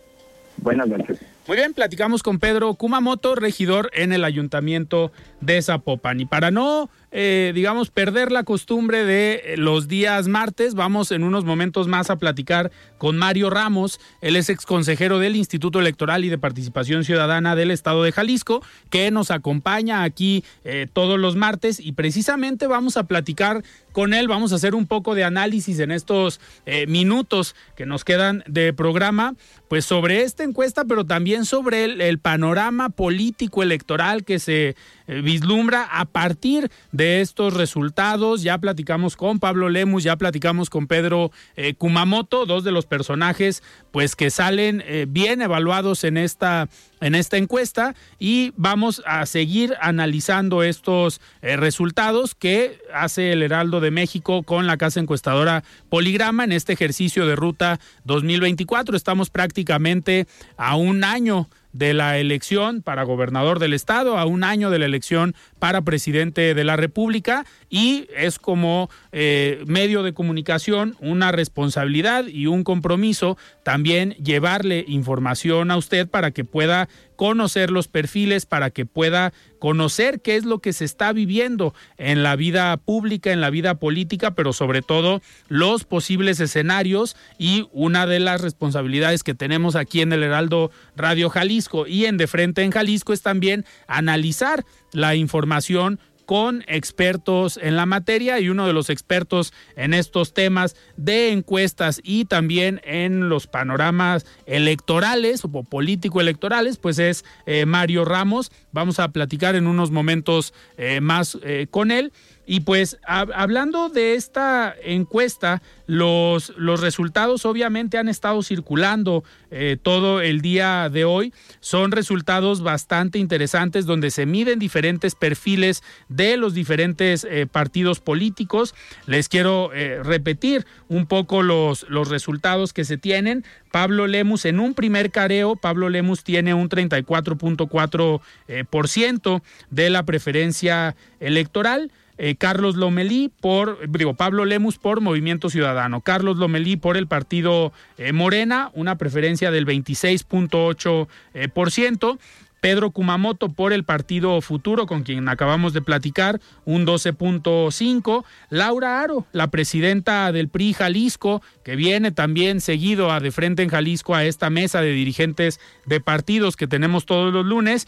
Buenas 0.61 0.89
noches. 0.89 1.18
Muy 1.47 1.57
bien, 1.57 1.72
platicamos 1.72 2.22
con 2.22 2.41
Pedro 2.41 2.74
Kumamoto, 2.74 3.37
regidor 3.37 3.91
en 3.95 4.12
el 4.12 4.24
ayuntamiento 4.24 5.12
de 5.41 5.62
Zapopan. 5.62 6.20
Y 6.20 6.26
para 6.26 6.51
no, 6.51 6.91
eh, 7.11 7.52
digamos, 7.54 7.90
perder 7.90 8.30
la 8.30 8.44
costumbre 8.44 9.04
de 9.04 9.54
los 9.56 9.88
días 9.88 10.28
martes, 10.28 10.74
vamos 10.74 11.11
en 11.11 11.24
unos 11.24 11.44
momentos 11.44 11.88
más 11.88 12.11
a 12.11 12.16
platicar 12.16 12.70
con 12.98 13.16
Mario 13.16 13.50
Ramos. 13.50 14.00
Él 14.20 14.36
es 14.36 14.48
ex 14.48 14.66
consejero 14.66 15.18
del 15.18 15.36
Instituto 15.36 15.80
Electoral 15.80 16.24
y 16.24 16.28
de 16.28 16.38
Participación 16.38 17.04
Ciudadana 17.04 17.56
del 17.56 17.70
Estado 17.70 18.02
de 18.02 18.12
Jalisco, 18.12 18.62
que 18.90 19.11
nos 19.11 19.30
acompaña 19.30 20.02
aquí 20.02 20.44
eh, 20.64 20.86
todos 20.92 21.18
los 21.18 21.36
martes 21.36 21.80
y 21.80 21.92
precisamente 21.92 22.66
vamos 22.66 22.96
a 22.96 23.04
platicar 23.04 23.62
con 23.92 24.14
él. 24.14 24.28
Vamos 24.28 24.52
a 24.52 24.56
hacer 24.56 24.74
un 24.74 24.86
poco 24.86 25.14
de 25.14 25.24
análisis 25.24 25.80
en 25.80 25.90
estos 25.90 26.40
eh, 26.66 26.86
minutos 26.86 27.56
que 27.76 27.86
nos 27.86 28.04
quedan 28.04 28.44
de 28.46 28.72
programa, 28.72 29.34
pues 29.68 29.84
sobre 29.84 30.22
esta 30.22 30.44
encuesta, 30.44 30.84
pero 30.84 31.04
también 31.04 31.44
sobre 31.44 31.84
el, 31.84 32.18
panorama 32.18 32.90
político 32.90 33.62
electoral 33.62 34.24
que 34.24 34.38
se 34.38 34.68
eh, 34.68 34.74
vislumbra 35.09 35.84
a 35.90 36.04
partir 36.04 36.70
de 36.92 37.20
estos 37.20 37.54
resultados. 37.54 38.42
Ya 38.42 38.59
platicamos 38.59 39.16
con 39.16 39.38
Pablo 39.38 39.68
Lemus, 39.68 40.04
ya 40.04 40.16
platicamos 40.16 40.70
con 40.70 40.86
Pedro 40.86 41.32
eh, 41.56 41.74
Kumamoto, 41.74 42.46
dos 42.46 42.64
de 42.64 42.72
los 42.72 42.86
personajes 42.86 43.62
pues 43.90 44.14
que 44.14 44.30
salen 44.30 44.82
eh, 44.86 45.06
bien 45.09 45.42
evaluados 45.42 46.04
en 46.04 46.16
esta 46.16 46.68
en 47.00 47.14
esta 47.14 47.36
encuesta 47.36 47.94
y 48.18 48.52
vamos 48.56 49.02
a 49.06 49.24
seguir 49.24 49.76
analizando 49.80 50.64
estos 50.64 51.20
resultados 51.42 52.34
que 52.34 52.80
hace 52.92 53.32
el 53.32 53.42
Heraldo 53.44 53.78
de 53.80 53.92
México 53.92 54.42
con 54.42 54.66
la 54.66 54.76
casa 54.76 54.98
encuestadora 54.98 55.62
Poligrama 55.88 56.42
en 56.42 56.50
este 56.50 56.72
ejercicio 56.72 57.26
de 57.26 57.36
ruta 57.36 57.78
2024. 58.04 58.96
Estamos 58.96 59.30
prácticamente 59.30 60.26
a 60.56 60.76
un 60.76 61.04
año 61.04 61.48
de 61.72 61.94
la 61.94 62.18
elección 62.18 62.82
para 62.82 63.02
gobernador 63.02 63.58
del 63.58 63.74
estado, 63.74 64.18
a 64.18 64.24
un 64.24 64.44
año 64.44 64.70
de 64.70 64.78
la 64.78 64.86
elección 64.86 65.34
para 65.58 65.82
presidente 65.82 66.54
de 66.54 66.64
la 66.64 66.76
República 66.76 67.44
y 67.70 68.08
es 68.16 68.38
como 68.38 68.90
eh, 69.12 69.62
medio 69.66 70.02
de 70.02 70.14
comunicación 70.14 70.96
una 71.00 71.32
responsabilidad 71.32 72.26
y 72.26 72.46
un 72.46 72.64
compromiso 72.64 73.36
también 73.62 74.12
llevarle 74.12 74.84
información 74.88 75.70
a 75.70 75.76
usted 75.76 76.08
para 76.08 76.30
que 76.30 76.44
pueda 76.44 76.88
conocer 77.16 77.70
los 77.70 77.88
perfiles, 77.88 78.46
para 78.46 78.70
que 78.70 78.86
pueda 78.86 79.32
conocer 79.58 80.20
qué 80.20 80.36
es 80.36 80.44
lo 80.44 80.60
que 80.60 80.72
se 80.72 80.84
está 80.84 81.12
viviendo 81.12 81.74
en 81.96 82.22
la 82.22 82.36
vida 82.36 82.76
pública, 82.76 83.32
en 83.32 83.40
la 83.40 83.50
vida 83.50 83.74
política, 83.74 84.36
pero 84.36 84.52
sobre 84.52 84.82
todo 84.82 85.20
los 85.48 85.82
posibles 85.82 86.38
escenarios 86.38 87.16
y 87.36 87.66
una 87.72 88.06
de 88.06 88.20
las 88.20 88.40
responsabilidades 88.40 89.24
que 89.24 89.34
tenemos 89.34 89.74
aquí 89.74 90.00
en 90.00 90.12
el 90.12 90.22
Heraldo 90.22 90.70
Radio 90.96 91.28
Jalisco. 91.28 91.88
Y 91.88 92.04
en 92.04 92.18
De 92.18 92.28
Frente 92.28 92.62
en 92.62 92.70
Jalisco 92.70 93.12
es 93.12 93.22
también 93.22 93.64
analizar 93.88 94.64
la 94.92 95.16
información 95.16 95.98
con 96.29 96.62
expertos 96.66 97.59
en 97.62 97.74
la 97.74 97.87
materia 97.87 98.39
y 98.39 98.51
uno 98.51 98.66
de 98.66 98.74
los 98.74 98.91
expertos 98.91 99.55
en 99.76 99.95
estos 99.95 100.35
temas 100.35 100.76
de 100.99 101.33
encuestas 101.33 102.03
y 102.05 102.26
también 102.26 102.83
en 102.85 103.31
los 103.31 103.47
panoramas 103.47 104.26
electorales 104.45 105.43
o 105.47 105.49
político-electorales, 105.49 106.76
pues 106.76 106.99
es 106.99 107.24
eh, 107.47 107.64
Mario 107.64 108.05
Ramos. 108.05 108.53
Vamos 108.72 109.01
a 109.01 109.09
platicar 109.09 109.57
en 109.57 109.66
unos 109.66 109.91
momentos 109.91 110.53
eh, 110.76 111.01
más 111.01 111.39
eh, 111.43 111.66
con 111.70 111.91
él. 111.91 112.12
Y 112.51 112.61
pues 112.61 112.96
hablando 113.05 113.90
de 113.90 114.14
esta 114.14 114.74
encuesta, 114.82 115.61
los, 115.86 116.55
los 116.57 116.80
resultados 116.80 117.44
obviamente 117.44 117.99
han 117.99 118.09
estado 118.09 118.42
circulando 118.42 119.22
eh, 119.51 119.76
todo 119.82 120.22
el 120.22 120.40
día 120.40 120.88
de 120.88 121.05
hoy. 121.05 121.34
Son 121.61 121.92
resultados 121.92 122.62
bastante 122.62 123.18
interesantes 123.18 123.84
donde 123.84 124.11
se 124.11 124.24
miden 124.24 124.59
diferentes 124.59 125.14
perfiles 125.14 125.82
de 126.09 126.38
los 126.38 126.55
diferentes 126.55 127.26
eh, 127.28 127.46
partidos 127.46 128.01
políticos. 128.01 128.74
Les 129.05 129.28
quiero 129.28 129.70
eh, 129.74 130.03
repetir 130.03 130.64
un 130.88 131.05
poco 131.05 131.42
los, 131.42 131.84
los 131.90 132.09
resultados 132.09 132.72
que 132.72 132.86
se 132.86 132.96
tienen. 132.96 133.44
Pablo 133.70 134.07
Lemus 134.07 134.46
en 134.46 134.59
un 134.59 134.72
primer 134.72 135.11
careo, 135.11 135.55
Pablo 135.55 135.90
Lemus 135.90 136.24
tiene 136.24 136.55
un 136.55 136.70
34.4% 136.70 139.42
de 139.68 139.90
la 139.90 140.03
preferencia 140.05 140.96
electoral. 141.20 141.92
Eh, 142.18 142.34
Carlos 142.36 142.76
Lomelí 142.76 143.30
por, 143.40 143.88
digo, 143.88 144.14
Pablo 144.14 144.44
Lemus 144.44 144.78
por 144.78 145.00
Movimiento 145.00 145.48
Ciudadano, 145.50 146.00
Carlos 146.00 146.36
Lomelí 146.36 146.76
por 146.76 146.96
el 146.96 147.06
partido 147.06 147.72
eh, 147.96 148.12
Morena, 148.12 148.70
una 148.74 148.98
preferencia 148.98 149.50
del 149.50 149.66
26.8%. 149.66 151.08
Eh, 151.34 151.48
por 151.48 151.70
ciento. 151.70 152.18
Pedro 152.61 152.90
Kumamoto 152.90 153.50
por 153.50 153.72
el 153.72 153.84
Partido 153.84 154.40
Futuro, 154.40 154.86
con 154.86 155.02
quien 155.02 155.28
acabamos 155.28 155.72
de 155.72 155.82
platicar, 155.82 156.40
un 156.64 156.86
12.5. 156.86 158.24
Laura 158.50 159.00
Aro, 159.00 159.26
la 159.32 159.48
presidenta 159.48 160.32
del 160.32 160.48
PRI 160.48 160.72
Jalisco, 160.72 161.42
que 161.64 161.76
viene 161.76 162.11
también 162.11 162.61
seguido 162.61 163.12
a 163.12 163.20
de 163.20 163.30
frente 163.30 163.62
en 163.62 163.68
Jalisco 163.68 164.14
a 164.14 164.24
esta 164.24 164.50
mesa 164.50 164.80
de 164.80 164.92
dirigentes 164.92 165.61
de 165.86 166.00
partidos 166.00 166.56
que 166.56 166.66
tenemos 166.66 167.06
todos 167.06 167.32
los 167.32 167.46
lunes 167.46 167.86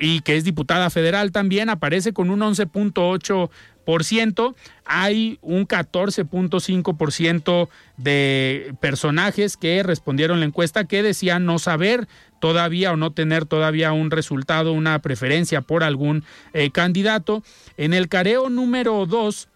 y 0.00 0.20
que 0.20 0.36
es 0.36 0.44
diputada 0.44 0.90
federal 0.90 1.32
también, 1.32 1.68
aparece 1.68 2.12
con 2.12 2.30
un 2.30 2.40
11.8 2.40 3.50
hay 4.84 5.38
un 5.42 5.66
14.5% 5.66 7.68
de 7.96 8.74
personajes 8.80 9.56
que 9.56 9.82
respondieron 9.82 10.38
la 10.40 10.46
encuesta 10.46 10.84
que 10.84 11.02
decían 11.02 11.44
no 11.44 11.58
saber 11.58 12.06
todavía 12.40 12.92
o 12.92 12.96
no 12.96 13.12
tener 13.12 13.44
todavía 13.44 13.92
un 13.92 14.10
resultado, 14.10 14.72
una 14.72 14.98
preferencia 15.00 15.60
por 15.60 15.84
algún 15.84 16.24
eh, 16.52 16.70
candidato. 16.70 17.44
En 17.76 17.94
el 17.94 18.08
careo 18.08 18.50
número 18.50 19.06
2, 19.06 19.48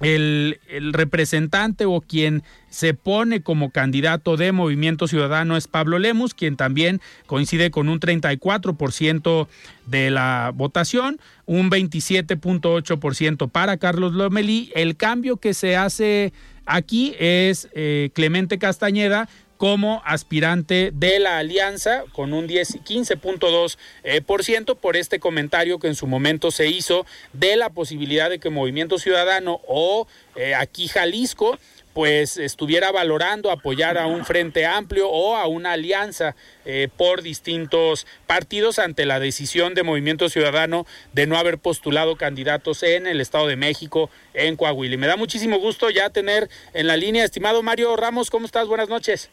el, 0.00 0.60
representante 0.92 1.86
o 1.86 2.00
quien 2.00 2.42
se 2.68 2.92
pone 2.92 3.42
como 3.42 3.70
candidato 3.70 4.36
de 4.36 4.52
Movimiento 4.52 5.08
Ciudadano 5.08 5.56
es 5.56 5.68
Pablo 5.68 5.98
Lemus, 5.98 6.34
quien 6.34 6.56
también 6.56 7.00
coincide 7.26 7.70
con 7.70 7.88
un 7.88 7.98
34% 7.98 9.48
de 9.86 10.10
la 10.10 10.52
votación, 10.54 11.18
un 11.46 11.70
27.8% 11.70 13.50
para 13.50 13.78
Carlos 13.78 14.12
Lomelí. 14.12 14.70
El 14.74 14.96
cambio 14.96 15.38
que 15.38 15.54
se 15.54 15.76
hace 15.76 16.34
aquí 16.66 17.14
es 17.18 17.68
eh, 17.72 18.10
Clemente 18.12 18.58
Castañeda 18.58 19.28
como 19.56 20.02
aspirante 20.04 20.90
de 20.92 21.18
la 21.18 21.38
alianza 21.38 22.04
con 22.12 22.32
un 22.32 22.48
15.2% 22.48 23.76
eh, 24.04 24.20
por 24.20 24.44
ciento 24.44 24.76
por 24.76 24.96
este 24.96 25.18
comentario 25.18 25.78
que 25.78 25.88
en 25.88 25.94
su 25.94 26.06
momento 26.06 26.50
se 26.50 26.68
hizo 26.68 27.06
de 27.32 27.56
la 27.56 27.70
posibilidad 27.70 28.30
de 28.30 28.38
que 28.38 28.50
Movimiento 28.50 28.98
Ciudadano 28.98 29.60
o 29.66 30.06
eh, 30.36 30.54
aquí 30.54 30.88
Jalisco 30.88 31.58
pues 31.96 32.36
estuviera 32.36 32.92
valorando 32.92 33.50
apoyar 33.50 33.96
a 33.96 34.06
un 34.06 34.26
frente 34.26 34.66
amplio 34.66 35.08
o 35.08 35.34
a 35.34 35.46
una 35.46 35.72
alianza 35.72 36.36
eh, 36.66 36.88
por 36.94 37.22
distintos 37.22 38.06
partidos 38.26 38.78
ante 38.78 39.06
la 39.06 39.18
decisión 39.18 39.72
de 39.72 39.82
Movimiento 39.82 40.28
Ciudadano 40.28 40.86
de 41.14 41.26
no 41.26 41.38
haber 41.38 41.56
postulado 41.56 42.16
candidatos 42.16 42.82
en 42.82 43.06
el 43.06 43.22
Estado 43.22 43.46
de 43.46 43.56
México, 43.56 44.10
en 44.34 44.56
Coahuila. 44.56 44.98
Me 44.98 45.06
da 45.06 45.16
muchísimo 45.16 45.58
gusto 45.58 45.88
ya 45.88 46.10
tener 46.10 46.50
en 46.74 46.86
la 46.86 46.98
línea, 46.98 47.24
estimado 47.24 47.62
Mario 47.62 47.96
Ramos, 47.96 48.28
¿cómo 48.28 48.44
estás? 48.44 48.68
Buenas 48.68 48.90
noches. 48.90 49.30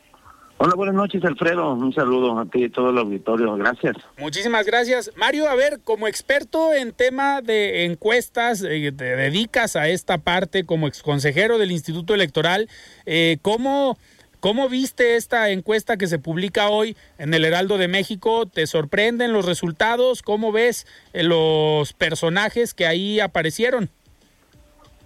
Hola, 0.65 0.75
buenas 0.75 0.95
noches, 0.95 1.21
Alfredo. 1.25 1.73
Un 1.73 1.91
saludo 1.91 2.39
a 2.39 2.45
ti 2.45 2.63
y 2.63 2.69
todo 2.69 2.91
el 2.91 2.97
auditorio. 2.97 3.53
Gracias. 3.57 3.97
Muchísimas 4.17 4.65
gracias. 4.65 5.11
Mario, 5.17 5.49
a 5.49 5.55
ver, 5.55 5.81
como 5.83 6.07
experto 6.07 6.73
en 6.73 6.93
tema 6.93 7.41
de 7.41 7.83
encuestas, 7.83 8.63
eh, 8.63 8.93
te 8.95 9.03
dedicas 9.17 9.75
a 9.75 9.89
esta 9.89 10.19
parte 10.19 10.63
como 10.63 10.87
exconsejero 10.87 11.57
del 11.57 11.73
Instituto 11.73 12.13
Electoral. 12.13 12.69
Eh, 13.05 13.39
¿cómo, 13.41 13.97
¿Cómo 14.39 14.69
viste 14.69 15.17
esta 15.17 15.49
encuesta 15.49 15.97
que 15.97 16.07
se 16.07 16.17
publica 16.17 16.69
hoy 16.69 16.95
en 17.17 17.33
el 17.33 17.43
Heraldo 17.43 17.77
de 17.77 17.89
México? 17.89 18.45
¿Te 18.45 18.65
sorprenden 18.65 19.33
los 19.33 19.45
resultados? 19.45 20.21
¿Cómo 20.21 20.53
ves 20.53 20.87
eh, 21.11 21.23
los 21.23 21.91
personajes 21.91 22.73
que 22.73 22.87
ahí 22.87 23.19
aparecieron? 23.19 23.89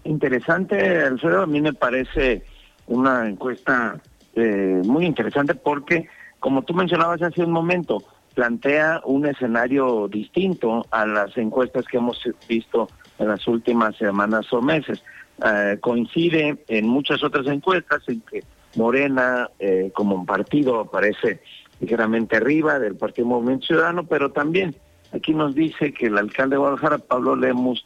Interesante, 0.03 1.01
Alfredo. 1.01 1.41
A 1.41 1.47
mí 1.47 1.61
me 1.61 1.73
parece 1.73 2.43
una 2.85 3.27
encuesta 3.27 3.99
eh, 4.37 4.81
muy 4.85 5.05
interesante 5.05 5.55
porque, 5.55 6.07
como 6.39 6.61
tú 6.61 6.73
mencionabas 6.73 7.21
hace 7.23 7.43
un 7.43 7.51
momento, 7.51 8.03
plantea 8.35 9.01
un 9.03 9.25
escenario 9.25 10.07
distinto 10.07 10.85
a 10.91 11.07
las 11.07 11.35
encuestas 11.37 11.85
que 11.87 11.97
hemos 11.97 12.21
visto 12.47 12.87
en 13.17 13.29
las 13.29 13.47
últimas 13.47 13.95
semanas 13.95 14.51
o 14.53 14.61
meses. 14.61 15.03
Eh, 15.43 15.77
coincide 15.81 16.63
en 16.67 16.87
muchas 16.87 17.23
otras 17.23 17.47
encuestas 17.47 18.03
en 18.07 18.21
que 18.21 18.43
Morena 18.75 19.49
eh, 19.57 19.91
como 19.93 20.15
un 20.15 20.25
partido 20.27 20.79
aparece 20.79 21.41
ligeramente 21.79 22.37
arriba 22.37 22.77
del 22.77 22.95
Partido 22.95 23.27
Movimiento 23.27 23.67
Ciudadano, 23.67 24.05
pero 24.05 24.31
también 24.31 24.75
aquí 25.13 25.33
nos 25.33 25.55
dice 25.55 25.93
que 25.93 26.07
el 26.07 26.17
alcalde 26.17 26.55
de 26.55 26.59
Guadalajara, 26.59 26.99
Pablo 26.99 27.35
Lemus, 27.35 27.85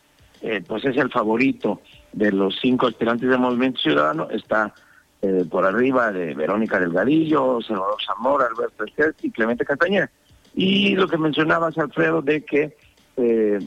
pues 0.68 0.84
es 0.86 0.98
el 0.98 1.12
favorito 1.12 1.82
de 2.14 2.32
los 2.32 2.58
cinco 2.60 2.88
aspirantes 2.88 3.30
del 3.30 3.40
Movimiento 3.40 3.80
Ciudadano, 3.80 4.28
está 4.32 4.74
eh, 5.22 5.46
por 5.50 5.66
arriba 5.66 6.12
de 6.12 6.34
Verónica 6.34 6.80
Delgadillo, 6.80 7.62
Salvador 7.62 7.98
Zamora, 8.06 8.48
Alberto 8.48 8.86
Esquer 8.86 9.16
y 9.22 9.32
Clemente 9.32 9.66
Castañeda. 9.66 10.10
Y 10.54 10.96
lo 10.96 11.08
que 11.08 11.18
mencionabas, 11.18 11.78
Alfredo, 11.78 12.22
de 12.22 12.44
que 12.44 12.76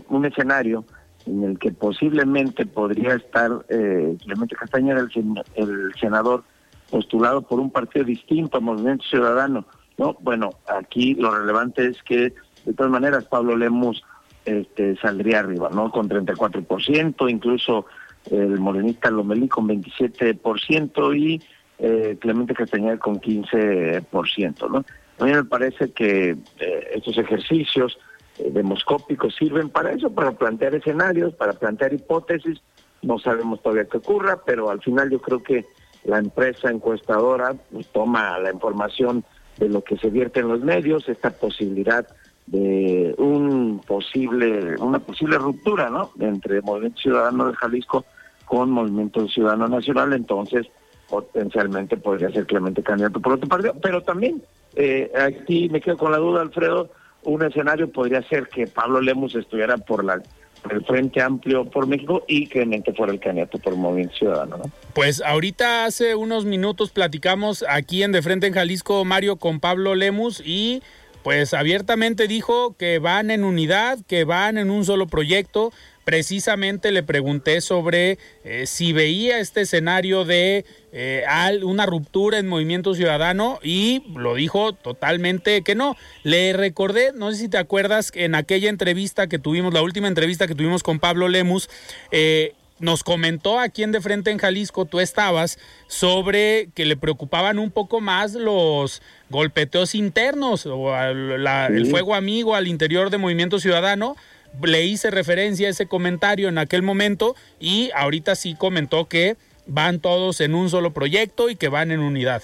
un 0.08 0.24
escenario 0.24 0.84
en 1.26 1.44
el 1.44 1.58
que 1.58 1.70
posiblemente 1.70 2.66
podría 2.66 3.14
estar 3.14 3.64
Clemente 3.66 4.56
Castañeda, 4.56 5.00
el, 5.00 5.44
el 5.54 5.94
senador 6.00 6.42
postulado 6.90 7.42
por 7.42 7.60
un 7.60 7.70
partido 7.70 8.04
distinto, 8.04 8.60
Movimiento 8.60 9.04
Ciudadano. 9.04 9.64
No, 9.96 10.16
bueno, 10.20 10.50
aquí 10.66 11.14
lo 11.14 11.30
relevante 11.30 11.86
es 11.86 12.02
que 12.02 12.32
de 12.64 12.72
todas 12.72 12.90
maneras 12.90 13.24
Pablo 13.24 13.56
Lemus 13.56 14.02
este, 14.44 14.96
saldría 14.96 15.40
arriba, 15.40 15.70
¿no? 15.72 15.90
Con 15.90 16.08
34%, 16.08 17.30
incluso 17.30 17.86
el 18.30 18.58
morenista 18.58 19.10
Lomelí 19.10 19.48
con 19.48 19.68
27% 19.68 21.16
y 21.16 21.42
eh, 21.78 22.16
Clemente 22.20 22.54
Castañeda 22.54 22.98
con 22.98 23.20
15%, 23.20 24.70
¿no? 24.70 24.84
A 25.18 25.24
mí 25.24 25.32
me 25.32 25.44
parece 25.44 25.92
que 25.92 26.30
eh, 26.30 26.88
estos 26.94 27.18
ejercicios 27.18 27.98
eh, 28.38 28.50
demoscópicos 28.50 29.34
sirven 29.36 29.70
para 29.70 29.92
eso, 29.92 30.12
para 30.12 30.32
plantear 30.32 30.74
escenarios, 30.74 31.34
para 31.34 31.52
plantear 31.52 31.92
hipótesis. 31.92 32.60
No 33.02 33.18
sabemos 33.18 33.62
todavía 33.62 33.84
qué 33.84 33.98
ocurra, 33.98 34.40
pero 34.44 34.70
al 34.70 34.80
final 34.82 35.10
yo 35.10 35.20
creo 35.20 35.42
que 35.42 35.64
la 36.04 36.18
empresa 36.18 36.70
encuestadora 36.70 37.54
pues, 37.70 37.86
toma 37.88 38.38
la 38.38 38.52
información 38.52 39.24
de 39.58 39.68
lo 39.68 39.82
que 39.82 39.96
se 39.98 40.10
vierte 40.10 40.40
en 40.40 40.48
los 40.48 40.60
medios, 40.60 41.08
esta 41.08 41.30
posibilidad 41.30 42.06
de 42.46 43.14
un 43.18 43.80
posible, 43.86 44.76
una 44.78 44.98
posible 44.98 45.38
ruptura, 45.38 45.88
¿no? 45.88 46.10
Entre 46.18 46.60
Movimiento 46.60 47.00
Ciudadano 47.00 47.48
de 47.48 47.54
Jalisco 47.54 48.04
con 48.44 48.70
Movimiento 48.70 49.28
Ciudadano 49.28 49.68
Nacional, 49.68 50.12
entonces 50.12 50.66
potencialmente 51.08 51.96
podría 51.96 52.30
ser 52.30 52.46
Clemente 52.46 52.82
candidato 52.82 53.20
por 53.20 53.34
otro 53.34 53.48
partido, 53.48 53.74
pero 53.82 54.02
también 54.02 54.42
eh, 54.76 55.12
aquí 55.16 55.68
me 55.68 55.80
quedo 55.80 55.96
con 55.96 56.12
la 56.12 56.18
duda, 56.18 56.42
Alfredo, 56.42 56.90
un 57.24 57.42
escenario 57.42 57.90
podría 57.90 58.22
ser 58.22 58.48
que 58.48 58.66
Pablo 58.66 59.00
Lemus 59.00 59.34
estuviera 59.34 59.76
por 59.78 60.04
la 60.04 60.22
el 60.70 60.84
Frente 60.84 61.20
Amplio 61.20 61.64
por 61.66 61.86
México 61.86 62.24
y 62.26 62.46
que 62.46 62.64
fuera 62.96 63.12
el 63.12 63.20
candidato 63.20 63.58
por 63.58 63.76
Movimiento 63.76 64.16
Ciudadano. 64.16 64.56
¿no? 64.56 64.70
Pues 64.94 65.22
ahorita 65.22 65.84
hace 65.84 66.14
unos 66.14 66.44
minutos 66.44 66.90
platicamos 66.90 67.64
aquí 67.68 68.02
en 68.02 68.12
De 68.12 68.22
Frente 68.22 68.46
en 68.46 68.54
Jalisco, 68.54 69.04
Mario, 69.04 69.36
con 69.36 69.60
Pablo 69.60 69.94
Lemus 69.94 70.42
y 70.44 70.82
pues 71.22 71.54
abiertamente 71.54 72.28
dijo 72.28 72.76
que 72.76 72.98
van 72.98 73.30
en 73.30 73.44
unidad, 73.44 73.98
que 74.06 74.24
van 74.24 74.58
en 74.58 74.70
un 74.70 74.84
solo 74.84 75.06
proyecto, 75.06 75.72
precisamente 76.04 76.92
le 76.92 77.02
pregunté 77.02 77.60
sobre 77.60 78.18
eh, 78.44 78.66
si 78.66 78.92
veía 78.92 79.38
este 79.38 79.62
escenario 79.62 80.24
de 80.24 80.64
eh, 80.92 81.24
una 81.62 81.86
ruptura 81.86 82.38
en 82.38 82.46
Movimiento 82.46 82.94
Ciudadano 82.94 83.58
y 83.62 84.02
lo 84.14 84.34
dijo 84.34 84.72
totalmente 84.72 85.62
que 85.62 85.74
no. 85.74 85.96
Le 86.22 86.52
recordé, 86.52 87.12
no 87.14 87.32
sé 87.32 87.38
si 87.38 87.48
te 87.48 87.58
acuerdas, 87.58 88.12
en 88.14 88.34
aquella 88.34 88.68
entrevista 88.68 89.26
que 89.26 89.38
tuvimos, 89.38 89.74
la 89.74 89.82
última 89.82 90.08
entrevista 90.08 90.46
que 90.46 90.54
tuvimos 90.54 90.82
con 90.82 91.00
Pablo 91.00 91.28
Lemus, 91.28 91.68
eh, 92.12 92.52
nos 92.80 93.04
comentó 93.04 93.60
aquí 93.60 93.82
en 93.82 93.92
De 93.92 94.00
Frente 94.00 94.30
en 94.30 94.38
Jalisco, 94.38 94.84
tú 94.84 95.00
estabas, 95.00 95.58
sobre 95.86 96.68
que 96.74 96.84
le 96.84 96.96
preocupaban 96.96 97.58
un 97.58 97.70
poco 97.70 98.00
más 98.00 98.34
los 98.34 99.00
golpeteos 99.30 99.94
internos 99.94 100.66
o 100.66 100.94
el 100.94 101.86
fuego 101.86 102.14
amigo 102.14 102.54
al 102.54 102.66
interior 102.66 103.10
de 103.10 103.18
Movimiento 103.18 103.58
Ciudadano 103.58 104.16
le 104.62 104.84
hice 104.84 105.10
referencia 105.10 105.68
a 105.68 105.70
ese 105.70 105.86
comentario 105.86 106.48
en 106.48 106.58
aquel 106.58 106.82
momento 106.82 107.34
y 107.58 107.90
ahorita 107.94 108.34
sí 108.34 108.54
comentó 108.54 109.06
que 109.06 109.36
van 109.66 110.00
todos 110.00 110.40
en 110.40 110.54
un 110.54 110.68
solo 110.70 110.92
proyecto 110.92 111.50
y 111.50 111.56
que 111.56 111.68
van 111.68 111.90
en 111.90 112.00
unidad. 112.00 112.42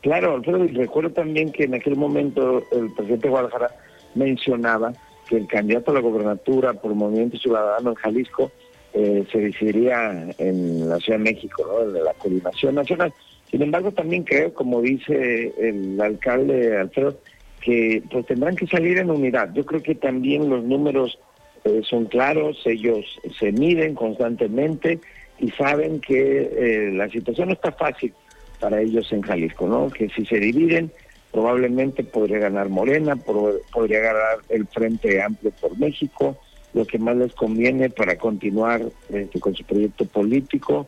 Claro, 0.00 0.34
Alfredo, 0.34 0.66
recuerdo 0.72 1.10
también 1.10 1.50
que 1.50 1.64
en 1.64 1.74
aquel 1.74 1.96
momento 1.96 2.62
el 2.72 2.92
presidente 2.92 3.28
de 3.28 3.30
Guadalajara 3.30 3.70
mencionaba 4.14 4.92
que 5.28 5.36
el 5.36 5.46
candidato 5.46 5.90
a 5.90 5.94
la 5.94 6.00
gobernatura 6.00 6.74
por 6.74 6.94
Movimiento 6.94 7.38
Ciudadano 7.38 7.90
en 7.90 7.96
Jalisco 7.96 8.52
eh, 8.92 9.24
se 9.32 9.38
decidiría 9.38 10.28
en 10.38 10.88
la 10.88 10.98
Ciudad 10.98 11.18
de 11.18 11.24
México, 11.24 11.64
¿no? 11.66 11.96
en 11.96 12.04
la 12.04 12.12
coordinación 12.14 12.74
nacional. 12.74 13.12
Sin 13.50 13.62
embargo, 13.62 13.92
también 13.92 14.24
creo, 14.24 14.52
como 14.52 14.82
dice 14.82 15.52
el 15.58 16.00
alcalde 16.00 16.76
Alfredo, 16.76 17.16
que 17.64 18.02
pues 18.10 18.26
tendrán 18.26 18.56
que 18.56 18.66
salir 18.66 18.98
en 18.98 19.10
unidad. 19.10 19.52
Yo 19.54 19.64
creo 19.64 19.82
que 19.82 19.94
también 19.94 20.50
los 20.50 20.62
números 20.62 21.18
eh, 21.64 21.80
son 21.88 22.04
claros, 22.04 22.60
ellos 22.66 23.06
se 23.38 23.52
miden 23.52 23.94
constantemente 23.94 25.00
y 25.38 25.50
saben 25.52 26.00
que 26.00 26.42
eh, 26.42 26.92
la 26.92 27.08
situación 27.08 27.48
no 27.48 27.54
está 27.54 27.72
fácil 27.72 28.12
para 28.60 28.82
ellos 28.82 29.10
en 29.12 29.22
Jalisco, 29.22 29.66
¿no? 29.66 29.88
Que 29.88 30.10
si 30.10 30.26
se 30.26 30.38
dividen, 30.38 30.92
probablemente 31.32 32.04
podría 32.04 32.38
ganar 32.38 32.68
Morena, 32.68 33.16
podría 33.16 34.00
ganar 34.00 34.38
el 34.50 34.66
Frente 34.66 35.22
Amplio 35.22 35.50
por 35.58 35.78
México, 35.78 36.36
lo 36.74 36.84
que 36.84 36.98
más 36.98 37.16
les 37.16 37.32
conviene 37.32 37.88
para 37.88 38.16
continuar 38.16 38.82
este, 39.08 39.40
con 39.40 39.54
su 39.54 39.64
proyecto 39.64 40.04
político, 40.04 40.86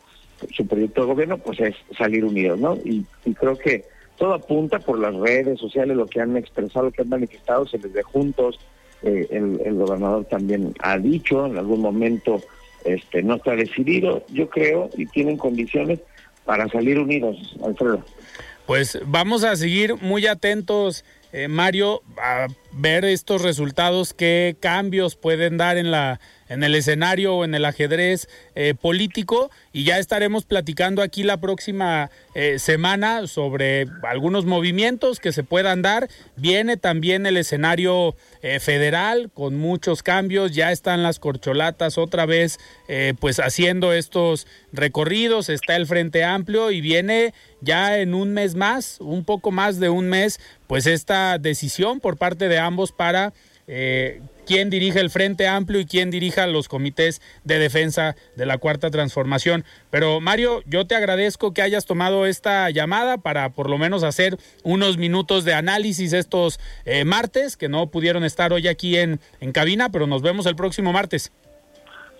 su 0.55 0.67
proyecto 0.67 1.01
de 1.01 1.07
gobierno, 1.07 1.37
pues 1.39 1.59
es 1.59 1.75
salir 1.97 2.23
unidos, 2.23 2.59
¿no? 2.59 2.77
y 2.85 3.03
creo 3.33 3.57
que 3.57 3.83
todo 4.17 4.33
apunta 4.33 4.79
por 4.79 4.99
las 4.99 5.15
redes 5.15 5.59
sociales, 5.59 5.95
lo 5.95 6.07
que 6.07 6.19
han 6.19 6.35
expresado, 6.35 6.85
lo 6.85 6.91
que 6.91 7.03
han 7.03 7.09
manifestado, 7.09 7.67
se 7.67 7.77
les 7.77 7.93
ve 7.93 8.03
juntos. 8.03 8.59
Eh, 9.03 9.27
el, 9.29 9.75
gobernador 9.75 10.25
también 10.25 10.73
ha 10.79 10.97
dicho 10.97 11.45
en 11.45 11.55
algún 11.55 11.81
momento 11.81 12.41
este 12.83 13.21
no 13.21 13.35
está 13.35 13.55
decidido, 13.55 14.25
yo 14.29 14.49
creo, 14.49 14.89
y 14.97 15.05
tienen 15.05 15.37
condiciones 15.37 15.99
para 16.45 16.67
salir 16.69 16.97
unidos, 16.97 17.55
Alfredo. 17.63 18.03
Pues 18.65 18.99
vamos 19.05 19.43
a 19.43 19.55
seguir 19.55 19.95
muy 20.01 20.25
atentos, 20.25 21.05
eh, 21.31 21.47
Mario, 21.47 22.01
a 22.21 22.47
ver 22.71 23.05
estos 23.05 23.41
resultados, 23.43 24.13
qué 24.13 24.55
cambios 24.59 25.15
pueden 25.15 25.57
dar 25.57 25.77
en 25.77 25.91
la 25.91 26.19
en 26.49 26.63
el 26.63 26.75
escenario 26.75 27.35
o 27.35 27.45
en 27.45 27.55
el 27.55 27.65
ajedrez 27.65 28.27
eh, 28.55 28.73
político 28.79 29.51
y 29.73 29.83
ya 29.83 29.99
estaremos 29.99 30.45
platicando 30.45 31.01
aquí 31.01 31.23
la 31.23 31.37
próxima 31.37 32.09
eh, 32.35 32.59
semana 32.59 33.27
sobre 33.27 33.87
algunos 34.03 34.45
movimientos 34.45 35.19
que 35.19 35.31
se 35.31 35.43
puedan 35.43 35.81
dar. 35.81 36.09
Viene 36.35 36.77
también 36.77 37.25
el 37.25 37.37
escenario 37.37 38.15
eh, 38.41 38.59
federal 38.59 39.29
con 39.33 39.57
muchos 39.57 40.03
cambios, 40.03 40.53
ya 40.53 40.71
están 40.71 41.03
las 41.03 41.19
corcholatas 41.19 41.97
otra 41.97 42.25
vez 42.25 42.59
pues 43.19 43.39
haciendo 43.39 43.91
estos 43.91 44.47
recorridos, 44.71 45.49
está 45.49 45.75
el 45.75 45.87
Frente 45.87 46.23
Amplio 46.23 46.71
y 46.71 46.79
viene 46.79 47.33
ya 47.59 47.99
en 47.99 48.13
un 48.13 48.33
mes 48.33 48.55
más, 48.55 48.97
un 49.01 49.25
poco 49.25 49.51
más 49.51 49.79
de 49.79 49.89
un 49.89 50.07
mes, 50.07 50.39
pues 50.67 50.87
esta 50.87 51.37
decisión 51.37 51.99
por 51.99 52.17
parte 52.17 52.47
de 52.47 52.59
ambos 52.59 52.93
para 52.93 53.33
quién 54.47 54.69
dirige 54.69 55.01
el 55.01 55.09
Frente 55.09 55.47
Amplio 55.47 55.81
y 55.81 55.85
quién 55.85 56.09
dirija 56.09 56.47
los 56.47 56.69
comités 56.69 57.21
de 57.43 57.59
defensa 57.59 58.15
de 58.35 58.45
la 58.45 58.57
Cuarta 58.57 58.89
Transformación. 58.89 59.65
Pero 59.91 60.21
Mario, 60.21 60.61
yo 60.65 60.87
te 60.87 60.95
agradezco 60.95 61.53
que 61.53 61.61
hayas 61.61 61.85
tomado 61.85 62.25
esta 62.25 62.69
llamada 62.69 63.17
para 63.17 63.49
por 63.49 63.69
lo 63.69 63.77
menos 63.77 64.03
hacer 64.03 64.37
unos 64.63 64.97
minutos 64.97 65.43
de 65.43 65.53
análisis 65.53 66.13
estos 66.13 66.59
eh, 66.85 67.03
martes, 67.03 67.57
que 67.57 67.67
no 67.67 67.87
pudieron 67.87 68.23
estar 68.23 68.53
hoy 68.53 68.69
aquí 68.69 68.97
en, 68.97 69.19
en 69.41 69.51
cabina, 69.51 69.89
pero 69.89 70.07
nos 70.07 70.21
vemos 70.21 70.45
el 70.45 70.55
próximo 70.55 70.93
martes. 70.93 71.33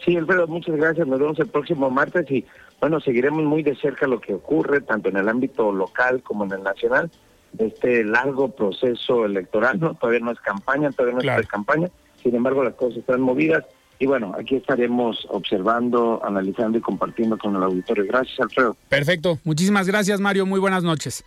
Sí, 0.03 0.15
Alfredo, 0.17 0.47
muchas 0.47 0.75
gracias. 0.75 1.07
Nos 1.07 1.19
vemos 1.19 1.39
el 1.39 1.47
próximo 1.47 1.89
martes 1.89 2.30
y 2.30 2.45
bueno, 2.82 2.99
seguiremos 2.99 3.43
muy 3.43 3.63
de 3.63 3.75
cerca 3.78 4.05
lo 4.05 4.19
que 4.19 4.34
ocurre, 4.34 4.82
tanto 4.82 5.09
en 5.09 5.17
el 5.17 5.30
ámbito 5.30 5.71
local 5.71 6.21
como 6.23 6.43
en 6.43 6.51
el 6.51 6.63
nacional, 6.63 7.09
este 7.57 8.03
largo 8.03 8.49
proceso 8.49 9.25
electoral, 9.25 9.80
¿no? 9.80 9.95
Todavía 9.95 10.19
no 10.19 10.32
es 10.32 10.39
campaña, 10.41 10.91
todavía 10.91 11.15
no 11.15 11.39
es 11.39 11.47
campaña 11.47 11.89
sin 12.22 12.36
embargo, 12.36 12.63
las 12.63 12.76
cosas 12.76 12.99
están 12.99 13.22
movidas. 13.22 13.65
Y 13.99 14.05
bueno, 14.05 14.36
aquí 14.38 14.55
estaremos 14.55 15.26
observando, 15.30 16.22
analizando 16.24 16.78
y 16.78 16.82
compartiendo 16.82 17.38
con 17.38 17.55
el 17.55 17.63
auditorio. 17.63 18.05
Gracias, 18.07 18.39
Alfredo. 18.39 18.78
Perfecto. 18.89 19.39
Muchísimas 19.43 19.88
gracias, 19.88 20.20
Mario. 20.20 20.45
Muy 20.45 20.59
buenas 20.59 20.84
noches. 20.84 21.24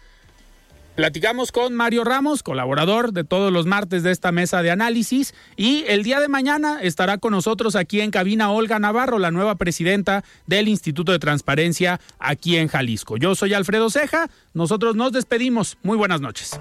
Platicamos 0.94 1.50
con 1.50 1.74
Mario 1.74 2.04
Ramos, 2.04 2.42
colaborador 2.42 3.12
de 3.12 3.24
todos 3.24 3.52
los 3.52 3.64
martes 3.64 4.02
de 4.02 4.10
esta 4.10 4.32
mesa 4.32 4.60
de 4.60 4.70
análisis, 4.70 5.34
y 5.56 5.84
el 5.88 6.02
día 6.02 6.20
de 6.20 6.28
mañana 6.28 6.82
estará 6.82 7.16
con 7.18 7.32
nosotros 7.32 7.74
aquí 7.74 8.00
en 8.00 8.10
cabina 8.10 8.50
Olga 8.50 8.78
Navarro, 8.78 9.18
la 9.18 9.30
nueva 9.30 9.54
presidenta 9.54 10.24
del 10.46 10.68
Instituto 10.68 11.12
de 11.12 11.18
Transparencia 11.18 12.00
aquí 12.18 12.56
en 12.56 12.68
Jalisco. 12.68 13.16
Yo 13.16 13.34
soy 13.34 13.54
Alfredo 13.54 13.88
Ceja, 13.88 14.28
nosotros 14.52 14.94
nos 14.94 15.12
despedimos. 15.12 15.78
Muy 15.82 15.96
buenas 15.96 16.20
noches. 16.20 16.60